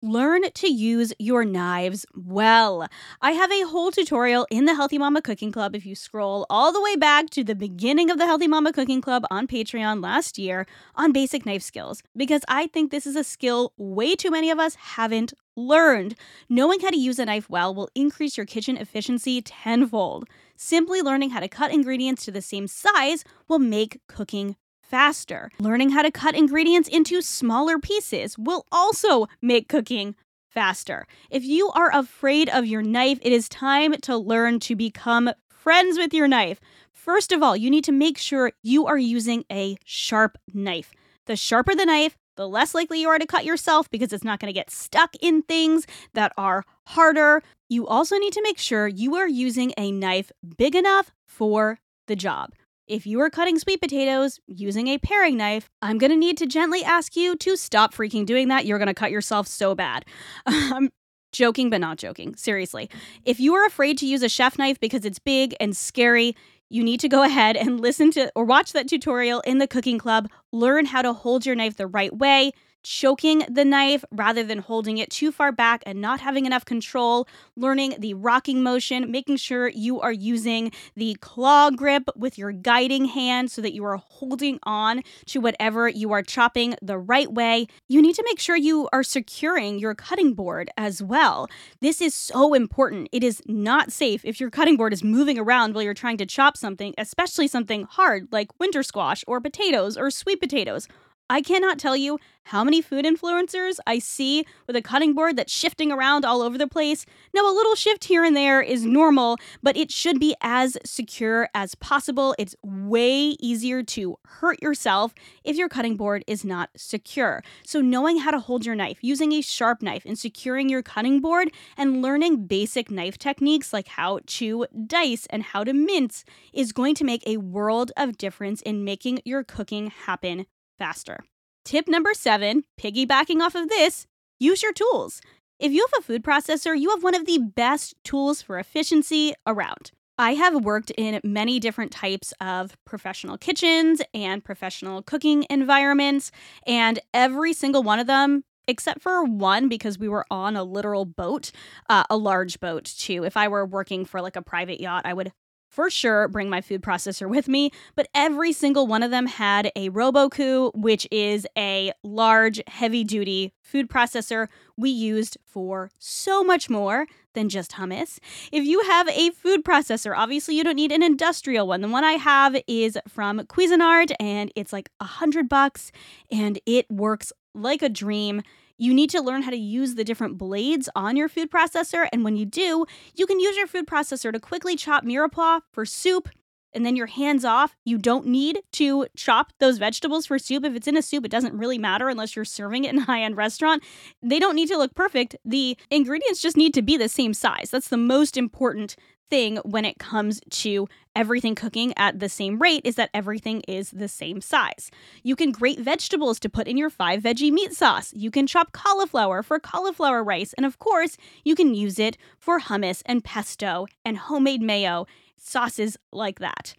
Learn 0.05 0.43
to 0.53 0.71
use 0.71 1.14
your 1.19 1.47
knives 1.47 2.05
well. 2.14 2.87
I 3.23 3.31
have 3.31 3.51
a 3.51 3.62
whole 3.62 3.90
tutorial 3.90 4.47
in 4.51 4.67
the 4.67 4.75
Healthy 4.75 4.99
Mama 4.99 5.23
Cooking 5.23 5.51
Club. 5.51 5.75
If 5.75 5.87
you 5.87 5.95
scroll 5.95 6.45
all 6.51 6.75
the 6.75 6.83
way 6.83 6.95
back 6.95 7.31
to 7.31 7.43
the 7.43 7.55
beginning 7.55 8.11
of 8.11 8.19
the 8.19 8.27
Healthy 8.27 8.47
Mama 8.47 8.71
Cooking 8.75 9.01
Club 9.01 9.25
on 9.31 9.47
Patreon 9.47 10.03
last 10.03 10.37
year 10.37 10.67
on 10.95 11.12
basic 11.12 11.47
knife 11.47 11.62
skills, 11.62 12.03
because 12.14 12.43
I 12.49 12.67
think 12.67 12.90
this 12.90 13.07
is 13.07 13.17
a 13.17 13.25
skill 13.25 13.73
way 13.79 14.14
too 14.14 14.31
many 14.31 14.51
of 14.51 14.59
us 14.59 14.75
haven't 14.75 15.33
learned. 15.57 16.17
Knowing 16.51 16.81
how 16.81 16.90
to 16.90 16.99
use 16.99 17.19
a 17.19 17.25
knife 17.25 17.49
well 17.49 17.75
will 17.75 17.88
increase 17.95 18.37
your 18.37 18.45
kitchen 18.45 18.77
efficiency 18.77 19.40
tenfold. 19.40 20.29
Simply 20.55 21.01
learning 21.01 21.31
how 21.31 21.40
to 21.40 21.49
cut 21.49 21.73
ingredients 21.73 22.27
to 22.27 22.31
the 22.31 22.43
same 22.43 22.67
size 22.67 23.25
will 23.49 23.59
make 23.59 24.03
cooking 24.07 24.57
faster. 24.88 25.51
Learning 25.59 25.90
how 25.90 26.03
to 26.03 26.11
cut 26.11 26.37
ingredients 26.37 26.88
into 26.88 27.23
smaller 27.23 27.79
pieces 27.79 28.37
will 28.38 28.66
also 28.70 29.27
make 29.40 29.68
cooking 29.68 30.14
faster. 30.49 31.07
If 31.31 31.44
you 31.44 31.70
are 31.70 31.90
afraid 31.92 32.49
of 32.49 32.66
your 32.66 32.83
knife, 32.83 33.18
it 33.23 33.33
is 33.33 33.49
time 33.49 33.94
to 34.03 34.16
learn 34.16 34.61
to 34.61 34.77
become 34.77 35.31
friends 35.49 35.99
with 35.99 36.14
your 36.14 36.29
knife. 36.29 36.61
First 36.92 37.33
of 37.33 37.42
all, 37.42 37.57
you 37.57 37.70
need 37.70 37.85
to 37.85 37.92
make 37.92 38.18
sure 38.18 38.53
you 38.62 38.87
are 38.87 38.99
using 38.99 39.44
a 39.51 39.77
sharp 39.85 40.38
knife. 40.53 40.92
The 41.27 41.37
sharper 41.37 41.75
the 41.75 41.87
knife, 41.87 42.16
the 42.37 42.49
less 42.49 42.75
likely 42.75 43.01
you 43.01 43.09
are 43.09 43.18
to 43.18 43.27
cut 43.27 43.44
yourself 43.44 43.90
because 43.90 44.12
it's 44.12 44.25
not 44.25 44.40
going 44.40 44.53
to 44.53 44.59
get 44.59 44.70
stuck 44.70 45.14
in 45.20 45.42
things 45.42 45.87
that 46.14 46.33
are 46.37 46.64
harder. 46.87 47.42
You 47.68 47.87
also 47.87 48.16
need 48.18 48.33
to 48.35 48.42
make 48.42 48.59
sure 48.59 48.87
you 48.87 49.16
are 49.16 49.29
using 49.29 49.73
a 49.77 49.90
knife 49.90 50.31
big 50.57 50.75
enough 50.75 51.12
for 51.27 51.79
the 52.07 52.16
job. 52.16 52.51
If 52.87 53.07
you 53.07 53.18
are 53.20 53.31
cutting 53.31 53.59
sweet 53.59 53.81
potatoes 53.81 54.40
using 54.47 54.88
a 54.88 54.99
paring 54.99 55.38
knife, 55.38 55.70
I'm 55.81 55.97
going 55.97 56.11
to 56.11 56.16
need 56.16 56.37
to 56.38 56.47
gently 56.47 56.85
ask 56.85 57.16
you 57.16 57.35
to 57.37 57.57
stop 57.57 57.94
freaking 57.94 58.27
doing 58.27 58.49
that. 58.49 58.66
You're 58.66 58.79
going 58.79 58.88
to 58.88 58.94
cut 58.94 59.11
yourself 59.11 59.47
so 59.47 59.75
bad. 59.75 60.05
I'm 60.44 60.73
um, 60.73 60.90
joking, 61.33 61.70
but 61.70 61.81
not 61.81 61.97
joking. 61.97 62.37
Seriously. 62.37 62.90
If 63.25 63.40
you 63.40 63.55
are 63.55 63.64
afraid 63.64 63.97
to 63.99 64.07
use 64.07 64.23
a 64.23 64.29
chef 64.29 64.59
knife 64.59 64.79
because 64.81 65.07
it's 65.07 65.18
big 65.18 65.55
and 65.61 65.75
scary, 65.75 66.37
you 66.68 66.85
need 66.85 67.01
to 67.01 67.09
go 67.09 67.23
ahead 67.25 67.57
and 67.57 67.81
listen 67.81 68.11
to 68.12 68.31
or 68.37 68.44
watch 68.44 68.73
that 68.75 68.87
tutorial 68.87 69.40
in 69.40 69.59
the 69.59 69.66
cooking 69.66 69.99
club. 69.99 70.29
Learn 70.53 70.85
how 70.85 71.01
to 71.01 71.14
hold 71.14 71.47
your 71.47 71.55
knife 71.55 71.79
the 71.79 71.87
right 71.87 72.14
way 72.14 72.53
choking 72.85 73.44
the 73.49 73.64
knife 73.64 74.05
rather 74.12 74.44
than 74.44 74.59
holding 74.59 74.99
it 74.99 75.11
too 75.11 75.33
far 75.33 75.51
back 75.51 75.83
and 75.87 76.01
not 76.01 76.20
having 76.20 76.47
enough 76.47 76.64
control, 76.64 77.27
learning 77.57 77.97
the 77.99 78.14
rocking 78.14 78.62
motion, 78.62 79.11
making 79.11 79.37
sure 79.37 79.68
you 79.68 80.01
are 80.01 80.12
using 80.12 80.70
the 80.94 81.14
claw 81.20 81.70
grip 81.70 82.09
with 82.14 82.38
your 82.38 82.53
guiding 82.53 83.07
hand 83.07 83.51
so 83.51 83.61
that 83.62 83.75
you 83.75 83.85
are 83.85 83.97
holding 83.97 84.59
on 84.62 85.03
to 85.27 85.40
whatever 85.40 85.88
you 85.88 86.12
are 86.12 86.23
chopping 86.23 86.75
the 86.81 86.99
right 86.99 87.33
way. 87.33 87.66
You 87.88 88.01
need 88.01 88.14
to 88.14 88.25
make 88.25 88.38
sure 88.38 88.57
you 88.57 88.88
are 88.92 89.03
securing 89.03 89.79
your 89.79 89.94
cutting 89.94 90.35
board 90.35 90.70
as 90.77 91.03
well. 91.03 91.49
This 91.81 92.01
is 92.01 92.14
so 92.14 92.55
important. 92.55 93.09
It 93.12 93.25
is 93.25 93.42
not 93.47 93.92
safe 93.92 94.25
if 94.25 94.38
your 94.38 94.51
cutting 94.51 94.77
board 94.77 94.92
is 94.92 95.03
moving 95.03 95.38
around 95.38 95.75
while 95.75 95.83
you're 95.83 95.94
trying 95.94 96.18
to 96.18 96.27
chop 96.27 96.57
something, 96.57 96.94
especially 96.99 97.49
something 97.49 97.85
hard 97.85 98.29
like 98.31 98.51
winter 98.61 98.83
squash 98.83 99.25
or 99.27 99.40
potatoes 99.40 99.97
or 99.97 100.11
sweet 100.11 100.40
potatoes. 100.40 100.87
I 101.35 101.42
cannot 101.42 101.81
tell 101.81 101.97
you 101.97 102.20
how 102.44 102.62
many 102.62 102.81
food 102.81 103.05
influencers 103.05 103.81
I 103.88 103.99
see 103.99 104.47
with 104.68 104.77
a 104.77 104.83
cutting 104.83 105.14
board 105.14 105.35
that's 105.37 105.53
shifting 105.53 105.90
around 105.90 106.25
all 106.25 106.42
over 106.42 106.57
the 106.57 106.68
place. 106.68 107.07
Now, 107.35 107.51
a 107.51 107.53
little 107.53 107.75
shift 107.75 108.05
here 108.05 108.23
and 108.23 108.37
there 108.37 108.62
is 108.62 108.85
normal, 108.85 109.38
but 109.61 109.77
it 109.77 109.90
should 109.90 110.20
be 110.20 110.37
as 110.42 110.79
secure 110.85 111.49
as 111.53 111.75
possible. 111.75 112.37
It's 112.38 112.55
way 112.62 113.35
easier 113.40 113.83
to 113.83 114.16
hurt 114.25 114.62
yourself 114.62 115.12
if 115.42 115.57
your 115.57 115.68
cutting 115.68 115.97
board 115.97 116.23
is 116.29 116.44
not 116.44 116.70
secure. 116.77 117.42
So, 117.66 117.81
knowing 117.81 118.18
how 118.18 118.31
to 118.31 118.38
hold 118.38 118.64
your 118.64 118.77
knife, 118.77 118.99
using 119.01 119.33
a 119.33 119.40
sharp 119.40 119.83
knife, 119.83 120.05
and 120.07 120.16
securing 120.16 120.68
your 120.68 120.85
cutting 120.85 121.20
board, 121.20 121.49
and 121.77 122.01
learning 122.01 122.47
basic 122.47 122.92
knife 122.92 123.18
techniques 123.18 123.73
like 123.73 123.88
how 123.88 124.20
to 124.25 124.66
dice 124.87 125.27
and 125.31 125.42
how 125.42 125.64
to 125.64 125.73
mince 125.73 126.25
is 126.53 126.70
going 126.70 126.94
to 126.94 127.03
make 127.03 127.27
a 127.27 127.38
world 127.38 127.90
of 127.97 128.18
difference 128.18 128.62
in 128.62 128.85
making 128.85 129.18
your 129.25 129.42
cooking 129.42 129.88
happen 129.88 130.47
faster. 130.79 131.25
Tip 131.65 131.89
number 131.89 132.13
seven, 132.15 132.65
piggybacking 132.81 133.41
off 133.41 133.55
of 133.55 133.69
this, 133.69 134.07
use 134.39 134.63
your 134.63 134.73
tools. 134.73 135.21
If 135.59 135.73
you 135.73 135.87
have 135.91 136.01
a 136.01 136.05
food 136.05 136.23
processor, 136.23 136.79
you 136.79 136.91
have 136.91 137.03
one 137.03 137.15
of 137.15 137.27
the 137.27 137.39
best 137.39 137.95
tools 138.05 138.43
for 138.43 138.59
efficiency 138.59 139.35
around. 139.47 139.93
I 140.19 140.35
have 140.35 140.65
worked 140.65 140.91
in 140.91 141.21
many 141.25 141.59
different 141.59 141.91
types 141.91 142.33
of 142.41 142.77
professional 142.85 143.37
kitchens 143.39 144.01
and 144.13 144.45
professional 144.45 145.03
cooking 145.03 145.47
environments, 145.51 146.31
and 146.67 147.01
every 147.13 147.53
single 147.53 147.83
one 147.83 147.99
of 147.99 148.07
them, 148.07 148.45
except 148.69 149.03
for 149.03 149.25
one, 149.25 149.69
because 149.69 149.99
we 149.99 150.09
were 150.09 150.27
on 150.31 150.57
a 150.57 150.65
literal 150.65 151.05
boat, 151.05 151.51
uh, 151.89 152.05
a 152.11 152.17
large 152.17 152.61
boat 152.61 152.85
too. 152.85 153.25
If 153.25 153.37
I 153.37 153.49
were 153.49 153.67
working 153.67 154.05
for 154.05 154.21
like 154.21 154.37
a 154.37 154.43
private 154.43 154.81
yacht, 154.81 155.03
I 155.05 155.15
would 155.15 155.33
for 155.75 155.91
sure 155.91 156.29
bring 156.29 156.49
my 156.49 156.61
food 156.61 156.83
processor 156.83 157.29
with 157.29 157.49
me, 157.49 157.73
but 157.97 158.07
every 158.15 158.53
single 158.53 158.87
one 158.87 159.03
of 159.03 159.11
them 159.11 159.27
had 159.27 159.73
a 159.75 159.89
Robot-Coupe, 159.89 160.77
which 160.77 161.07
is 161.11 161.49
a 161.59 161.93
large, 162.05 162.63
heavy 162.69 163.03
duty 163.03 163.53
food 163.61 163.91
processor 163.91 164.47
we 164.77 164.91
used 164.91 165.37
for 165.45 165.91
so 165.99 166.45
much 166.45 166.71
more 166.71 167.07
than 167.33 167.49
just 167.49 167.73
hummus. 167.73 168.19
If 168.53 168.65
you 168.65 168.83
have 168.83 169.09
a 169.09 169.31
food 169.31 169.65
processor, 169.65 170.15
obviously 170.17 170.55
you 170.55 170.63
don't 170.63 170.77
need 170.77 170.93
an 170.93 171.03
industrial 171.03 171.67
one. 171.67 171.81
The 171.81 171.89
one 171.89 172.05
I 172.05 172.13
have 172.13 172.57
is 172.69 172.97
from 173.09 173.41
Cuisinart 173.41 174.13
and 174.21 174.53
it's 174.55 174.73
like 174.73 174.91
a 175.01 175.05
hundred 175.05 175.49
bucks 175.49 175.91
and 176.31 176.61
it 176.67 176.89
works 176.89 177.33
like 177.53 177.83
a 177.83 177.89
dream. 177.89 178.43
You 178.79 178.93
need 178.93 179.11
to 179.11 179.23
learn 179.23 179.43
how 179.43 179.51
to 179.51 179.57
use 179.57 179.95
the 179.95 180.05
different 180.05 180.39
blades 180.39 180.89
on 180.97 181.17
your 181.17 181.29
food 181.29 181.51
processor, 181.51 182.09
and 182.13 182.25
when 182.25 182.37
you 182.37 182.45
do, 182.45 182.87
you 183.15 183.27
can 183.27 183.39
use 183.39 183.57
your 183.57 183.67
food 183.67 183.87
processor 183.87 184.33
to 184.33 184.41
quickly 184.41 184.77
chop 184.77 185.05
mirepoix 185.05 185.61
for 185.73 185.85
soup, 185.85 186.29
and 186.73 186.85
then 186.85 186.97
you're 186.97 187.07
hands 187.07 187.45
off. 187.45 187.77
You 187.85 187.99
don't 187.99 188.27
need 188.27 188.61
to 188.73 189.07
chop 189.17 189.53
those 189.61 189.79
vegetables 189.79 190.27
for 190.27 190.41
soup. 190.41 190.65
If 190.65 190.75
it's 190.75 190.89
in 190.89 190.97
a 190.97 191.03
soup, 191.03 191.25
it 191.25 191.31
doesn't 191.31 191.57
really 191.57 191.79
matter 191.79 192.09
unless 192.09 192.35
you're 192.35 192.45
serving 192.45 192.85
it 192.85 192.93
in 192.93 192.99
a 192.99 193.05
high 193.05 193.23
end 193.23 193.37
restaurant. 193.37 193.85
They 194.23 194.41
don't 194.41 194.57
need 194.57 194.69
to 194.69 194.77
look 194.77 194.95
perfect. 194.95 195.37
The 195.45 195.79
ingredients 195.91 196.43
just 196.43 196.57
need 196.57 196.75
to 196.75 196.83
be 196.83 196.97
the 196.97 197.09
same 197.09 197.33
size. 197.33 197.71
That's 197.71 197.89
the 197.89 197.97
most 197.97 198.37
important 198.37 198.97
thing 199.31 199.57
when 199.59 199.85
it 199.85 199.99
comes 199.99 200.41
to 200.51 200.89
everything 201.17 201.55
cooking 201.55 201.93
at 201.97 202.19
the 202.19 202.29
same 202.29 202.61
rate 202.61 202.83
is 202.85 202.97
that 202.97 203.11
everything 203.15 203.61
is 203.69 203.91
the 203.91 204.09
same 204.09 204.41
size. 204.41 204.91
You 205.23 205.37
can 205.37 205.53
grate 205.53 205.79
vegetables 205.79 206.41
to 206.41 206.49
put 206.49 206.67
in 206.67 206.77
your 206.77 206.91
five 206.91 207.23
veggie 207.23 207.53
meat 207.53 207.73
sauce. 207.73 208.13
You 208.15 208.31
can 208.31 208.47
chop 208.47 208.73
cauliflower 208.73 209.43
for 209.43 209.59
cauliflower 209.59 210.23
rice. 210.23 210.53
And 210.55 210.67
of 210.67 210.79
course, 210.79 211.17
you 211.45 211.55
can 211.55 211.75
use 211.75 211.99
it 211.99 212.17
for 212.39 212.61
hummus 212.61 213.03
and 213.07 213.25
pesto 213.25 213.87
and 214.05 214.19
homemade 214.19 214.63
mayo, 214.63 215.07
sauces 215.37 215.97
like 216.13 216.39
that. 216.41 216.75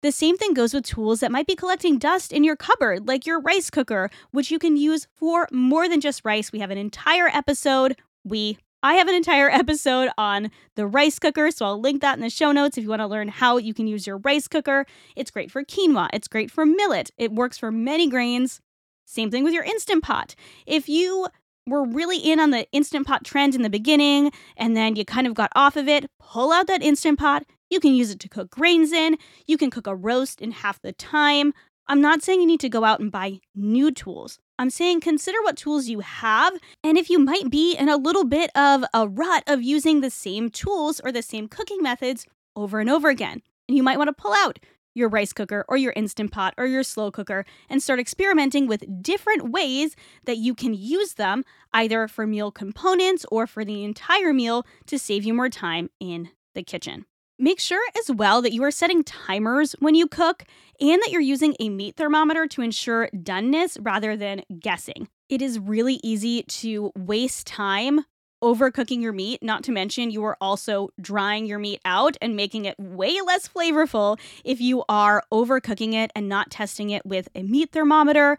The 0.00 0.12
same 0.12 0.36
thing 0.36 0.54
goes 0.54 0.72
with 0.72 0.84
tools 0.84 1.20
that 1.20 1.32
might 1.32 1.48
be 1.48 1.56
collecting 1.56 1.98
dust 1.98 2.32
in 2.32 2.44
your 2.44 2.54
cupboard, 2.54 3.08
like 3.08 3.26
your 3.26 3.40
rice 3.40 3.68
cooker, 3.68 4.10
which 4.30 4.50
you 4.50 4.58
can 4.58 4.76
use 4.76 5.08
for 5.12 5.48
more 5.50 5.88
than 5.88 6.00
just 6.00 6.24
rice. 6.24 6.52
We 6.52 6.60
have 6.60 6.70
an 6.70 6.78
entire 6.78 7.26
episode. 7.26 7.96
We 8.22 8.58
I 8.82 8.94
have 8.94 9.08
an 9.08 9.14
entire 9.14 9.50
episode 9.50 10.10
on 10.16 10.50
the 10.76 10.86
rice 10.86 11.18
cooker, 11.18 11.50
so 11.50 11.66
I'll 11.66 11.80
link 11.80 12.00
that 12.02 12.16
in 12.16 12.20
the 12.20 12.30
show 12.30 12.52
notes 12.52 12.78
if 12.78 12.84
you 12.84 12.90
want 12.90 13.00
to 13.00 13.06
learn 13.06 13.28
how 13.28 13.56
you 13.56 13.74
can 13.74 13.86
use 13.86 14.06
your 14.06 14.18
rice 14.18 14.48
cooker. 14.48 14.86
It's 15.16 15.30
great 15.30 15.50
for 15.50 15.64
quinoa, 15.64 16.08
it's 16.12 16.28
great 16.28 16.50
for 16.50 16.64
millet, 16.64 17.10
it 17.18 17.32
works 17.32 17.58
for 17.58 17.72
many 17.72 18.08
grains. 18.08 18.60
Same 19.04 19.30
thing 19.30 19.42
with 19.42 19.54
your 19.54 19.64
Instant 19.64 20.04
Pot. 20.04 20.34
If 20.66 20.88
you 20.88 21.28
were 21.66 21.84
really 21.84 22.18
in 22.18 22.40
on 22.40 22.50
the 22.50 22.70
Instant 22.72 23.06
Pot 23.06 23.24
trend 23.24 23.54
in 23.54 23.62
the 23.62 23.70
beginning 23.70 24.30
and 24.56 24.76
then 24.76 24.96
you 24.96 25.04
kind 25.04 25.26
of 25.26 25.34
got 25.34 25.50
off 25.54 25.76
of 25.76 25.88
it, 25.88 26.10
pull 26.20 26.52
out 26.52 26.66
that 26.66 26.82
Instant 26.82 27.18
Pot. 27.18 27.44
You 27.70 27.80
can 27.80 27.94
use 27.94 28.10
it 28.10 28.20
to 28.20 28.28
cook 28.28 28.50
grains 28.50 28.92
in, 28.92 29.18
you 29.46 29.58
can 29.58 29.70
cook 29.70 29.86
a 29.86 29.94
roast 29.94 30.40
in 30.40 30.52
half 30.52 30.80
the 30.80 30.92
time. 30.92 31.52
I'm 31.90 32.02
not 32.02 32.22
saying 32.22 32.42
you 32.42 32.46
need 32.46 32.60
to 32.60 32.68
go 32.68 32.84
out 32.84 33.00
and 33.00 33.10
buy 33.10 33.40
new 33.54 33.90
tools. 33.90 34.38
I'm 34.58 34.68
saying 34.68 35.00
consider 35.00 35.38
what 35.42 35.56
tools 35.56 35.88
you 35.88 36.00
have 36.00 36.52
and 36.84 36.98
if 36.98 37.08
you 37.08 37.18
might 37.18 37.48
be 37.50 37.74
in 37.74 37.88
a 37.88 37.96
little 37.96 38.24
bit 38.24 38.50
of 38.54 38.84
a 38.92 39.08
rut 39.08 39.42
of 39.46 39.62
using 39.62 40.02
the 40.02 40.10
same 40.10 40.50
tools 40.50 41.00
or 41.02 41.10
the 41.10 41.22
same 41.22 41.48
cooking 41.48 41.80
methods 41.80 42.26
over 42.54 42.80
and 42.80 42.90
over 42.90 43.08
again. 43.08 43.40
And 43.68 43.76
you 43.76 43.82
might 43.82 43.96
want 43.96 44.08
to 44.08 44.12
pull 44.12 44.34
out 44.34 44.58
your 44.94 45.08
rice 45.08 45.32
cooker 45.32 45.64
or 45.66 45.78
your 45.78 45.94
instant 45.96 46.30
pot 46.30 46.52
or 46.58 46.66
your 46.66 46.82
slow 46.82 47.10
cooker 47.10 47.46
and 47.70 47.82
start 47.82 48.00
experimenting 48.00 48.66
with 48.66 49.02
different 49.02 49.50
ways 49.50 49.96
that 50.24 50.36
you 50.36 50.54
can 50.54 50.74
use 50.74 51.14
them 51.14 51.42
either 51.72 52.06
for 52.06 52.26
meal 52.26 52.50
components 52.50 53.24
or 53.30 53.46
for 53.46 53.64
the 53.64 53.82
entire 53.82 54.34
meal 54.34 54.66
to 54.86 54.98
save 54.98 55.24
you 55.24 55.32
more 55.32 55.48
time 55.48 55.88
in 56.00 56.28
the 56.54 56.62
kitchen. 56.62 57.06
Make 57.40 57.60
sure 57.60 57.80
as 57.96 58.10
well 58.10 58.42
that 58.42 58.52
you 58.52 58.64
are 58.64 58.72
setting 58.72 59.04
timers 59.04 59.76
when 59.78 59.94
you 59.94 60.08
cook 60.08 60.44
and 60.80 61.00
that 61.00 61.12
you're 61.12 61.20
using 61.20 61.54
a 61.60 61.68
meat 61.68 61.96
thermometer 61.96 62.48
to 62.48 62.62
ensure 62.62 63.08
doneness 63.14 63.78
rather 63.80 64.16
than 64.16 64.42
guessing. 64.58 65.08
It 65.28 65.40
is 65.40 65.60
really 65.60 66.00
easy 66.02 66.42
to 66.42 66.90
waste 66.96 67.46
time 67.46 68.04
overcooking 68.42 69.00
your 69.00 69.12
meat, 69.12 69.40
not 69.40 69.62
to 69.64 69.72
mention 69.72 70.10
you 70.10 70.24
are 70.24 70.36
also 70.40 70.88
drying 71.00 71.46
your 71.46 71.60
meat 71.60 71.80
out 71.84 72.16
and 72.20 72.34
making 72.34 72.64
it 72.64 72.78
way 72.78 73.20
less 73.20 73.48
flavorful 73.48 74.18
if 74.44 74.60
you 74.60 74.82
are 74.88 75.22
overcooking 75.32 75.94
it 75.94 76.10
and 76.16 76.28
not 76.28 76.50
testing 76.50 76.90
it 76.90 77.06
with 77.06 77.28
a 77.36 77.42
meat 77.42 77.70
thermometer. 77.70 78.36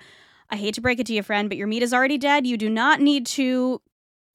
I 0.50 0.58
hate 0.58 0.74
to 0.76 0.82
break 0.82 1.00
it 1.00 1.06
to 1.08 1.14
you, 1.14 1.24
friend, 1.24 1.50
but 1.50 1.58
your 1.58 1.68
meat 1.68 1.84
is 1.84 1.94
already 1.94 2.18
dead. 2.18 2.46
You 2.46 2.58
do 2.58 2.70
not 2.70 3.00
need 3.00 3.26
to 3.28 3.82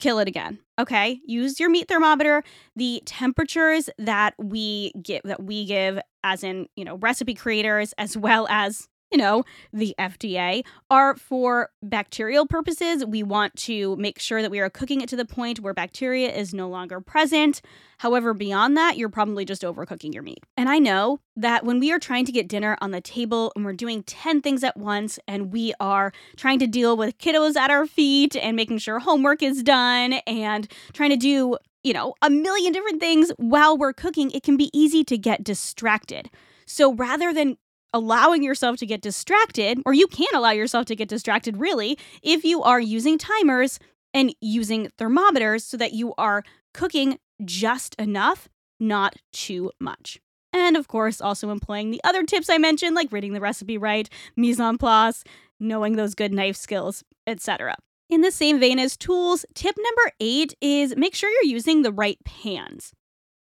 kill 0.01 0.19
it 0.19 0.29
again. 0.29 0.59
Okay? 0.79 1.21
Use 1.25 1.61
your 1.61 1.71
meat 1.71 1.89
thermometer. 1.89 2.43
The 2.77 3.03
temperatures 3.07 3.89
that 3.99 4.35
we 4.39 4.93
give 5.03 5.23
that 5.25 5.43
we 5.43 5.65
give 5.65 6.01
as 6.23 6.43
in, 6.43 6.67
you 6.77 6.85
know, 6.85 6.97
recipe 6.97 7.35
creators 7.35 7.93
as 7.99 8.17
well 8.17 8.47
as 8.49 8.89
you 9.15 9.19
know, 9.19 9.45
the 9.73 9.95
FDA, 9.97 10.65
are 10.91 11.15
for 11.15 11.71
bacterial 11.85 12.49
purposes. 12.49 13.05
We 13.07 13.23
want 13.23 13.55
to 13.59 13.95
make 13.95 14.19
sure 14.19 14.43
that 14.43 14.51
we 14.51 14.59
are 14.59 14.69
cooking 14.69 15.01
it 15.03 15.09
to 15.11 15.15
the 15.17 15.25
point 15.25 15.61
where 15.61 15.73
bacteria 15.73 16.35
is 16.35 16.53
no 16.53 16.69
longer 16.69 17.01
present. 17.01 17.63
However, 17.99 18.35
beyond 18.35 18.77
that, 18.77 18.99
you're 18.99 19.09
probably 19.09 19.45
just 19.45 19.63
overcooking 19.63 20.13
your 20.13 20.25
meat. 20.25 20.41
And 20.57 20.69
I 20.69 20.81
know 20.81 21.21
that 21.37 21.65
when 21.65 21.79
we 21.79 21.93
are 21.93 22.01
trying 22.01 22.25
to 22.25 22.33
get 22.33 22.49
dinner 22.49 22.77
on 22.81 22.91
the 22.91 23.01
table 23.01 23.53
and 23.55 23.65
we're 23.65 23.73
doing 23.73 24.03
10 24.03 24.43
things 24.43 24.65
at 24.65 24.77
once 24.77 25.21
and 25.29 25.53
we 25.53 25.73
are 25.79 26.13
trying 26.37 26.59
to 26.59 26.67
deal 26.67 26.97
with 26.97 27.17
kiddos 27.19 27.55
at 27.55 27.71
our 27.71 27.87
feet 27.87 28.35
and 28.35 28.57
making 28.57 28.79
sure 28.79 28.99
homework 28.99 29.45
is 29.45 29.63
done 29.63 30.15
and 30.27 30.67
trying 30.93 31.11
to 31.11 31.17
do, 31.17 31.57
you 31.85 31.93
know, 31.93 32.15
a 32.21 32.31
million 32.31 32.73
different 32.73 32.99
things 32.99 33.31
while 33.37 33.79
we're 33.79 33.93
cooking, 33.93 34.33
it 34.33 34.43
can 34.43 34.57
be 34.57 34.77
easy 34.77 35.05
to 35.05 35.17
get 35.17 35.45
distracted. 35.45 36.29
So 36.67 36.93
rather 36.93 37.33
than 37.33 37.59
allowing 37.95 38.43
yourself 38.43 38.77
to 38.79 38.87
get 38.87 39.01
distracted, 39.01 39.81
or 39.87 39.95
you 39.95 40.09
can 40.09 40.29
allow 40.35 40.51
yourself 40.51 40.85
to 40.87 40.97
get 40.97 41.09
distracted 41.09 41.57
really, 41.57 41.97
if 42.23 42.45
you 42.45 42.63
are 42.63 42.81
using 42.81 43.17
timers 43.17 43.79
and 44.13 44.35
using 44.41 44.91
thermometers 44.99 45.65
so 45.65 45.77
that 45.77 45.93
you 45.93 46.13
are 46.19 46.43
cooking 46.75 47.19
just 47.45 47.95
enough, 47.95 48.49
not 48.81 49.15
too 49.33 49.71
much. 49.81 50.21
And 50.53 50.77
of 50.77 50.89
course, 50.89 51.21
also 51.21 51.51
employing 51.51 51.91
the 51.91 52.01
other 52.05 52.25
tips 52.25 52.51
I 52.51 52.59
mentioned, 52.59 52.95
like 52.95 53.13
reading 53.13 53.33
the 53.33 53.41
recipe 53.41 53.79
right, 53.79 54.09
mise 54.37 54.61
en 54.61 54.77
place, 54.77 55.25
knowing 55.59 55.97
those 55.97 56.15
good 56.15 56.33
knife 56.33 56.57
skills, 56.57 57.05
etc. 57.27 57.77
In 58.11 58.21
the 58.21 58.31
same 58.31 58.61
vein 58.61 58.79
as 58.79 58.97
tools, 58.97 59.47
tip 59.55 59.77
number 59.77 60.13
eight 60.21 60.55
is 60.61 60.97
make 60.97 61.15
sure 61.15 61.31
you're 61.31 61.53
using 61.53 61.83
the 61.83 61.93
right 61.93 62.19
pans. 62.25 62.93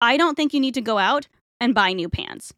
I 0.01 0.17
don't 0.17 0.35
think 0.35 0.53
you 0.53 0.59
need 0.59 0.73
to 0.73 0.81
go 0.81 0.97
out 0.97 1.27
and 1.59 1.75
buy 1.75 1.93
new 1.93 2.09
pans. 2.09 2.53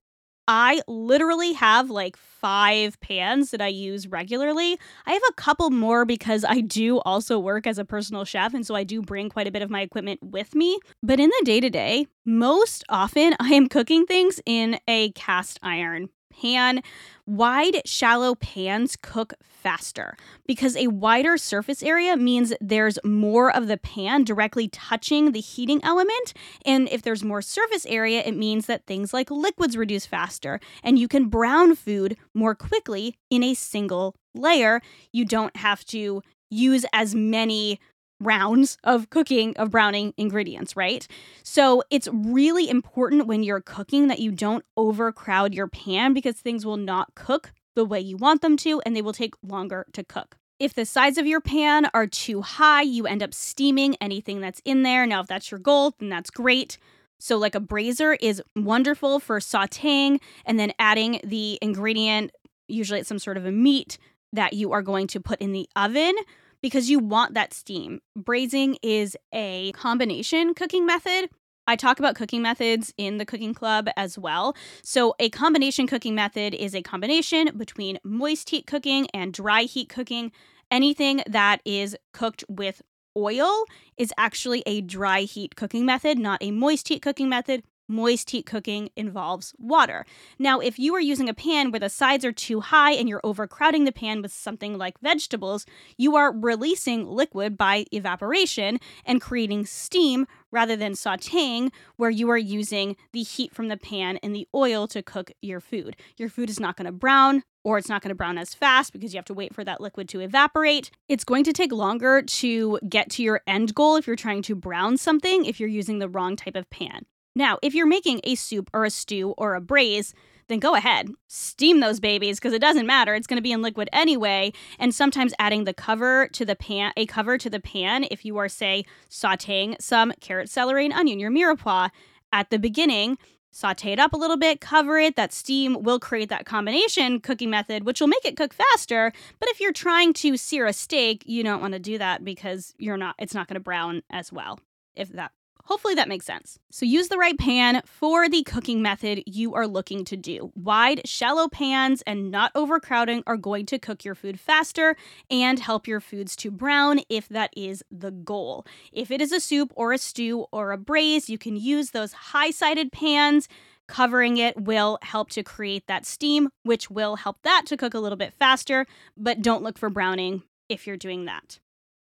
I 0.47 0.81
literally 0.87 1.53
have 1.53 1.89
like 1.89 2.17
five 2.17 2.99
pans 2.99 3.51
that 3.51 3.61
I 3.61 3.67
use 3.67 4.07
regularly. 4.07 4.77
I 5.05 5.13
have 5.13 5.21
a 5.29 5.33
couple 5.33 5.69
more 5.69 6.05
because 6.05 6.43
I 6.43 6.61
do 6.61 6.99
also 6.99 7.39
work 7.39 7.67
as 7.67 7.77
a 7.77 7.85
personal 7.85 8.25
chef, 8.25 8.53
and 8.53 8.65
so 8.65 8.75
I 8.75 8.83
do 8.83 9.01
bring 9.01 9.29
quite 9.29 9.47
a 9.47 9.51
bit 9.51 9.61
of 9.61 9.69
my 9.69 9.81
equipment 9.81 10.19
with 10.23 10.55
me. 10.55 10.79
But 11.03 11.19
in 11.19 11.29
the 11.29 11.41
day 11.45 11.59
to 11.59 11.69
day, 11.69 12.07
most 12.25 12.83
often 12.89 13.35
I 13.39 13.49
am 13.49 13.69
cooking 13.69 14.05
things 14.05 14.41
in 14.45 14.79
a 14.87 15.11
cast 15.11 15.59
iron 15.61 16.09
pan. 16.31 16.81
Wide, 17.25 17.81
shallow 17.85 18.35
pans 18.35 18.97
cook 19.01 19.33
faster 19.41 20.17
because 20.47 20.75
a 20.75 20.87
wider 20.87 21.37
surface 21.37 21.83
area 21.83 22.17
means 22.17 22.53
there's 22.59 22.97
more 23.03 23.55
of 23.55 23.67
the 23.67 23.77
pan 23.77 24.23
directly 24.23 24.67
touching 24.67 25.31
the 25.31 25.39
heating 25.39 25.79
element. 25.83 26.33
And 26.65 26.89
if 26.89 27.03
there's 27.03 27.23
more 27.23 27.41
surface 27.41 27.85
area, 27.85 28.21
it 28.25 28.35
means 28.35 28.65
that 28.65 28.87
things 28.87 29.13
like 29.13 29.29
liquids 29.29 29.77
reduce 29.77 30.05
faster 30.05 30.59
and 30.83 30.97
you 30.97 31.07
can 31.07 31.29
brown 31.29 31.75
food 31.75 32.17
more 32.33 32.55
quickly 32.55 33.15
in 33.29 33.43
a 33.43 33.53
single 33.53 34.15
layer. 34.33 34.81
You 35.11 35.25
don't 35.25 35.55
have 35.57 35.85
to 35.85 36.21
use 36.49 36.85
as 36.91 37.15
many 37.15 37.79
rounds 38.21 38.77
of 38.83 39.09
cooking 39.09 39.55
of 39.57 39.71
browning 39.71 40.13
ingredients, 40.17 40.75
right? 40.75 41.07
So 41.43 41.83
it's 41.89 42.07
really 42.11 42.69
important 42.69 43.27
when 43.27 43.43
you're 43.43 43.61
cooking 43.61 44.07
that 44.07 44.19
you 44.19 44.31
don't 44.31 44.63
overcrowd 44.77 45.53
your 45.53 45.67
pan 45.67 46.13
because 46.13 46.35
things 46.35 46.65
will 46.65 46.77
not 46.77 47.15
cook 47.15 47.51
the 47.75 47.85
way 47.85 47.99
you 47.99 48.17
want 48.17 48.41
them 48.41 48.57
to 48.57 48.81
and 48.85 48.95
they 48.95 49.01
will 49.01 49.13
take 49.13 49.33
longer 49.43 49.85
to 49.93 50.03
cook. 50.03 50.37
If 50.59 50.75
the 50.75 50.85
sides 50.85 51.17
of 51.17 51.25
your 51.25 51.41
pan 51.41 51.89
are 51.93 52.05
too 52.05 52.43
high, 52.43 52.83
you 52.83 53.07
end 53.07 53.23
up 53.23 53.33
steaming 53.33 53.95
anything 53.99 54.41
that's 54.41 54.61
in 54.63 54.83
there. 54.83 55.07
Now, 55.07 55.21
if 55.21 55.27
that's 55.27 55.49
your 55.49 55.59
goal, 55.59 55.95
then 55.99 56.09
that's 56.09 56.29
great. 56.29 56.77
So, 57.19 57.37
like 57.37 57.55
a 57.55 57.59
braiser 57.59 58.15
is 58.21 58.43
wonderful 58.55 59.19
for 59.19 59.39
sauteing 59.39 60.19
and 60.45 60.59
then 60.59 60.71
adding 60.77 61.19
the 61.23 61.57
ingredient, 61.61 62.31
usually 62.67 62.99
it's 62.99 63.09
some 63.09 63.19
sort 63.19 63.37
of 63.37 63.45
a 63.45 63.51
meat 63.51 63.97
that 64.33 64.53
you 64.53 64.71
are 64.71 64.81
going 64.81 65.07
to 65.07 65.19
put 65.19 65.41
in 65.41 65.51
the 65.51 65.67
oven 65.75 66.13
because 66.61 66.89
you 66.89 66.99
want 66.99 67.33
that 67.33 67.53
steam. 67.53 68.01
Braising 68.15 68.77
is 68.81 69.17
a 69.33 69.71
combination 69.73 70.53
cooking 70.53 70.85
method. 70.85 71.29
I 71.67 71.75
talk 71.75 71.99
about 71.99 72.15
cooking 72.15 72.41
methods 72.41 72.93
in 72.97 73.17
the 73.17 73.25
cooking 73.25 73.53
club 73.53 73.87
as 73.95 74.17
well. 74.17 74.55
So, 74.83 75.15
a 75.19 75.29
combination 75.29 75.87
cooking 75.87 76.15
method 76.15 76.53
is 76.53 76.75
a 76.75 76.81
combination 76.81 77.51
between 77.55 77.99
moist 78.03 78.49
heat 78.49 78.65
cooking 78.65 79.07
and 79.13 79.31
dry 79.33 79.63
heat 79.63 79.89
cooking. 79.89 80.31
Anything 80.69 81.21
that 81.27 81.61
is 81.65 81.95
cooked 82.13 82.43
with 82.49 82.81
oil 83.15 83.65
is 83.97 84.13
actually 84.17 84.63
a 84.65 84.81
dry 84.81 85.21
heat 85.21 85.55
cooking 85.55 85.85
method, 85.85 86.17
not 86.17 86.41
a 86.41 86.51
moist 86.51 86.87
heat 86.87 87.01
cooking 87.01 87.29
method. 87.29 87.63
Moist 87.91 88.29
heat 88.29 88.45
cooking 88.45 88.89
involves 88.95 89.53
water. 89.59 90.05
Now, 90.39 90.59
if 90.59 90.79
you 90.79 90.95
are 90.95 91.01
using 91.01 91.29
a 91.29 91.33
pan 91.33 91.71
where 91.71 91.79
the 91.79 91.89
sides 91.89 92.25
are 92.25 92.31
too 92.31 92.61
high 92.61 92.93
and 92.93 93.07
you're 93.07 93.21
overcrowding 93.23 93.83
the 93.83 93.91
pan 93.91 94.21
with 94.21 94.31
something 94.31 94.77
like 94.77 94.99
vegetables, 95.01 95.65
you 95.97 96.15
are 96.15 96.31
releasing 96.31 97.05
liquid 97.05 97.57
by 97.57 97.85
evaporation 97.91 98.79
and 99.05 99.21
creating 99.21 99.65
steam 99.65 100.25
rather 100.51 100.75
than 100.75 100.93
sauteing, 100.93 101.71
where 101.97 102.09
you 102.09 102.29
are 102.29 102.37
using 102.37 102.95
the 103.13 103.23
heat 103.23 103.53
from 103.53 103.67
the 103.67 103.77
pan 103.77 104.17
and 104.23 104.35
the 104.35 104.47
oil 104.53 104.87
to 104.87 105.01
cook 105.01 105.31
your 105.41 105.59
food. 105.59 105.95
Your 106.17 106.29
food 106.29 106.49
is 106.49 106.59
not 106.59 106.75
going 106.75 106.85
to 106.85 106.91
brown, 106.91 107.43
or 107.63 107.77
it's 107.77 107.89
not 107.89 108.01
going 108.01 108.09
to 108.09 108.15
brown 108.15 108.37
as 108.37 108.53
fast 108.53 108.91
because 108.91 109.13
you 109.13 109.17
have 109.17 109.25
to 109.25 109.33
wait 109.33 109.53
for 109.53 109.63
that 109.63 109.79
liquid 109.79 110.09
to 110.09 110.19
evaporate. 110.19 110.91
It's 111.07 111.23
going 111.23 111.43
to 111.45 111.53
take 111.53 111.71
longer 111.71 112.21
to 112.21 112.79
get 112.89 113.09
to 113.11 113.23
your 113.23 113.41
end 113.47 113.75
goal 113.75 113.95
if 113.95 114.07
you're 114.07 114.15
trying 114.15 114.41
to 114.43 114.55
brown 114.55 114.97
something 114.97 115.45
if 115.45 115.59
you're 115.59 115.69
using 115.69 115.99
the 115.99 116.09
wrong 116.09 116.35
type 116.35 116.55
of 116.55 116.69
pan. 116.69 117.05
Now, 117.35 117.59
if 117.61 117.73
you're 117.73 117.87
making 117.87 118.21
a 118.23 118.35
soup 118.35 118.69
or 118.73 118.85
a 118.85 118.89
stew 118.89 119.33
or 119.37 119.55
a 119.55 119.61
braise, 119.61 120.13
then 120.47 120.59
go 120.59 120.75
ahead, 120.75 121.09
steam 121.27 121.79
those 121.79 122.01
babies 122.01 122.37
because 122.37 122.53
it 122.53 122.61
doesn't 122.61 122.85
matter. 122.85 123.15
It's 123.15 123.27
going 123.27 123.37
to 123.37 123.41
be 123.41 123.53
in 123.53 123.61
liquid 123.61 123.89
anyway. 123.93 124.51
And 124.77 124.93
sometimes 124.93 125.33
adding 125.39 125.63
the 125.63 125.73
cover 125.73 126.27
to 126.33 126.45
the 126.45 126.57
pan, 126.57 126.91
a 126.97 127.05
cover 127.05 127.37
to 127.37 127.49
the 127.49 127.61
pan, 127.61 128.05
if 128.11 128.25
you 128.25 128.37
are, 128.37 128.49
say, 128.49 128.83
sauteing 129.09 129.81
some 129.81 130.11
carrot, 130.19 130.49
celery, 130.49 130.83
and 130.83 130.93
onion, 130.93 131.19
your 131.19 131.31
mirepoix 131.31 131.89
at 132.33 132.49
the 132.49 132.59
beginning, 132.59 133.17
saute 133.51 133.93
it 133.93 133.99
up 133.99 134.13
a 134.13 134.17
little 134.17 134.37
bit, 134.37 134.59
cover 134.59 134.97
it. 134.97 135.15
That 135.15 135.31
steam 135.31 135.83
will 135.83 135.99
create 135.99 136.29
that 136.29 136.45
combination 136.45 137.21
cooking 137.21 137.49
method, 137.49 137.85
which 137.85 138.01
will 138.01 138.07
make 138.07 138.25
it 138.25 138.37
cook 138.37 138.53
faster. 138.53 139.13
But 139.39 139.49
if 139.49 139.61
you're 139.61 139.73
trying 139.73 140.13
to 140.15 140.35
sear 140.35 140.65
a 140.65 140.73
steak, 140.73 141.23
you 141.25 141.43
don't 141.43 141.61
want 141.61 141.73
to 141.73 141.79
do 141.79 141.97
that 141.97 142.25
because 142.25 142.73
you're 142.77 142.97
not, 142.97 143.15
it's 143.19 143.33
not 143.33 143.47
going 143.47 143.55
to 143.55 143.61
brown 143.61 144.03
as 144.09 144.33
well. 144.33 144.59
If 144.95 145.09
that 145.13 145.31
Hopefully 145.65 145.95
that 145.95 146.07
makes 146.07 146.25
sense. 146.25 146.59
So 146.71 146.85
use 146.85 147.07
the 147.07 147.17
right 147.17 147.37
pan 147.37 147.81
for 147.85 148.27
the 148.27 148.43
cooking 148.43 148.81
method 148.81 149.23
you 149.25 149.53
are 149.53 149.67
looking 149.67 150.05
to 150.05 150.17
do. 150.17 150.51
Wide, 150.55 151.07
shallow 151.07 151.47
pans 151.47 152.01
and 152.07 152.31
not 152.31 152.51
overcrowding 152.55 153.23
are 153.27 153.37
going 153.37 153.65
to 153.67 153.79
cook 153.79 154.03
your 154.03 154.15
food 154.15 154.39
faster 154.39 154.95
and 155.29 155.59
help 155.59 155.87
your 155.87 155.99
foods 155.99 156.35
to 156.37 156.51
brown 156.51 157.01
if 157.09 157.29
that 157.29 157.51
is 157.55 157.83
the 157.91 158.11
goal. 158.11 158.65
If 158.91 159.11
it 159.11 159.21
is 159.21 159.31
a 159.31 159.39
soup 159.39 159.71
or 159.75 159.93
a 159.93 159.97
stew 159.97 160.45
or 160.51 160.71
a 160.71 160.77
braise, 160.77 161.29
you 161.29 161.37
can 161.37 161.55
use 161.55 161.91
those 161.91 162.13
high-sided 162.13 162.91
pans 162.91 163.47
covering 163.87 164.37
it 164.37 164.59
will 164.59 164.97
help 165.01 165.29
to 165.29 165.43
create 165.43 165.85
that 165.87 166.05
steam, 166.05 166.49
which 166.63 166.89
will 166.89 167.17
help 167.17 167.37
that 167.43 167.63
to 167.65 167.75
cook 167.75 167.93
a 167.93 167.99
little 167.99 168.17
bit 168.17 168.33
faster, 168.33 168.85
but 169.17 169.41
don't 169.41 169.63
look 169.63 169.77
for 169.77 169.89
browning 169.89 170.43
if 170.69 170.87
you're 170.87 170.95
doing 170.95 171.25
that. 171.25 171.59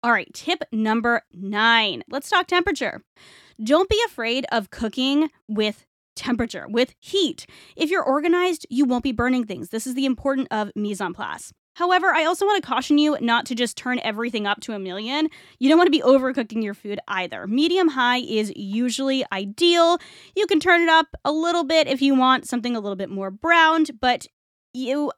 All 0.05 0.11
right, 0.11 0.33
tip 0.35 0.65
number 0.73 1.23
nine. 1.33 2.03
Let's 2.11 2.29
talk 2.29 2.49
temperature. 2.49 3.03
Don't 3.63 3.89
be 3.89 4.03
afraid 4.05 4.45
of 4.51 4.71
cooking 4.71 5.31
with 5.47 5.87
temperature, 6.17 6.67
with 6.69 6.93
heat. 6.99 7.47
If 7.77 7.89
you're 7.89 8.03
organized, 8.03 8.67
you 8.69 8.85
won't 8.85 9.05
be 9.05 9.13
burning 9.13 9.45
things. 9.45 9.69
This 9.69 9.87
is 9.87 9.95
the 9.95 10.05
important 10.05 10.49
of 10.51 10.73
mise 10.75 11.01
en 11.01 11.15
place. 11.15 11.53
However, 11.77 12.09
I 12.13 12.25
also 12.25 12.45
want 12.45 12.61
to 12.61 12.69
caution 12.69 12.99
you 12.99 13.17
not 13.21 13.47
to 13.47 13.55
just 13.55 13.77
turn 13.77 14.01
everything 14.03 14.45
up 14.45 14.61
to 14.63 14.75
a 14.75 14.79
million. 14.81 15.29
You 15.61 15.69
don't 15.69 15.79
want 15.79 15.87
to 15.87 15.93
be 15.93 16.03
overcooking 16.03 16.65
your 16.65 16.75
food 16.75 16.99
either. 17.07 17.47
Medium 17.47 17.87
high 17.87 18.19
is 18.19 18.53
usually 18.57 19.25
ideal. 19.33 19.99
You 20.35 20.47
can 20.47 20.59
turn 20.59 20.83
it 20.83 20.89
up 20.89 21.15
a 21.25 21.31
little 21.31 21.63
bit 21.63 21.87
if 21.87 22.03
you 22.03 22.17
want 22.17 22.49
something 22.49 22.75
a 22.75 22.81
little 22.81 22.97
bit 22.97 23.09
more 23.09 23.31
browned, 23.31 23.93
but 24.01 24.27
you 24.75 25.13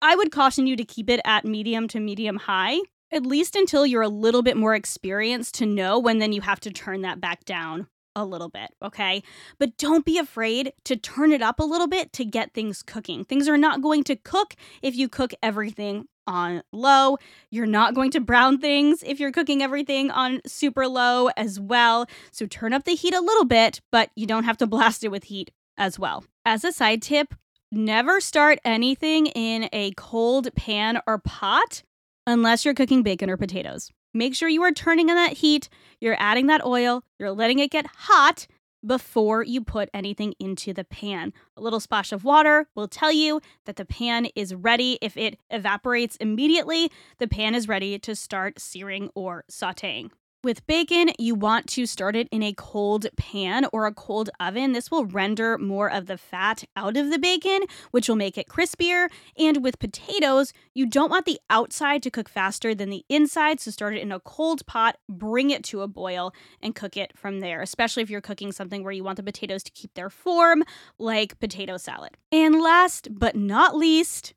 I 0.00 0.16
would 0.16 0.32
caution 0.32 0.66
you 0.66 0.76
to 0.76 0.84
keep 0.84 1.10
it 1.10 1.20
at 1.26 1.44
medium 1.44 1.86
to 1.88 2.00
medium 2.00 2.36
high 2.36 2.78
at 3.12 3.26
least 3.26 3.56
until 3.56 3.86
you're 3.86 4.02
a 4.02 4.08
little 4.08 4.42
bit 4.42 4.56
more 4.56 4.74
experienced 4.74 5.54
to 5.56 5.66
know 5.66 5.98
when 5.98 6.18
then 6.18 6.32
you 6.32 6.40
have 6.40 6.60
to 6.60 6.70
turn 6.70 7.02
that 7.02 7.20
back 7.20 7.44
down 7.44 7.86
a 8.16 8.24
little 8.24 8.48
bit, 8.48 8.70
okay? 8.82 9.22
But 9.58 9.76
don't 9.76 10.04
be 10.04 10.18
afraid 10.18 10.72
to 10.84 10.96
turn 10.96 11.32
it 11.32 11.42
up 11.42 11.60
a 11.60 11.64
little 11.64 11.86
bit 11.86 12.12
to 12.14 12.24
get 12.24 12.52
things 12.52 12.82
cooking. 12.82 13.24
Things 13.24 13.48
are 13.48 13.58
not 13.58 13.82
going 13.82 14.04
to 14.04 14.16
cook 14.16 14.54
if 14.82 14.96
you 14.96 15.08
cook 15.08 15.32
everything 15.42 16.06
on 16.26 16.62
low. 16.72 17.18
You're 17.50 17.66
not 17.66 17.94
going 17.94 18.10
to 18.12 18.20
brown 18.20 18.58
things 18.58 19.02
if 19.04 19.20
you're 19.20 19.32
cooking 19.32 19.62
everything 19.62 20.10
on 20.10 20.40
super 20.46 20.86
low 20.86 21.28
as 21.36 21.58
well. 21.58 22.06
So 22.30 22.46
turn 22.46 22.72
up 22.72 22.84
the 22.84 22.94
heat 22.94 23.14
a 23.14 23.20
little 23.20 23.44
bit, 23.44 23.80
but 23.90 24.10
you 24.14 24.26
don't 24.26 24.44
have 24.44 24.58
to 24.58 24.66
blast 24.66 25.04
it 25.04 25.08
with 25.08 25.24
heat 25.24 25.50
as 25.76 25.98
well. 25.98 26.24
As 26.44 26.64
a 26.64 26.72
side 26.72 27.02
tip, 27.02 27.34
never 27.72 28.20
start 28.20 28.58
anything 28.64 29.26
in 29.26 29.68
a 29.72 29.92
cold 29.92 30.54
pan 30.54 31.00
or 31.06 31.18
pot 31.18 31.82
unless 32.30 32.64
you're 32.64 32.74
cooking 32.74 33.02
bacon 33.02 33.28
or 33.28 33.36
potatoes. 33.36 33.90
Make 34.14 34.34
sure 34.34 34.48
you 34.48 34.62
are 34.62 34.72
turning 34.72 35.10
on 35.10 35.16
that 35.16 35.34
heat, 35.34 35.68
you're 36.00 36.16
adding 36.18 36.46
that 36.46 36.64
oil, 36.64 37.02
you're 37.18 37.32
letting 37.32 37.58
it 37.58 37.70
get 37.70 37.86
hot 37.86 38.46
before 38.84 39.42
you 39.42 39.60
put 39.60 39.90
anything 39.92 40.34
into 40.38 40.72
the 40.72 40.84
pan. 40.84 41.32
A 41.56 41.60
little 41.60 41.80
splash 41.80 42.12
of 42.12 42.24
water 42.24 42.66
will 42.74 42.88
tell 42.88 43.12
you 43.12 43.40
that 43.66 43.76
the 43.76 43.84
pan 43.84 44.28
is 44.34 44.54
ready. 44.54 44.98
If 45.02 45.16
it 45.16 45.38
evaporates 45.50 46.16
immediately, 46.16 46.90
the 47.18 47.28
pan 47.28 47.54
is 47.54 47.68
ready 47.68 47.98
to 47.98 48.16
start 48.16 48.58
searing 48.58 49.10
or 49.14 49.44
sauteing. 49.50 50.10
With 50.42 50.66
bacon, 50.66 51.10
you 51.18 51.34
want 51.34 51.66
to 51.66 51.84
start 51.84 52.16
it 52.16 52.26
in 52.32 52.42
a 52.42 52.54
cold 52.54 53.06
pan 53.18 53.66
or 53.74 53.84
a 53.84 53.92
cold 53.92 54.30
oven. 54.40 54.72
This 54.72 54.90
will 54.90 55.04
render 55.04 55.58
more 55.58 55.90
of 55.90 56.06
the 56.06 56.16
fat 56.16 56.64
out 56.74 56.96
of 56.96 57.10
the 57.10 57.18
bacon, 57.18 57.60
which 57.90 58.08
will 58.08 58.16
make 58.16 58.38
it 58.38 58.48
crispier. 58.48 59.08
And 59.36 59.62
with 59.62 59.78
potatoes, 59.78 60.54
you 60.72 60.86
don't 60.86 61.10
want 61.10 61.26
the 61.26 61.38
outside 61.50 62.02
to 62.04 62.10
cook 62.10 62.26
faster 62.26 62.74
than 62.74 62.88
the 62.88 63.04
inside, 63.10 63.60
so 63.60 63.70
start 63.70 63.94
it 63.94 64.00
in 64.00 64.12
a 64.12 64.20
cold 64.20 64.64
pot, 64.64 64.96
bring 65.10 65.50
it 65.50 65.62
to 65.64 65.82
a 65.82 65.88
boil, 65.88 66.32
and 66.62 66.74
cook 66.74 66.96
it 66.96 67.12
from 67.18 67.40
there, 67.40 67.60
especially 67.60 68.02
if 68.02 68.08
you're 68.08 68.22
cooking 68.22 68.50
something 68.50 68.82
where 68.82 68.94
you 68.94 69.04
want 69.04 69.18
the 69.18 69.22
potatoes 69.22 69.62
to 69.64 69.72
keep 69.72 69.92
their 69.92 70.08
form, 70.08 70.64
like 70.98 71.38
potato 71.38 71.76
salad. 71.76 72.16
And 72.32 72.62
last 72.62 73.08
but 73.10 73.36
not 73.36 73.76
least, 73.76 74.32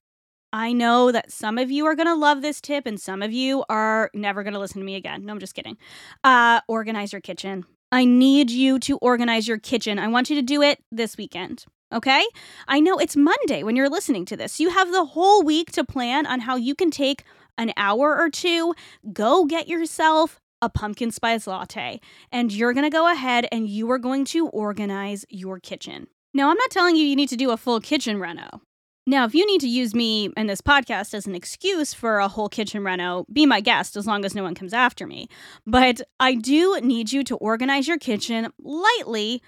I 0.54 0.72
know 0.72 1.12
that 1.12 1.32
some 1.32 1.58
of 1.58 1.72
you 1.72 1.88
are 1.88 1.96
going 1.96 2.08
to 2.08 2.14
love 2.14 2.44
this 2.44 2.62
tip 2.62 2.86
and 2.86 3.02
some 3.02 3.24
of 3.24 3.34
you 3.34 3.66
are 3.70 4.12
never 4.14 4.44
going 4.44 4.54
to 4.54 4.60
listen 4.60 4.80
to 4.80 4.86
me 4.86 4.96
again. 4.96 5.26
No, 5.26 5.34
I'm 5.34 5.40
just 5.40 5.56
kidding. 5.56 5.78
Uh, 6.24 6.62
organize 6.68 7.12
your 7.12 7.22
kitchen. 7.22 7.66
I 7.92 8.06
need 8.06 8.52
you 8.52 8.78
to 8.80 8.98
organize 9.00 9.48
your 9.48 9.58
kitchen. 9.58 9.98
I 9.98 10.08
want 10.08 10.30
you 10.30 10.36
to 10.36 10.44
do 10.44 10.62
it 10.62 10.80
this 10.92 11.18
weekend. 11.18 11.66
Okay? 11.92 12.24
I 12.68 12.80
know 12.80 13.00
it's 13.00 13.16
Monday 13.16 13.64
when 13.64 13.76
you're 13.76 13.90
listening 13.90 14.26
to 14.26 14.38
this. 14.38 14.60
You 14.60 14.70
have 14.70 14.92
the 14.92 15.06
whole 15.06 15.42
week 15.42 15.72
to 15.72 15.84
plan 15.84 16.28
on 16.28 16.42
how 16.42 16.56
you 16.56 16.76
can 16.76 16.92
take 16.92 17.24
an 17.58 17.74
hour 17.76 18.16
or 18.16 18.30
two, 18.30 18.76
go 19.12 19.46
get 19.46 19.68
yourself 19.68 20.40
a 20.62 20.70
pumpkin 20.70 21.12
spice 21.12 21.48
latte, 21.48 22.00
and 22.32 22.52
you're 22.52 22.74
going 22.74 22.86
to 22.86 22.90
go 22.90 23.12
ahead 23.12 23.48
and 23.52 23.68
you 23.68 23.90
are 23.92 24.00
going 24.00 24.26
to 24.26 24.48
organize 24.50 25.26
your 25.30 25.60
kitchen. 25.60 26.08
Now, 26.34 26.50
I'm 26.50 26.58
not 26.58 26.72
telling 26.72 26.96
you 26.96 27.06
you 27.06 27.16
need 27.16 27.30
to 27.30 27.36
do 27.36 27.52
a 27.52 27.58
full 27.58 27.80
kitchen 27.80 28.20
reno. 28.20 28.62
Now, 29.06 29.26
if 29.26 29.36
you 29.36 29.46
need 29.46 29.60
to 29.62 29.68
use 29.68 29.94
me 29.94 30.32
and 30.38 30.50
this 30.50 30.62
podcast 30.62 31.14
as 31.14 31.28
an 31.28 31.36
excuse 31.36 31.94
for 31.94 32.20
a 32.20 32.30
whole 32.30 32.48
kitchen 32.48 32.86
reno, 32.86 33.26
be 33.32 33.46
my 33.46 33.60
guest 33.60 33.98
as 33.98 34.08
long 34.08 34.24
as 34.24 34.34
no 34.34 34.44
one 34.44 34.56
comes 34.56 34.74
after 34.74 35.06
me. 35.06 35.28
But 35.68 36.02
I 36.22 36.36
do 36.36 36.80
need 36.82 37.12
you 37.12 37.24
to 37.26 37.36
organize 37.36 37.86
your 37.86 37.98
kitchen 37.98 38.48
lightly 38.62 39.42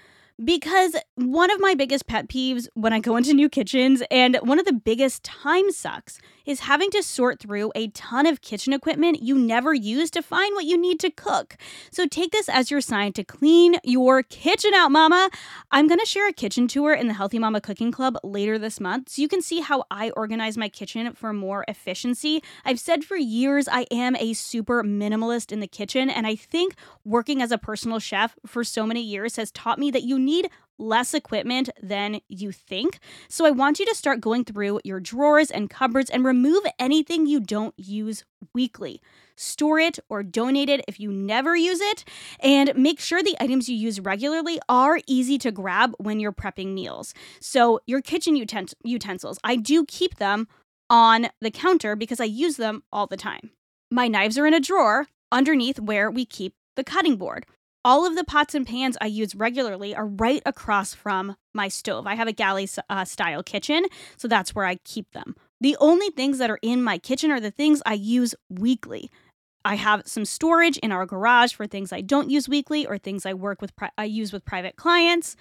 because 0.44 0.94
one 1.14 1.50
of 1.50 1.58
my 1.60 1.74
biggest 1.74 2.06
pet 2.06 2.28
peeves 2.28 2.68
when 2.74 2.92
I 2.92 3.00
go 3.00 3.16
into 3.16 3.32
new 3.32 3.48
kitchens 3.48 4.02
and 4.10 4.36
one 4.42 4.58
of 4.58 4.66
the 4.66 4.74
biggest 4.74 5.22
time 5.22 5.70
sucks 5.70 6.18
is 6.46 6.60
having 6.60 6.90
to 6.92 7.02
sort 7.02 7.40
through 7.40 7.72
a 7.74 7.88
ton 7.88 8.26
of 8.26 8.40
kitchen 8.40 8.72
equipment 8.72 9.22
you 9.22 9.36
never 9.36 9.74
use 9.74 10.10
to 10.12 10.22
find 10.22 10.54
what 10.54 10.64
you 10.64 10.78
need 10.78 11.00
to 11.00 11.10
cook. 11.10 11.56
So 11.90 12.06
take 12.06 12.30
this 12.30 12.48
as 12.48 12.70
your 12.70 12.80
sign 12.80 13.12
to 13.14 13.24
clean 13.24 13.76
your 13.84 14.22
kitchen 14.22 14.72
out, 14.74 14.90
mama. 14.90 15.28
I'm 15.70 15.88
going 15.88 16.00
to 16.00 16.06
share 16.06 16.28
a 16.28 16.32
kitchen 16.32 16.68
tour 16.68 16.94
in 16.94 17.08
the 17.08 17.14
Healthy 17.14 17.38
Mama 17.38 17.60
Cooking 17.60 17.92
Club 17.92 18.16
later 18.22 18.58
this 18.58 18.80
month 18.80 19.08
so 19.08 19.22
you 19.22 19.28
can 19.28 19.42
see 19.42 19.60
how 19.60 19.84
I 19.90 20.10
organize 20.10 20.56
my 20.56 20.68
kitchen 20.68 21.12
for 21.12 21.32
more 21.32 21.64
efficiency. 21.68 22.42
I've 22.64 22.80
said 22.80 23.04
for 23.04 23.16
years 23.16 23.68
I 23.68 23.86
am 23.90 24.16
a 24.16 24.32
super 24.32 24.82
minimalist 24.82 25.52
in 25.52 25.60
the 25.60 25.66
kitchen, 25.66 26.08
and 26.08 26.26
I 26.26 26.36
think 26.36 26.74
working 27.04 27.42
as 27.42 27.50
a 27.50 27.58
personal 27.58 27.98
chef 27.98 28.36
for 28.46 28.64
so 28.64 28.86
many 28.86 29.02
years 29.02 29.36
has 29.36 29.50
taught 29.50 29.78
me 29.78 29.90
that 29.90 30.04
you 30.04 30.18
need 30.18 30.48
less 30.78 31.14
equipment 31.14 31.70
than 31.82 32.20
you 32.28 32.52
think. 32.52 32.98
So 33.28 33.46
I 33.46 33.50
want 33.50 33.78
you 33.78 33.86
to 33.86 33.94
start 33.94 34.20
going 34.20 34.44
through 34.44 34.80
your 34.84 35.00
drawers 35.00 35.50
and 35.50 35.70
cupboards 35.70 36.10
and 36.10 36.24
remove 36.24 36.64
anything 36.78 37.26
you 37.26 37.40
don't 37.40 37.74
use 37.76 38.24
weekly. 38.54 39.00
Store 39.36 39.78
it 39.78 39.98
or 40.08 40.22
donate 40.22 40.68
it 40.68 40.84
if 40.88 40.98
you 40.98 41.12
never 41.12 41.54
use 41.54 41.80
it, 41.80 42.04
and 42.40 42.72
make 42.74 42.98
sure 42.98 43.22
the 43.22 43.36
items 43.38 43.68
you 43.68 43.76
use 43.76 44.00
regularly 44.00 44.58
are 44.68 45.00
easy 45.06 45.36
to 45.38 45.52
grab 45.52 45.94
when 45.98 46.20
you're 46.20 46.32
prepping 46.32 46.72
meals. 46.72 47.12
So, 47.40 47.80
your 47.86 48.00
kitchen 48.00 48.34
utent- 48.34 48.74
utensils, 48.82 49.38
I 49.44 49.56
do 49.56 49.84
keep 49.84 50.16
them 50.16 50.48
on 50.88 51.28
the 51.40 51.50
counter 51.50 51.96
because 51.96 52.20
I 52.20 52.24
use 52.24 52.56
them 52.56 52.82
all 52.92 53.06
the 53.06 53.16
time. 53.16 53.50
My 53.90 54.08
knives 54.08 54.38
are 54.38 54.46
in 54.46 54.54
a 54.54 54.60
drawer 54.60 55.06
underneath 55.30 55.80
where 55.80 56.10
we 56.10 56.24
keep 56.24 56.54
the 56.76 56.84
cutting 56.84 57.16
board 57.16 57.46
all 57.86 58.04
of 58.04 58.16
the 58.16 58.24
pots 58.24 58.52
and 58.56 58.66
pans 58.66 58.98
I 59.00 59.06
use 59.06 59.36
regularly 59.36 59.94
are 59.94 60.08
right 60.08 60.42
across 60.44 60.92
from 60.92 61.36
my 61.54 61.68
stove. 61.68 62.04
I 62.04 62.16
have 62.16 62.26
a 62.26 62.32
galley 62.32 62.68
uh, 62.90 63.04
style 63.04 63.44
kitchen, 63.44 63.84
so 64.16 64.26
that's 64.26 64.56
where 64.56 64.64
I 64.64 64.74
keep 64.82 65.12
them. 65.12 65.36
The 65.60 65.76
only 65.78 66.10
things 66.10 66.38
that 66.38 66.50
are 66.50 66.58
in 66.62 66.82
my 66.82 66.98
kitchen 66.98 67.30
are 67.30 67.38
the 67.38 67.52
things 67.52 67.82
I 67.86 67.94
use 67.94 68.34
weekly. 68.50 69.08
I 69.64 69.76
have 69.76 70.02
some 70.04 70.24
storage 70.24 70.78
in 70.78 70.90
our 70.90 71.06
garage 71.06 71.54
for 71.54 71.68
things 71.68 71.92
I 71.92 72.00
don't 72.00 72.28
use 72.28 72.48
weekly 72.48 72.84
or 72.88 72.98
things 72.98 73.24
I 73.24 73.34
work 73.34 73.62
with 73.62 73.74
pri- 73.76 73.92
I 73.96 74.04
use 74.04 74.32
with 74.32 74.44
private 74.44 74.74
clients. 74.74 75.36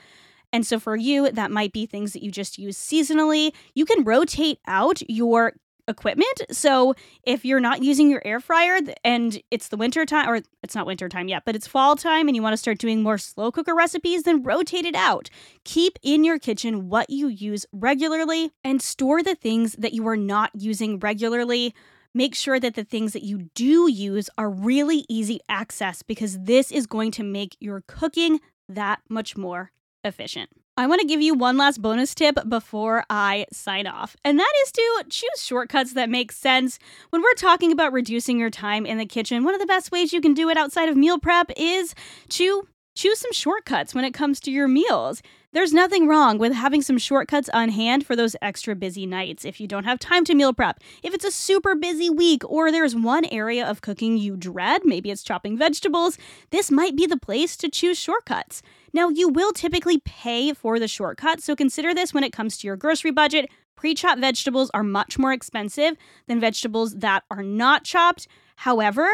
And 0.53 0.67
so 0.67 0.79
for 0.79 0.95
you, 0.95 1.31
that 1.31 1.49
might 1.49 1.73
be 1.73 1.87
things 1.87 2.13
that 2.13 2.23
you 2.23 2.29
just 2.29 2.59
use 2.59 2.77
seasonally. 2.77 3.53
You 3.73 3.85
can 3.85 4.03
rotate 4.03 4.59
out 4.67 5.01
your 5.09 5.53
equipment. 5.87 6.41
So 6.51 6.95
if 7.23 7.45
you're 7.45 7.59
not 7.59 7.83
using 7.83 8.09
your 8.09 8.21
air 8.25 8.39
fryer 8.39 8.79
and 9.03 9.41
it's 9.51 9.69
the 9.69 9.77
winter 9.77 10.05
time, 10.05 10.29
or 10.29 10.41
it's 10.63 10.75
not 10.75 10.85
winter 10.85 11.09
time 11.09 11.27
yet, 11.27 11.43
but 11.45 11.55
it's 11.55 11.67
fall 11.67 11.95
time 11.95 12.27
and 12.27 12.35
you 12.35 12.41
want 12.41 12.53
to 12.53 12.57
start 12.57 12.77
doing 12.77 13.03
more 13.03 13.17
slow 13.17 13.51
cooker 13.51 13.75
recipes, 13.75 14.23
then 14.23 14.43
rotate 14.43 14.85
it 14.85 14.95
out. 14.95 15.29
Keep 15.63 15.99
in 16.01 16.23
your 16.23 16.39
kitchen 16.39 16.89
what 16.89 17.09
you 17.09 17.27
use 17.27 17.65
regularly 17.71 18.51
and 18.63 18.81
store 18.81 19.21
the 19.21 19.35
things 19.35 19.73
that 19.73 19.93
you 19.93 20.07
are 20.07 20.17
not 20.17 20.51
using 20.55 20.99
regularly. 20.99 21.73
Make 22.13 22.33
sure 22.33 22.59
that 22.59 22.75
the 22.75 22.85
things 22.85 23.13
that 23.13 23.23
you 23.23 23.49
do 23.53 23.89
use 23.91 24.29
are 24.37 24.49
really 24.49 25.05
easy 25.09 25.39
access 25.49 26.01
because 26.01 26.39
this 26.39 26.71
is 26.71 26.87
going 26.87 27.11
to 27.11 27.23
make 27.23 27.57
your 27.59 27.83
cooking 27.87 28.39
that 28.69 29.01
much 29.09 29.35
more 29.35 29.71
efficient. 30.03 30.49
I 30.77 30.87
want 30.87 30.99
to 30.99 31.07
give 31.07 31.21
you 31.21 31.33
one 31.33 31.55
last 31.55 31.81
bonus 31.81 32.13
tip 32.13 32.37
before 32.49 33.05
I 33.09 33.45
sign 33.49 33.87
off, 33.87 34.17
and 34.25 34.37
that 34.37 34.53
is 34.65 34.73
to 34.73 35.03
choose 35.09 35.41
shortcuts 35.41 35.93
that 35.93 36.09
make 36.09 36.33
sense. 36.33 36.79
When 37.11 37.21
we're 37.21 37.33
talking 37.35 37.71
about 37.71 37.93
reducing 37.93 38.37
your 38.37 38.49
time 38.49 38.85
in 38.85 38.97
the 38.97 39.05
kitchen, 39.05 39.45
one 39.45 39.53
of 39.53 39.61
the 39.61 39.65
best 39.65 39.89
ways 39.89 40.11
you 40.11 40.19
can 40.19 40.33
do 40.33 40.49
it 40.49 40.57
outside 40.57 40.89
of 40.89 40.97
meal 40.97 41.17
prep 41.17 41.49
is 41.55 41.95
to 42.29 42.67
choose 42.93 43.19
some 43.19 43.31
shortcuts 43.31 43.95
when 43.95 44.03
it 44.03 44.13
comes 44.13 44.41
to 44.41 44.51
your 44.51 44.67
meals. 44.67 45.21
There's 45.53 45.71
nothing 45.71 46.09
wrong 46.09 46.37
with 46.37 46.51
having 46.51 46.81
some 46.81 46.97
shortcuts 46.97 47.47
on 47.53 47.69
hand 47.69 48.05
for 48.05 48.17
those 48.17 48.35
extra 48.41 48.75
busy 48.75 49.05
nights 49.05 49.45
if 49.45 49.61
you 49.61 49.67
don't 49.67 49.85
have 49.85 49.99
time 49.99 50.25
to 50.25 50.35
meal 50.35 50.51
prep. 50.51 50.81
If 51.01 51.13
it's 51.13 51.23
a 51.23 51.31
super 51.31 51.75
busy 51.75 52.09
week 52.09 52.43
or 52.45 52.73
there's 52.73 52.93
one 52.93 53.23
area 53.31 53.65
of 53.65 53.79
cooking 53.79 54.17
you 54.17 54.35
dread, 54.35 54.81
maybe 54.83 55.11
it's 55.11 55.23
chopping 55.23 55.57
vegetables, 55.57 56.17
this 56.49 56.69
might 56.69 56.97
be 56.97 57.07
the 57.07 57.15
place 57.15 57.55
to 57.57 57.69
choose 57.69 57.97
shortcuts. 57.97 58.61
Now, 58.95 59.09
you 59.09 59.27
will 59.27 59.51
typically 59.51 59.97
pay 60.05 60.53
for 60.53 60.79
the 60.79 60.87
shortcut, 60.87 61.41
so 61.41 61.53
consider 61.53 61.93
this 61.93 62.13
when 62.13 62.23
it 62.23 62.31
comes 62.31 62.57
to 62.57 62.65
your 62.65 62.77
grocery 62.77 63.11
budget. 63.11 63.49
Pre 63.75 63.93
chopped 63.93 64.21
vegetables 64.21 64.71
are 64.73 64.83
much 64.83 65.19
more 65.19 65.33
expensive 65.33 65.97
than 66.27 66.39
vegetables 66.39 66.95
that 66.95 67.25
are 67.29 67.43
not 67.43 67.83
chopped. 67.83 68.25
However, 68.55 69.05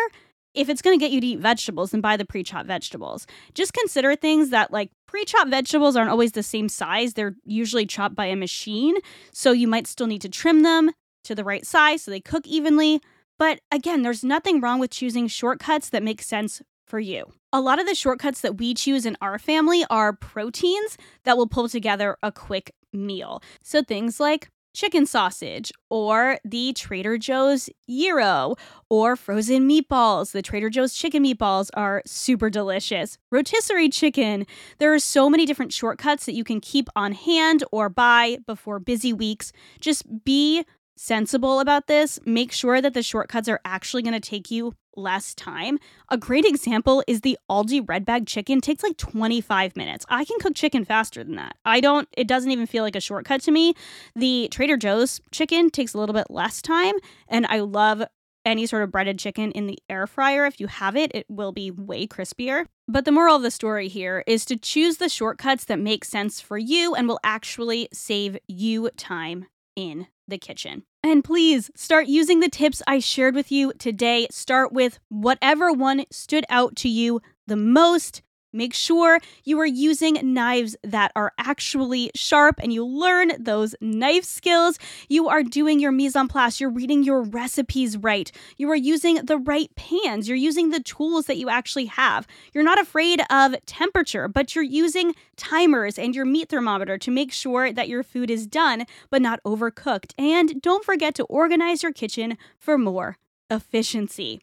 if 0.54 0.70
it's 0.70 0.84
going 0.84 1.00
to 1.00 1.04
get 1.04 1.12
you 1.12 1.20
to 1.20 1.26
eat 1.26 1.39
vegetables, 1.39 1.89
then 1.89 2.00
buy 2.00 2.15
the 2.15 2.26
pre 2.26 2.44
chopped 2.44 2.67
vegetables. 2.67 3.26
Just 3.56 3.74
consider 3.74 4.15
things 4.15 4.52
that, 4.52 4.72
like, 4.72 4.91
pre 5.08 5.26
chopped 5.26 5.50
vegetables 5.50 5.96
aren't 5.96 6.12
always 6.12 6.34
the 6.34 6.44
same 6.44 6.70
size. 6.70 7.15
They're 7.15 7.34
usually 7.44 7.88
chopped 7.88 8.13
by 8.13 8.28
a 8.28 8.36
machine. 8.36 8.98
So 9.34 9.52
you 9.52 9.67
might 9.67 9.88
still 9.88 10.06
need 10.06 10.22
to 10.22 10.30
trim 10.30 10.62
them 10.62 10.91
to 11.24 11.34
the 11.34 11.44
right 11.44 11.65
size 11.65 12.04
so 12.04 12.12
they 12.12 12.22
cook 12.22 12.46
evenly. 12.46 13.02
But 13.39 13.62
again, 13.72 14.04
there's 14.04 14.24
nothing 14.24 14.62
wrong 14.62 14.80
with 14.80 14.91
choosing 14.91 15.28
shortcuts 15.28 15.89
that 15.89 16.04
make 16.04 16.22
sense 16.22 16.62
for 16.86 17.00
you. 17.00 17.34
A 17.54 17.60
lot 17.60 17.82
of 17.82 17.86
the 17.86 17.96
shortcuts 17.96 18.40
that 18.42 18.58
we 18.60 18.74
choose 18.74 19.06
in 19.06 19.18
our 19.22 19.38
family 19.38 19.84
are 19.90 20.14
proteins 20.14 20.98
that 21.26 21.36
will 21.36 21.48
pull 21.48 21.68
together 21.68 22.18
a 22.24 22.32
quick 22.32 22.74
meal. 22.94 23.44
So 23.62 23.84
things 23.84 24.22
like 24.22 24.50
chicken 24.74 25.06
sausage 25.06 25.70
or 25.90 26.40
the 26.46 26.72
Trader 26.72 27.18
Joe's 27.18 27.70
gyro 27.90 28.56
or 28.90 29.18
frozen 29.18 29.68
meatballs. 29.68 30.32
The 30.32 30.42
Trader 30.42 30.70
Joe's 30.70 30.94
chicken 30.94 31.26
meatballs 31.26 31.70
are 31.74 32.02
super 32.06 32.50
delicious. 32.50 33.18
Rotisserie 33.32 33.90
chicken. 33.90 34.48
There 34.78 34.93
are 34.93 34.99
so 34.99 35.30
many 35.30 35.45
different 35.45 35.74
shortcuts 35.74 36.26
that 36.28 36.36
you 36.36 36.45
can 36.45 36.62
keep 36.62 36.88
on 36.95 37.12
hand 37.12 37.66
or 37.74 37.89
buy 37.89 38.38
before 38.47 38.80
busy 38.80 39.12
weeks. 39.12 39.52
Just 39.82 40.06
be 40.24 40.64
sensible 40.95 41.60
about 41.60 41.88
this. 41.88 42.18
Make 42.26 42.54
sure 42.54 42.80
that 42.80 42.93
the 42.93 43.04
shortcuts 43.04 43.49
are 43.49 43.60
actually 43.66 44.04
going 44.04 44.14
to 44.14 44.22
take 44.22 44.52
you 44.52 44.74
less 44.96 45.34
time. 45.36 45.80
A 46.10 46.18
great 46.18 46.46
example 46.46 47.04
is 47.08 47.22
the 47.22 47.38
Aldi 47.50 47.88
red 47.88 48.06
bag 48.06 48.28
chicken 48.28 48.60
it 48.60 48.64
takes 48.64 48.84
like 48.84 48.98
25 48.98 49.76
minutes. 49.76 50.06
I 50.10 50.26
can 50.26 50.39
cook 50.39 50.56
chicken 50.56 50.86
faster 50.86 51.24
than 51.24 51.36
that. 51.36 51.56
I 51.66 51.80
don't 51.80 52.08
it 52.18 52.28
doesn't 52.28 52.52
even 52.52 52.68
feel 52.68 52.84
like 52.84 52.96
a 52.96 53.02
shortcut 53.02 53.42
to 53.42 53.52
me. 53.52 53.74
The 54.16 54.48
Trader 54.52 54.78
Joe's 54.78 55.22
chicken 55.32 55.70
takes 55.70 55.94
a 55.94 55.98
little 55.98 56.14
bit 56.14 56.28
less 56.30 56.62
time 56.62 56.96
and 57.28 57.46
I 57.48 57.60
love 57.60 58.04
any 58.46 58.66
sort 58.66 58.84
of 58.84 58.92
breaded 58.92 59.20
chicken 59.20 59.52
in 59.52 59.68
the 59.68 59.80
air 59.89 60.08
fryer. 60.08 60.46
If 60.46 60.60
you 60.60 60.68
have 60.68 60.96
it, 60.96 61.12
it 61.14 61.26
will 61.30 61.52
be 61.52 61.72
way 61.72 62.08
crispier. 62.08 62.66
But 62.88 63.06
the 63.06 63.12
moral 63.12 63.36
of 63.36 63.44
the 63.44 63.52
story 63.52 63.88
here 63.88 64.24
is 64.28 64.46
to 64.46 64.58
choose 64.58 64.98
the 64.98 65.10
shortcuts 65.10 65.66
that 65.66 65.80
make 65.80 66.04
sense 66.04 66.42
for 66.42 66.58
you 66.58 66.96
and 66.96 67.08
will 67.08 67.20
actually 67.24 67.88
save 67.94 68.38
you 68.48 68.89
time 68.98 69.46
in 69.76 70.08
the 70.28 70.38
kitchen. 70.38 70.84
And 71.04 71.24
please 71.24 71.72
start 71.76 72.08
using 72.08 72.39
the 72.41 72.49
tips 72.49 72.84
I 72.86 72.99
shared 72.99 73.34
with 73.34 73.52
you 73.52 73.74
today. 73.74 74.28
Start 74.30 74.72
with 74.72 74.99
whatever 75.10 75.72
one 75.74 76.06
stood 76.12 76.45
out 76.47 76.76
to 76.78 76.89
you 76.89 77.22
the 77.47 77.56
most. 77.56 78.22
Make 78.54 78.74
sure 78.74 79.20
you 79.43 79.60
are 79.60 79.66
using 79.66 80.34
knives 80.34 80.76
that 80.84 81.12
are 81.16 81.32
actually 81.38 82.12
sharp 82.16 82.60
and 82.62 82.74
you 82.74 82.86
learn 82.86 83.32
those 83.39 83.76
knife 83.80 84.26
skills. 84.26 84.78
You 85.08 85.30
are 85.30 85.43
doing 85.43 85.80
your 85.80 85.91
mise 85.91 86.16
en 86.16 86.28
place. 86.28 86.60
You're 86.60 86.70
reading 86.70 87.04
your 87.04 87.22
recipes 87.24 87.97
right. 87.97 88.32
You 88.58 88.70
are 88.72 88.76
using 88.76 89.16
the 89.16 89.38
right 89.38 89.74
pans. 89.76 90.28
You're 90.28 90.38
using 90.38 90.70
the 90.70 90.82
tools 90.82 91.26
that 91.26 91.38
you 91.38 91.49
actually 91.49 91.86
have. 91.86 92.28
You're 92.54 92.64
not 92.64 92.80
afraid 92.80 93.22
of 93.30 93.56
temperature, 93.66 94.28
but 94.28 94.54
you're 94.54 94.64
using 94.64 95.16
timers 95.38 95.97
and 95.97 96.16
your 96.16 96.26
meat 96.26 96.49
thermometer 96.49 96.97
to 96.97 97.12
make 97.12 97.32
sure 97.32 97.72
that 97.72 97.89
your 97.89 98.04
food 98.04 98.30
is 98.30 98.47
done 98.47 98.86
but 99.10 99.22
not 99.22 99.39
overcooked. 99.43 100.14
And 100.18 100.62
don't 100.62 100.86
forget 100.86 101.16
to 101.16 101.24
organize 101.26 101.84
your 101.84 101.93
kitchen 101.93 102.38
for 102.58 102.78
more 102.78 103.18
efficiency. 103.49 104.41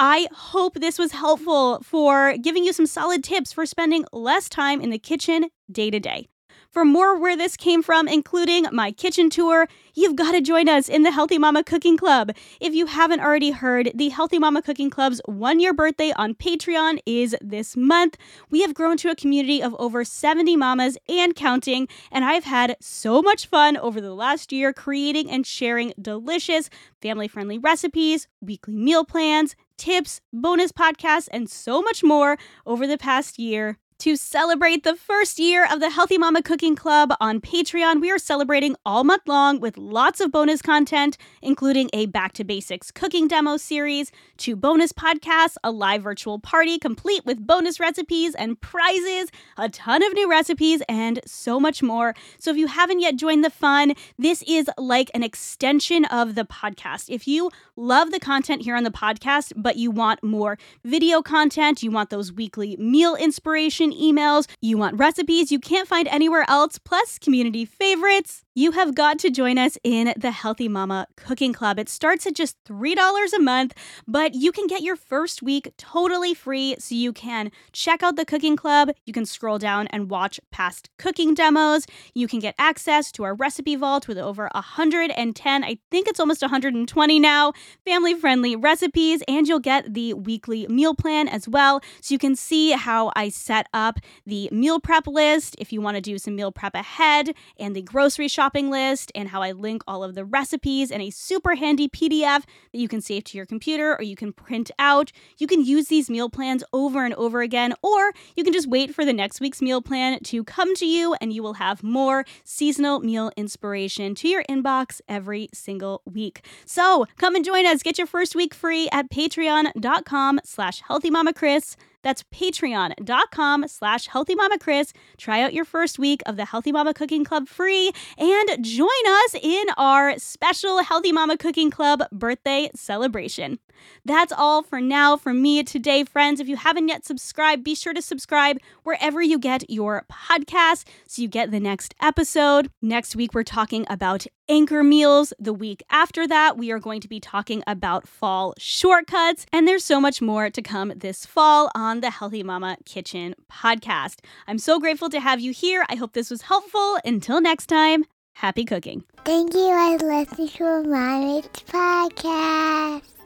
I 0.00 0.28
hope 0.32 0.74
this 0.74 0.96
was 0.96 1.10
helpful 1.10 1.80
for 1.82 2.36
giving 2.40 2.64
you 2.64 2.72
some 2.72 2.86
solid 2.86 3.24
tips 3.24 3.52
for 3.52 3.66
spending 3.66 4.04
less 4.12 4.48
time 4.48 4.80
in 4.80 4.90
the 4.90 4.98
kitchen 4.98 5.50
day 5.72 5.90
to 5.90 5.98
day. 5.98 6.28
For 6.70 6.84
more 6.84 7.18
where 7.18 7.36
this 7.36 7.56
came 7.56 7.82
from, 7.82 8.06
including 8.06 8.66
my 8.70 8.92
kitchen 8.92 9.28
tour, 9.28 9.66
you've 9.94 10.14
got 10.14 10.32
to 10.32 10.40
join 10.40 10.68
us 10.68 10.88
in 10.88 11.02
the 11.02 11.10
Healthy 11.10 11.38
Mama 11.38 11.64
Cooking 11.64 11.96
Club. 11.96 12.30
If 12.60 12.74
you 12.74 12.86
haven't 12.86 13.20
already 13.20 13.50
heard, 13.50 13.90
the 13.92 14.10
Healthy 14.10 14.38
Mama 14.38 14.62
Cooking 14.62 14.88
Club's 14.88 15.20
one 15.24 15.58
year 15.58 15.74
birthday 15.74 16.12
on 16.14 16.34
Patreon 16.34 17.00
is 17.04 17.34
this 17.40 17.76
month. 17.76 18.16
We 18.50 18.60
have 18.60 18.74
grown 18.74 18.98
to 18.98 19.10
a 19.10 19.16
community 19.16 19.60
of 19.60 19.74
over 19.80 20.04
70 20.04 20.54
mamas 20.56 20.96
and 21.08 21.34
counting, 21.34 21.88
and 22.12 22.24
I've 22.24 22.44
had 22.44 22.76
so 22.80 23.20
much 23.20 23.46
fun 23.46 23.76
over 23.76 24.00
the 24.00 24.14
last 24.14 24.52
year 24.52 24.72
creating 24.72 25.28
and 25.28 25.44
sharing 25.44 25.92
delicious, 26.00 26.70
family 27.02 27.26
friendly 27.26 27.58
recipes, 27.58 28.28
weekly 28.40 28.76
meal 28.76 29.04
plans, 29.04 29.56
tips, 29.78 30.20
bonus 30.32 30.72
podcasts, 30.72 31.28
and 31.32 31.48
so 31.48 31.80
much 31.80 32.04
more 32.04 32.36
over 32.66 32.86
the 32.86 32.98
past 32.98 33.38
year. 33.38 33.78
To 34.02 34.14
celebrate 34.14 34.84
the 34.84 34.94
first 34.94 35.40
year 35.40 35.66
of 35.68 35.80
the 35.80 35.90
Healthy 35.90 36.18
Mama 36.18 36.40
Cooking 36.40 36.76
Club 36.76 37.12
on 37.20 37.40
Patreon, 37.40 38.00
we 38.00 38.12
are 38.12 38.18
celebrating 38.18 38.76
all 38.86 39.02
month 39.02 39.26
long 39.26 39.58
with 39.58 39.76
lots 39.76 40.20
of 40.20 40.30
bonus 40.30 40.62
content, 40.62 41.18
including 41.42 41.90
a 41.92 42.06
Back 42.06 42.32
to 42.34 42.44
Basics 42.44 42.92
cooking 42.92 43.26
demo 43.26 43.56
series, 43.56 44.12
two 44.36 44.54
bonus 44.54 44.92
podcasts, 44.92 45.56
a 45.64 45.72
live 45.72 46.04
virtual 46.04 46.38
party 46.38 46.78
complete 46.78 47.26
with 47.26 47.44
bonus 47.44 47.80
recipes 47.80 48.36
and 48.36 48.60
prizes, 48.60 49.32
a 49.56 49.68
ton 49.68 50.04
of 50.04 50.12
new 50.12 50.30
recipes, 50.30 50.80
and 50.88 51.18
so 51.26 51.58
much 51.58 51.82
more. 51.82 52.14
So 52.38 52.52
if 52.52 52.56
you 52.56 52.68
haven't 52.68 53.00
yet 53.00 53.16
joined 53.16 53.42
the 53.42 53.50
fun, 53.50 53.94
this 54.16 54.44
is 54.46 54.70
like 54.78 55.10
an 55.12 55.24
extension 55.24 56.04
of 56.04 56.36
the 56.36 56.44
podcast. 56.44 57.06
If 57.08 57.26
you 57.26 57.50
love 57.74 58.12
the 58.12 58.20
content 58.20 58.62
here 58.62 58.76
on 58.76 58.84
the 58.84 58.92
podcast, 58.92 59.54
but 59.56 59.74
you 59.74 59.90
want 59.90 60.22
more 60.22 60.56
video 60.84 61.20
content, 61.20 61.82
you 61.82 61.90
want 61.90 62.10
those 62.10 62.32
weekly 62.32 62.76
meal 62.76 63.16
inspiration, 63.16 63.87
emails, 63.92 64.48
you 64.60 64.78
want 64.78 64.98
recipes 64.98 65.50
you 65.52 65.58
can't 65.58 65.88
find 65.88 66.08
anywhere 66.08 66.44
else, 66.48 66.78
plus 66.78 67.18
community 67.18 67.64
favorites, 67.64 68.44
you 68.58 68.72
have 68.72 68.92
got 68.92 69.20
to 69.20 69.30
join 69.30 69.56
us 69.56 69.78
in 69.84 70.12
the 70.16 70.32
Healthy 70.32 70.66
Mama 70.66 71.06
Cooking 71.14 71.52
Club. 71.52 71.78
It 71.78 71.88
starts 71.88 72.26
at 72.26 72.34
just 72.34 72.56
$3 72.64 72.96
a 73.32 73.38
month, 73.38 73.72
but 74.08 74.34
you 74.34 74.50
can 74.50 74.66
get 74.66 74.82
your 74.82 74.96
first 74.96 75.44
week 75.44 75.72
totally 75.78 76.34
free 76.34 76.74
so 76.80 76.96
you 76.96 77.12
can 77.12 77.52
check 77.70 78.02
out 78.02 78.16
the 78.16 78.24
cooking 78.24 78.56
club. 78.56 78.90
You 79.06 79.12
can 79.12 79.26
scroll 79.26 79.58
down 79.58 79.86
and 79.92 80.10
watch 80.10 80.40
past 80.50 80.90
cooking 80.98 81.34
demos. 81.34 81.86
You 82.14 82.26
can 82.26 82.40
get 82.40 82.56
access 82.58 83.12
to 83.12 83.22
our 83.22 83.32
recipe 83.32 83.76
vault 83.76 84.08
with 84.08 84.18
over 84.18 84.50
110, 84.52 85.64
I 85.64 85.78
think 85.92 86.08
it's 86.08 86.18
almost 86.18 86.42
120 86.42 87.20
now, 87.20 87.52
family 87.84 88.14
friendly 88.14 88.56
recipes, 88.56 89.22
and 89.28 89.46
you'll 89.46 89.60
get 89.60 89.94
the 89.94 90.14
weekly 90.14 90.66
meal 90.66 90.96
plan 90.96 91.28
as 91.28 91.48
well. 91.48 91.80
So 92.00 92.12
you 92.12 92.18
can 92.18 92.34
see 92.34 92.72
how 92.72 93.12
I 93.14 93.28
set 93.28 93.68
up 93.72 94.00
the 94.26 94.48
meal 94.50 94.80
prep 94.80 95.06
list 95.06 95.54
if 95.60 95.72
you 95.72 95.80
want 95.80 95.96
to 95.96 96.00
do 96.00 96.18
some 96.18 96.34
meal 96.34 96.50
prep 96.50 96.74
ahead 96.74 97.36
and 97.56 97.76
the 97.76 97.82
grocery 97.82 98.26
shop 98.26 98.47
shopping 98.48 98.70
list 98.70 99.12
and 99.14 99.28
how 99.28 99.42
I 99.42 99.52
link 99.52 99.82
all 99.86 100.02
of 100.02 100.14
the 100.14 100.24
recipes 100.24 100.90
in 100.90 101.02
a 101.02 101.10
super 101.10 101.54
handy 101.54 101.86
PDF 101.86 102.44
that 102.72 102.78
you 102.78 102.88
can 102.88 103.02
save 103.02 103.24
to 103.24 103.36
your 103.36 103.44
computer 103.44 103.94
or 103.94 104.02
you 104.02 104.16
can 104.16 104.32
print 104.32 104.70
out. 104.78 105.12
You 105.36 105.46
can 105.46 105.62
use 105.62 105.88
these 105.88 106.08
meal 106.08 106.30
plans 106.30 106.64
over 106.72 107.04
and 107.04 107.12
over 107.16 107.42
again, 107.42 107.74
or 107.82 108.12
you 108.36 108.44
can 108.44 108.54
just 108.54 108.66
wait 108.66 108.94
for 108.94 109.04
the 109.04 109.12
next 109.12 109.42
week's 109.42 109.60
meal 109.60 109.82
plan 109.82 110.20
to 110.20 110.44
come 110.44 110.74
to 110.76 110.86
you 110.86 111.14
and 111.20 111.30
you 111.30 111.42
will 111.42 111.54
have 111.54 111.82
more 111.82 112.24
seasonal 112.42 113.00
meal 113.00 113.30
inspiration 113.36 114.14
to 114.14 114.28
your 114.28 114.42
inbox 114.48 115.02
every 115.10 115.50
single 115.52 116.00
week. 116.10 116.42
So 116.64 117.04
come 117.18 117.34
and 117.34 117.44
join 117.44 117.66
us. 117.66 117.82
Get 117.82 117.98
your 117.98 118.06
first 118.06 118.34
week 118.34 118.54
free 118.54 118.88
at 118.92 119.10
patreon.com 119.10 120.40
slash 120.42 120.82
healthymamakris. 120.84 121.76
That's 122.02 122.24
patreon.com 122.34 123.68
slash 123.68 124.08
healthymamakris. 124.08 124.92
Try 125.16 125.42
out 125.42 125.54
your 125.54 125.64
first 125.64 125.98
week 125.98 126.22
of 126.26 126.36
the 126.36 126.44
Healthy 126.44 126.72
Mama 126.72 126.94
Cooking 126.94 127.24
Club 127.24 127.48
free 127.48 127.92
and 128.16 128.64
join 128.64 128.88
us 129.06 129.34
in 129.40 129.64
our 129.76 130.18
special 130.18 130.82
Healthy 130.82 131.12
Mama 131.12 131.36
Cooking 131.36 131.70
Club 131.70 132.02
birthday 132.12 132.70
celebration. 132.74 133.58
That's 134.04 134.32
all 134.32 134.62
for 134.62 134.80
now 134.80 135.16
from 135.16 135.42
me 135.42 135.62
today, 135.62 136.04
friends. 136.04 136.40
If 136.40 136.48
you 136.48 136.56
haven't 136.56 136.88
yet 136.88 137.04
subscribed, 137.04 137.64
be 137.64 137.74
sure 137.74 137.92
to 137.94 138.02
subscribe 138.02 138.58
wherever 138.82 139.20
you 139.22 139.38
get 139.38 139.70
your 139.70 140.04
podcast 140.10 140.86
so 141.06 141.22
you 141.22 141.28
get 141.28 141.50
the 141.50 141.60
next 141.60 141.94
episode. 142.00 142.70
Next 142.80 143.16
week, 143.16 143.34
we're 143.34 143.42
talking 143.42 143.86
about 143.88 144.26
anchor 144.48 144.82
meals. 144.82 145.32
The 145.38 145.52
week 145.52 145.82
after 145.90 146.26
that, 146.26 146.56
we 146.56 146.70
are 146.70 146.78
going 146.78 147.00
to 147.00 147.08
be 147.08 147.20
talking 147.20 147.62
about 147.66 148.08
fall 148.08 148.54
shortcuts. 148.58 149.46
And 149.52 149.68
there's 149.68 149.84
so 149.84 150.00
much 150.00 150.22
more 150.22 150.50
to 150.50 150.62
come 150.62 150.92
this 150.96 151.26
fall 151.26 151.70
on 151.74 152.00
the 152.00 152.10
Healthy 152.10 152.42
Mama 152.42 152.76
Kitchen 152.84 153.34
podcast. 153.50 154.20
I'm 154.46 154.58
so 154.58 154.80
grateful 154.80 155.10
to 155.10 155.20
have 155.20 155.40
you 155.40 155.52
here. 155.52 155.84
I 155.88 155.96
hope 155.96 156.12
this 156.12 156.30
was 156.30 156.42
helpful. 156.42 156.98
Until 157.04 157.40
next 157.40 157.66
time, 157.66 158.04
happy 158.34 158.64
cooking. 158.64 159.04
Thank 159.24 159.54
you 159.54 159.98
for 159.98 160.06
listening 160.06 160.48
to 160.48 160.88
Mommy's 160.88 161.46
podcast. 161.66 163.17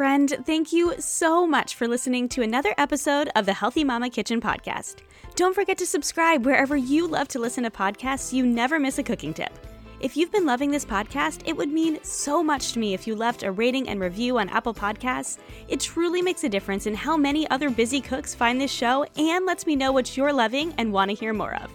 Friend, 0.00 0.34
thank 0.46 0.72
you 0.72 0.94
so 0.98 1.46
much 1.46 1.74
for 1.74 1.86
listening 1.86 2.26
to 2.30 2.40
another 2.40 2.74
episode 2.78 3.28
of 3.36 3.44
the 3.44 3.52
Healthy 3.52 3.84
Mama 3.84 4.08
Kitchen 4.08 4.40
podcast. 4.40 5.00
Don't 5.36 5.54
forget 5.54 5.76
to 5.76 5.84
subscribe 5.84 6.46
wherever 6.46 6.74
you 6.74 7.06
love 7.06 7.28
to 7.28 7.38
listen 7.38 7.64
to 7.64 7.70
podcasts 7.70 8.30
so 8.30 8.36
you 8.36 8.46
never 8.46 8.78
miss 8.78 8.96
a 8.96 9.02
cooking 9.02 9.34
tip. 9.34 9.52
If 10.00 10.16
you've 10.16 10.32
been 10.32 10.46
loving 10.46 10.70
this 10.70 10.86
podcast, 10.86 11.42
it 11.44 11.54
would 11.54 11.68
mean 11.68 11.98
so 12.02 12.42
much 12.42 12.72
to 12.72 12.78
me 12.78 12.94
if 12.94 13.06
you 13.06 13.14
left 13.14 13.42
a 13.42 13.52
rating 13.52 13.90
and 13.90 14.00
review 14.00 14.38
on 14.38 14.48
Apple 14.48 14.72
Podcasts. 14.72 15.36
It 15.68 15.80
truly 15.80 16.22
makes 16.22 16.44
a 16.44 16.48
difference 16.48 16.86
in 16.86 16.94
how 16.94 17.18
many 17.18 17.46
other 17.50 17.68
busy 17.68 18.00
cooks 18.00 18.34
find 18.34 18.58
this 18.58 18.72
show 18.72 19.04
and 19.18 19.44
lets 19.44 19.66
me 19.66 19.76
know 19.76 19.92
what 19.92 20.16
you're 20.16 20.32
loving 20.32 20.72
and 20.78 20.94
want 20.94 21.10
to 21.10 21.14
hear 21.14 21.34
more 21.34 21.56
of. 21.56 21.70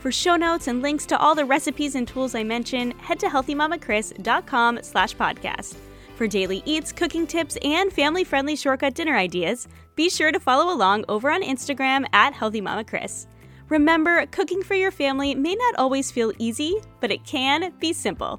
For 0.00 0.12
show 0.12 0.36
notes 0.36 0.68
and 0.68 0.82
links 0.82 1.06
to 1.06 1.18
all 1.18 1.34
the 1.34 1.46
recipes 1.46 1.94
and 1.94 2.06
tools 2.06 2.34
I 2.34 2.42
mention, 2.42 2.90
head 2.98 3.18
to 3.20 3.28
healthymamakris.com 3.28 4.80
slash 4.82 5.16
podcast. 5.16 5.76
For 6.20 6.28
daily 6.28 6.62
eats, 6.66 6.92
cooking 6.92 7.26
tips, 7.26 7.56
and 7.64 7.90
family-friendly 7.90 8.54
shortcut 8.54 8.92
dinner 8.92 9.16
ideas, 9.16 9.66
be 9.96 10.10
sure 10.10 10.30
to 10.30 10.38
follow 10.38 10.70
along 10.70 11.06
over 11.08 11.30
on 11.30 11.42
Instagram 11.42 12.04
at 12.12 12.34
Healthy 12.34 12.60
Mama 12.60 12.84
healthymamakris. 12.84 13.26
Remember, 13.70 14.26
cooking 14.26 14.62
for 14.62 14.74
your 14.74 14.90
family 14.90 15.34
may 15.34 15.54
not 15.54 15.76
always 15.76 16.10
feel 16.10 16.34
easy, 16.36 16.74
but 17.00 17.10
it 17.10 17.24
can 17.24 17.72
be 17.80 17.94
simple. 17.94 18.38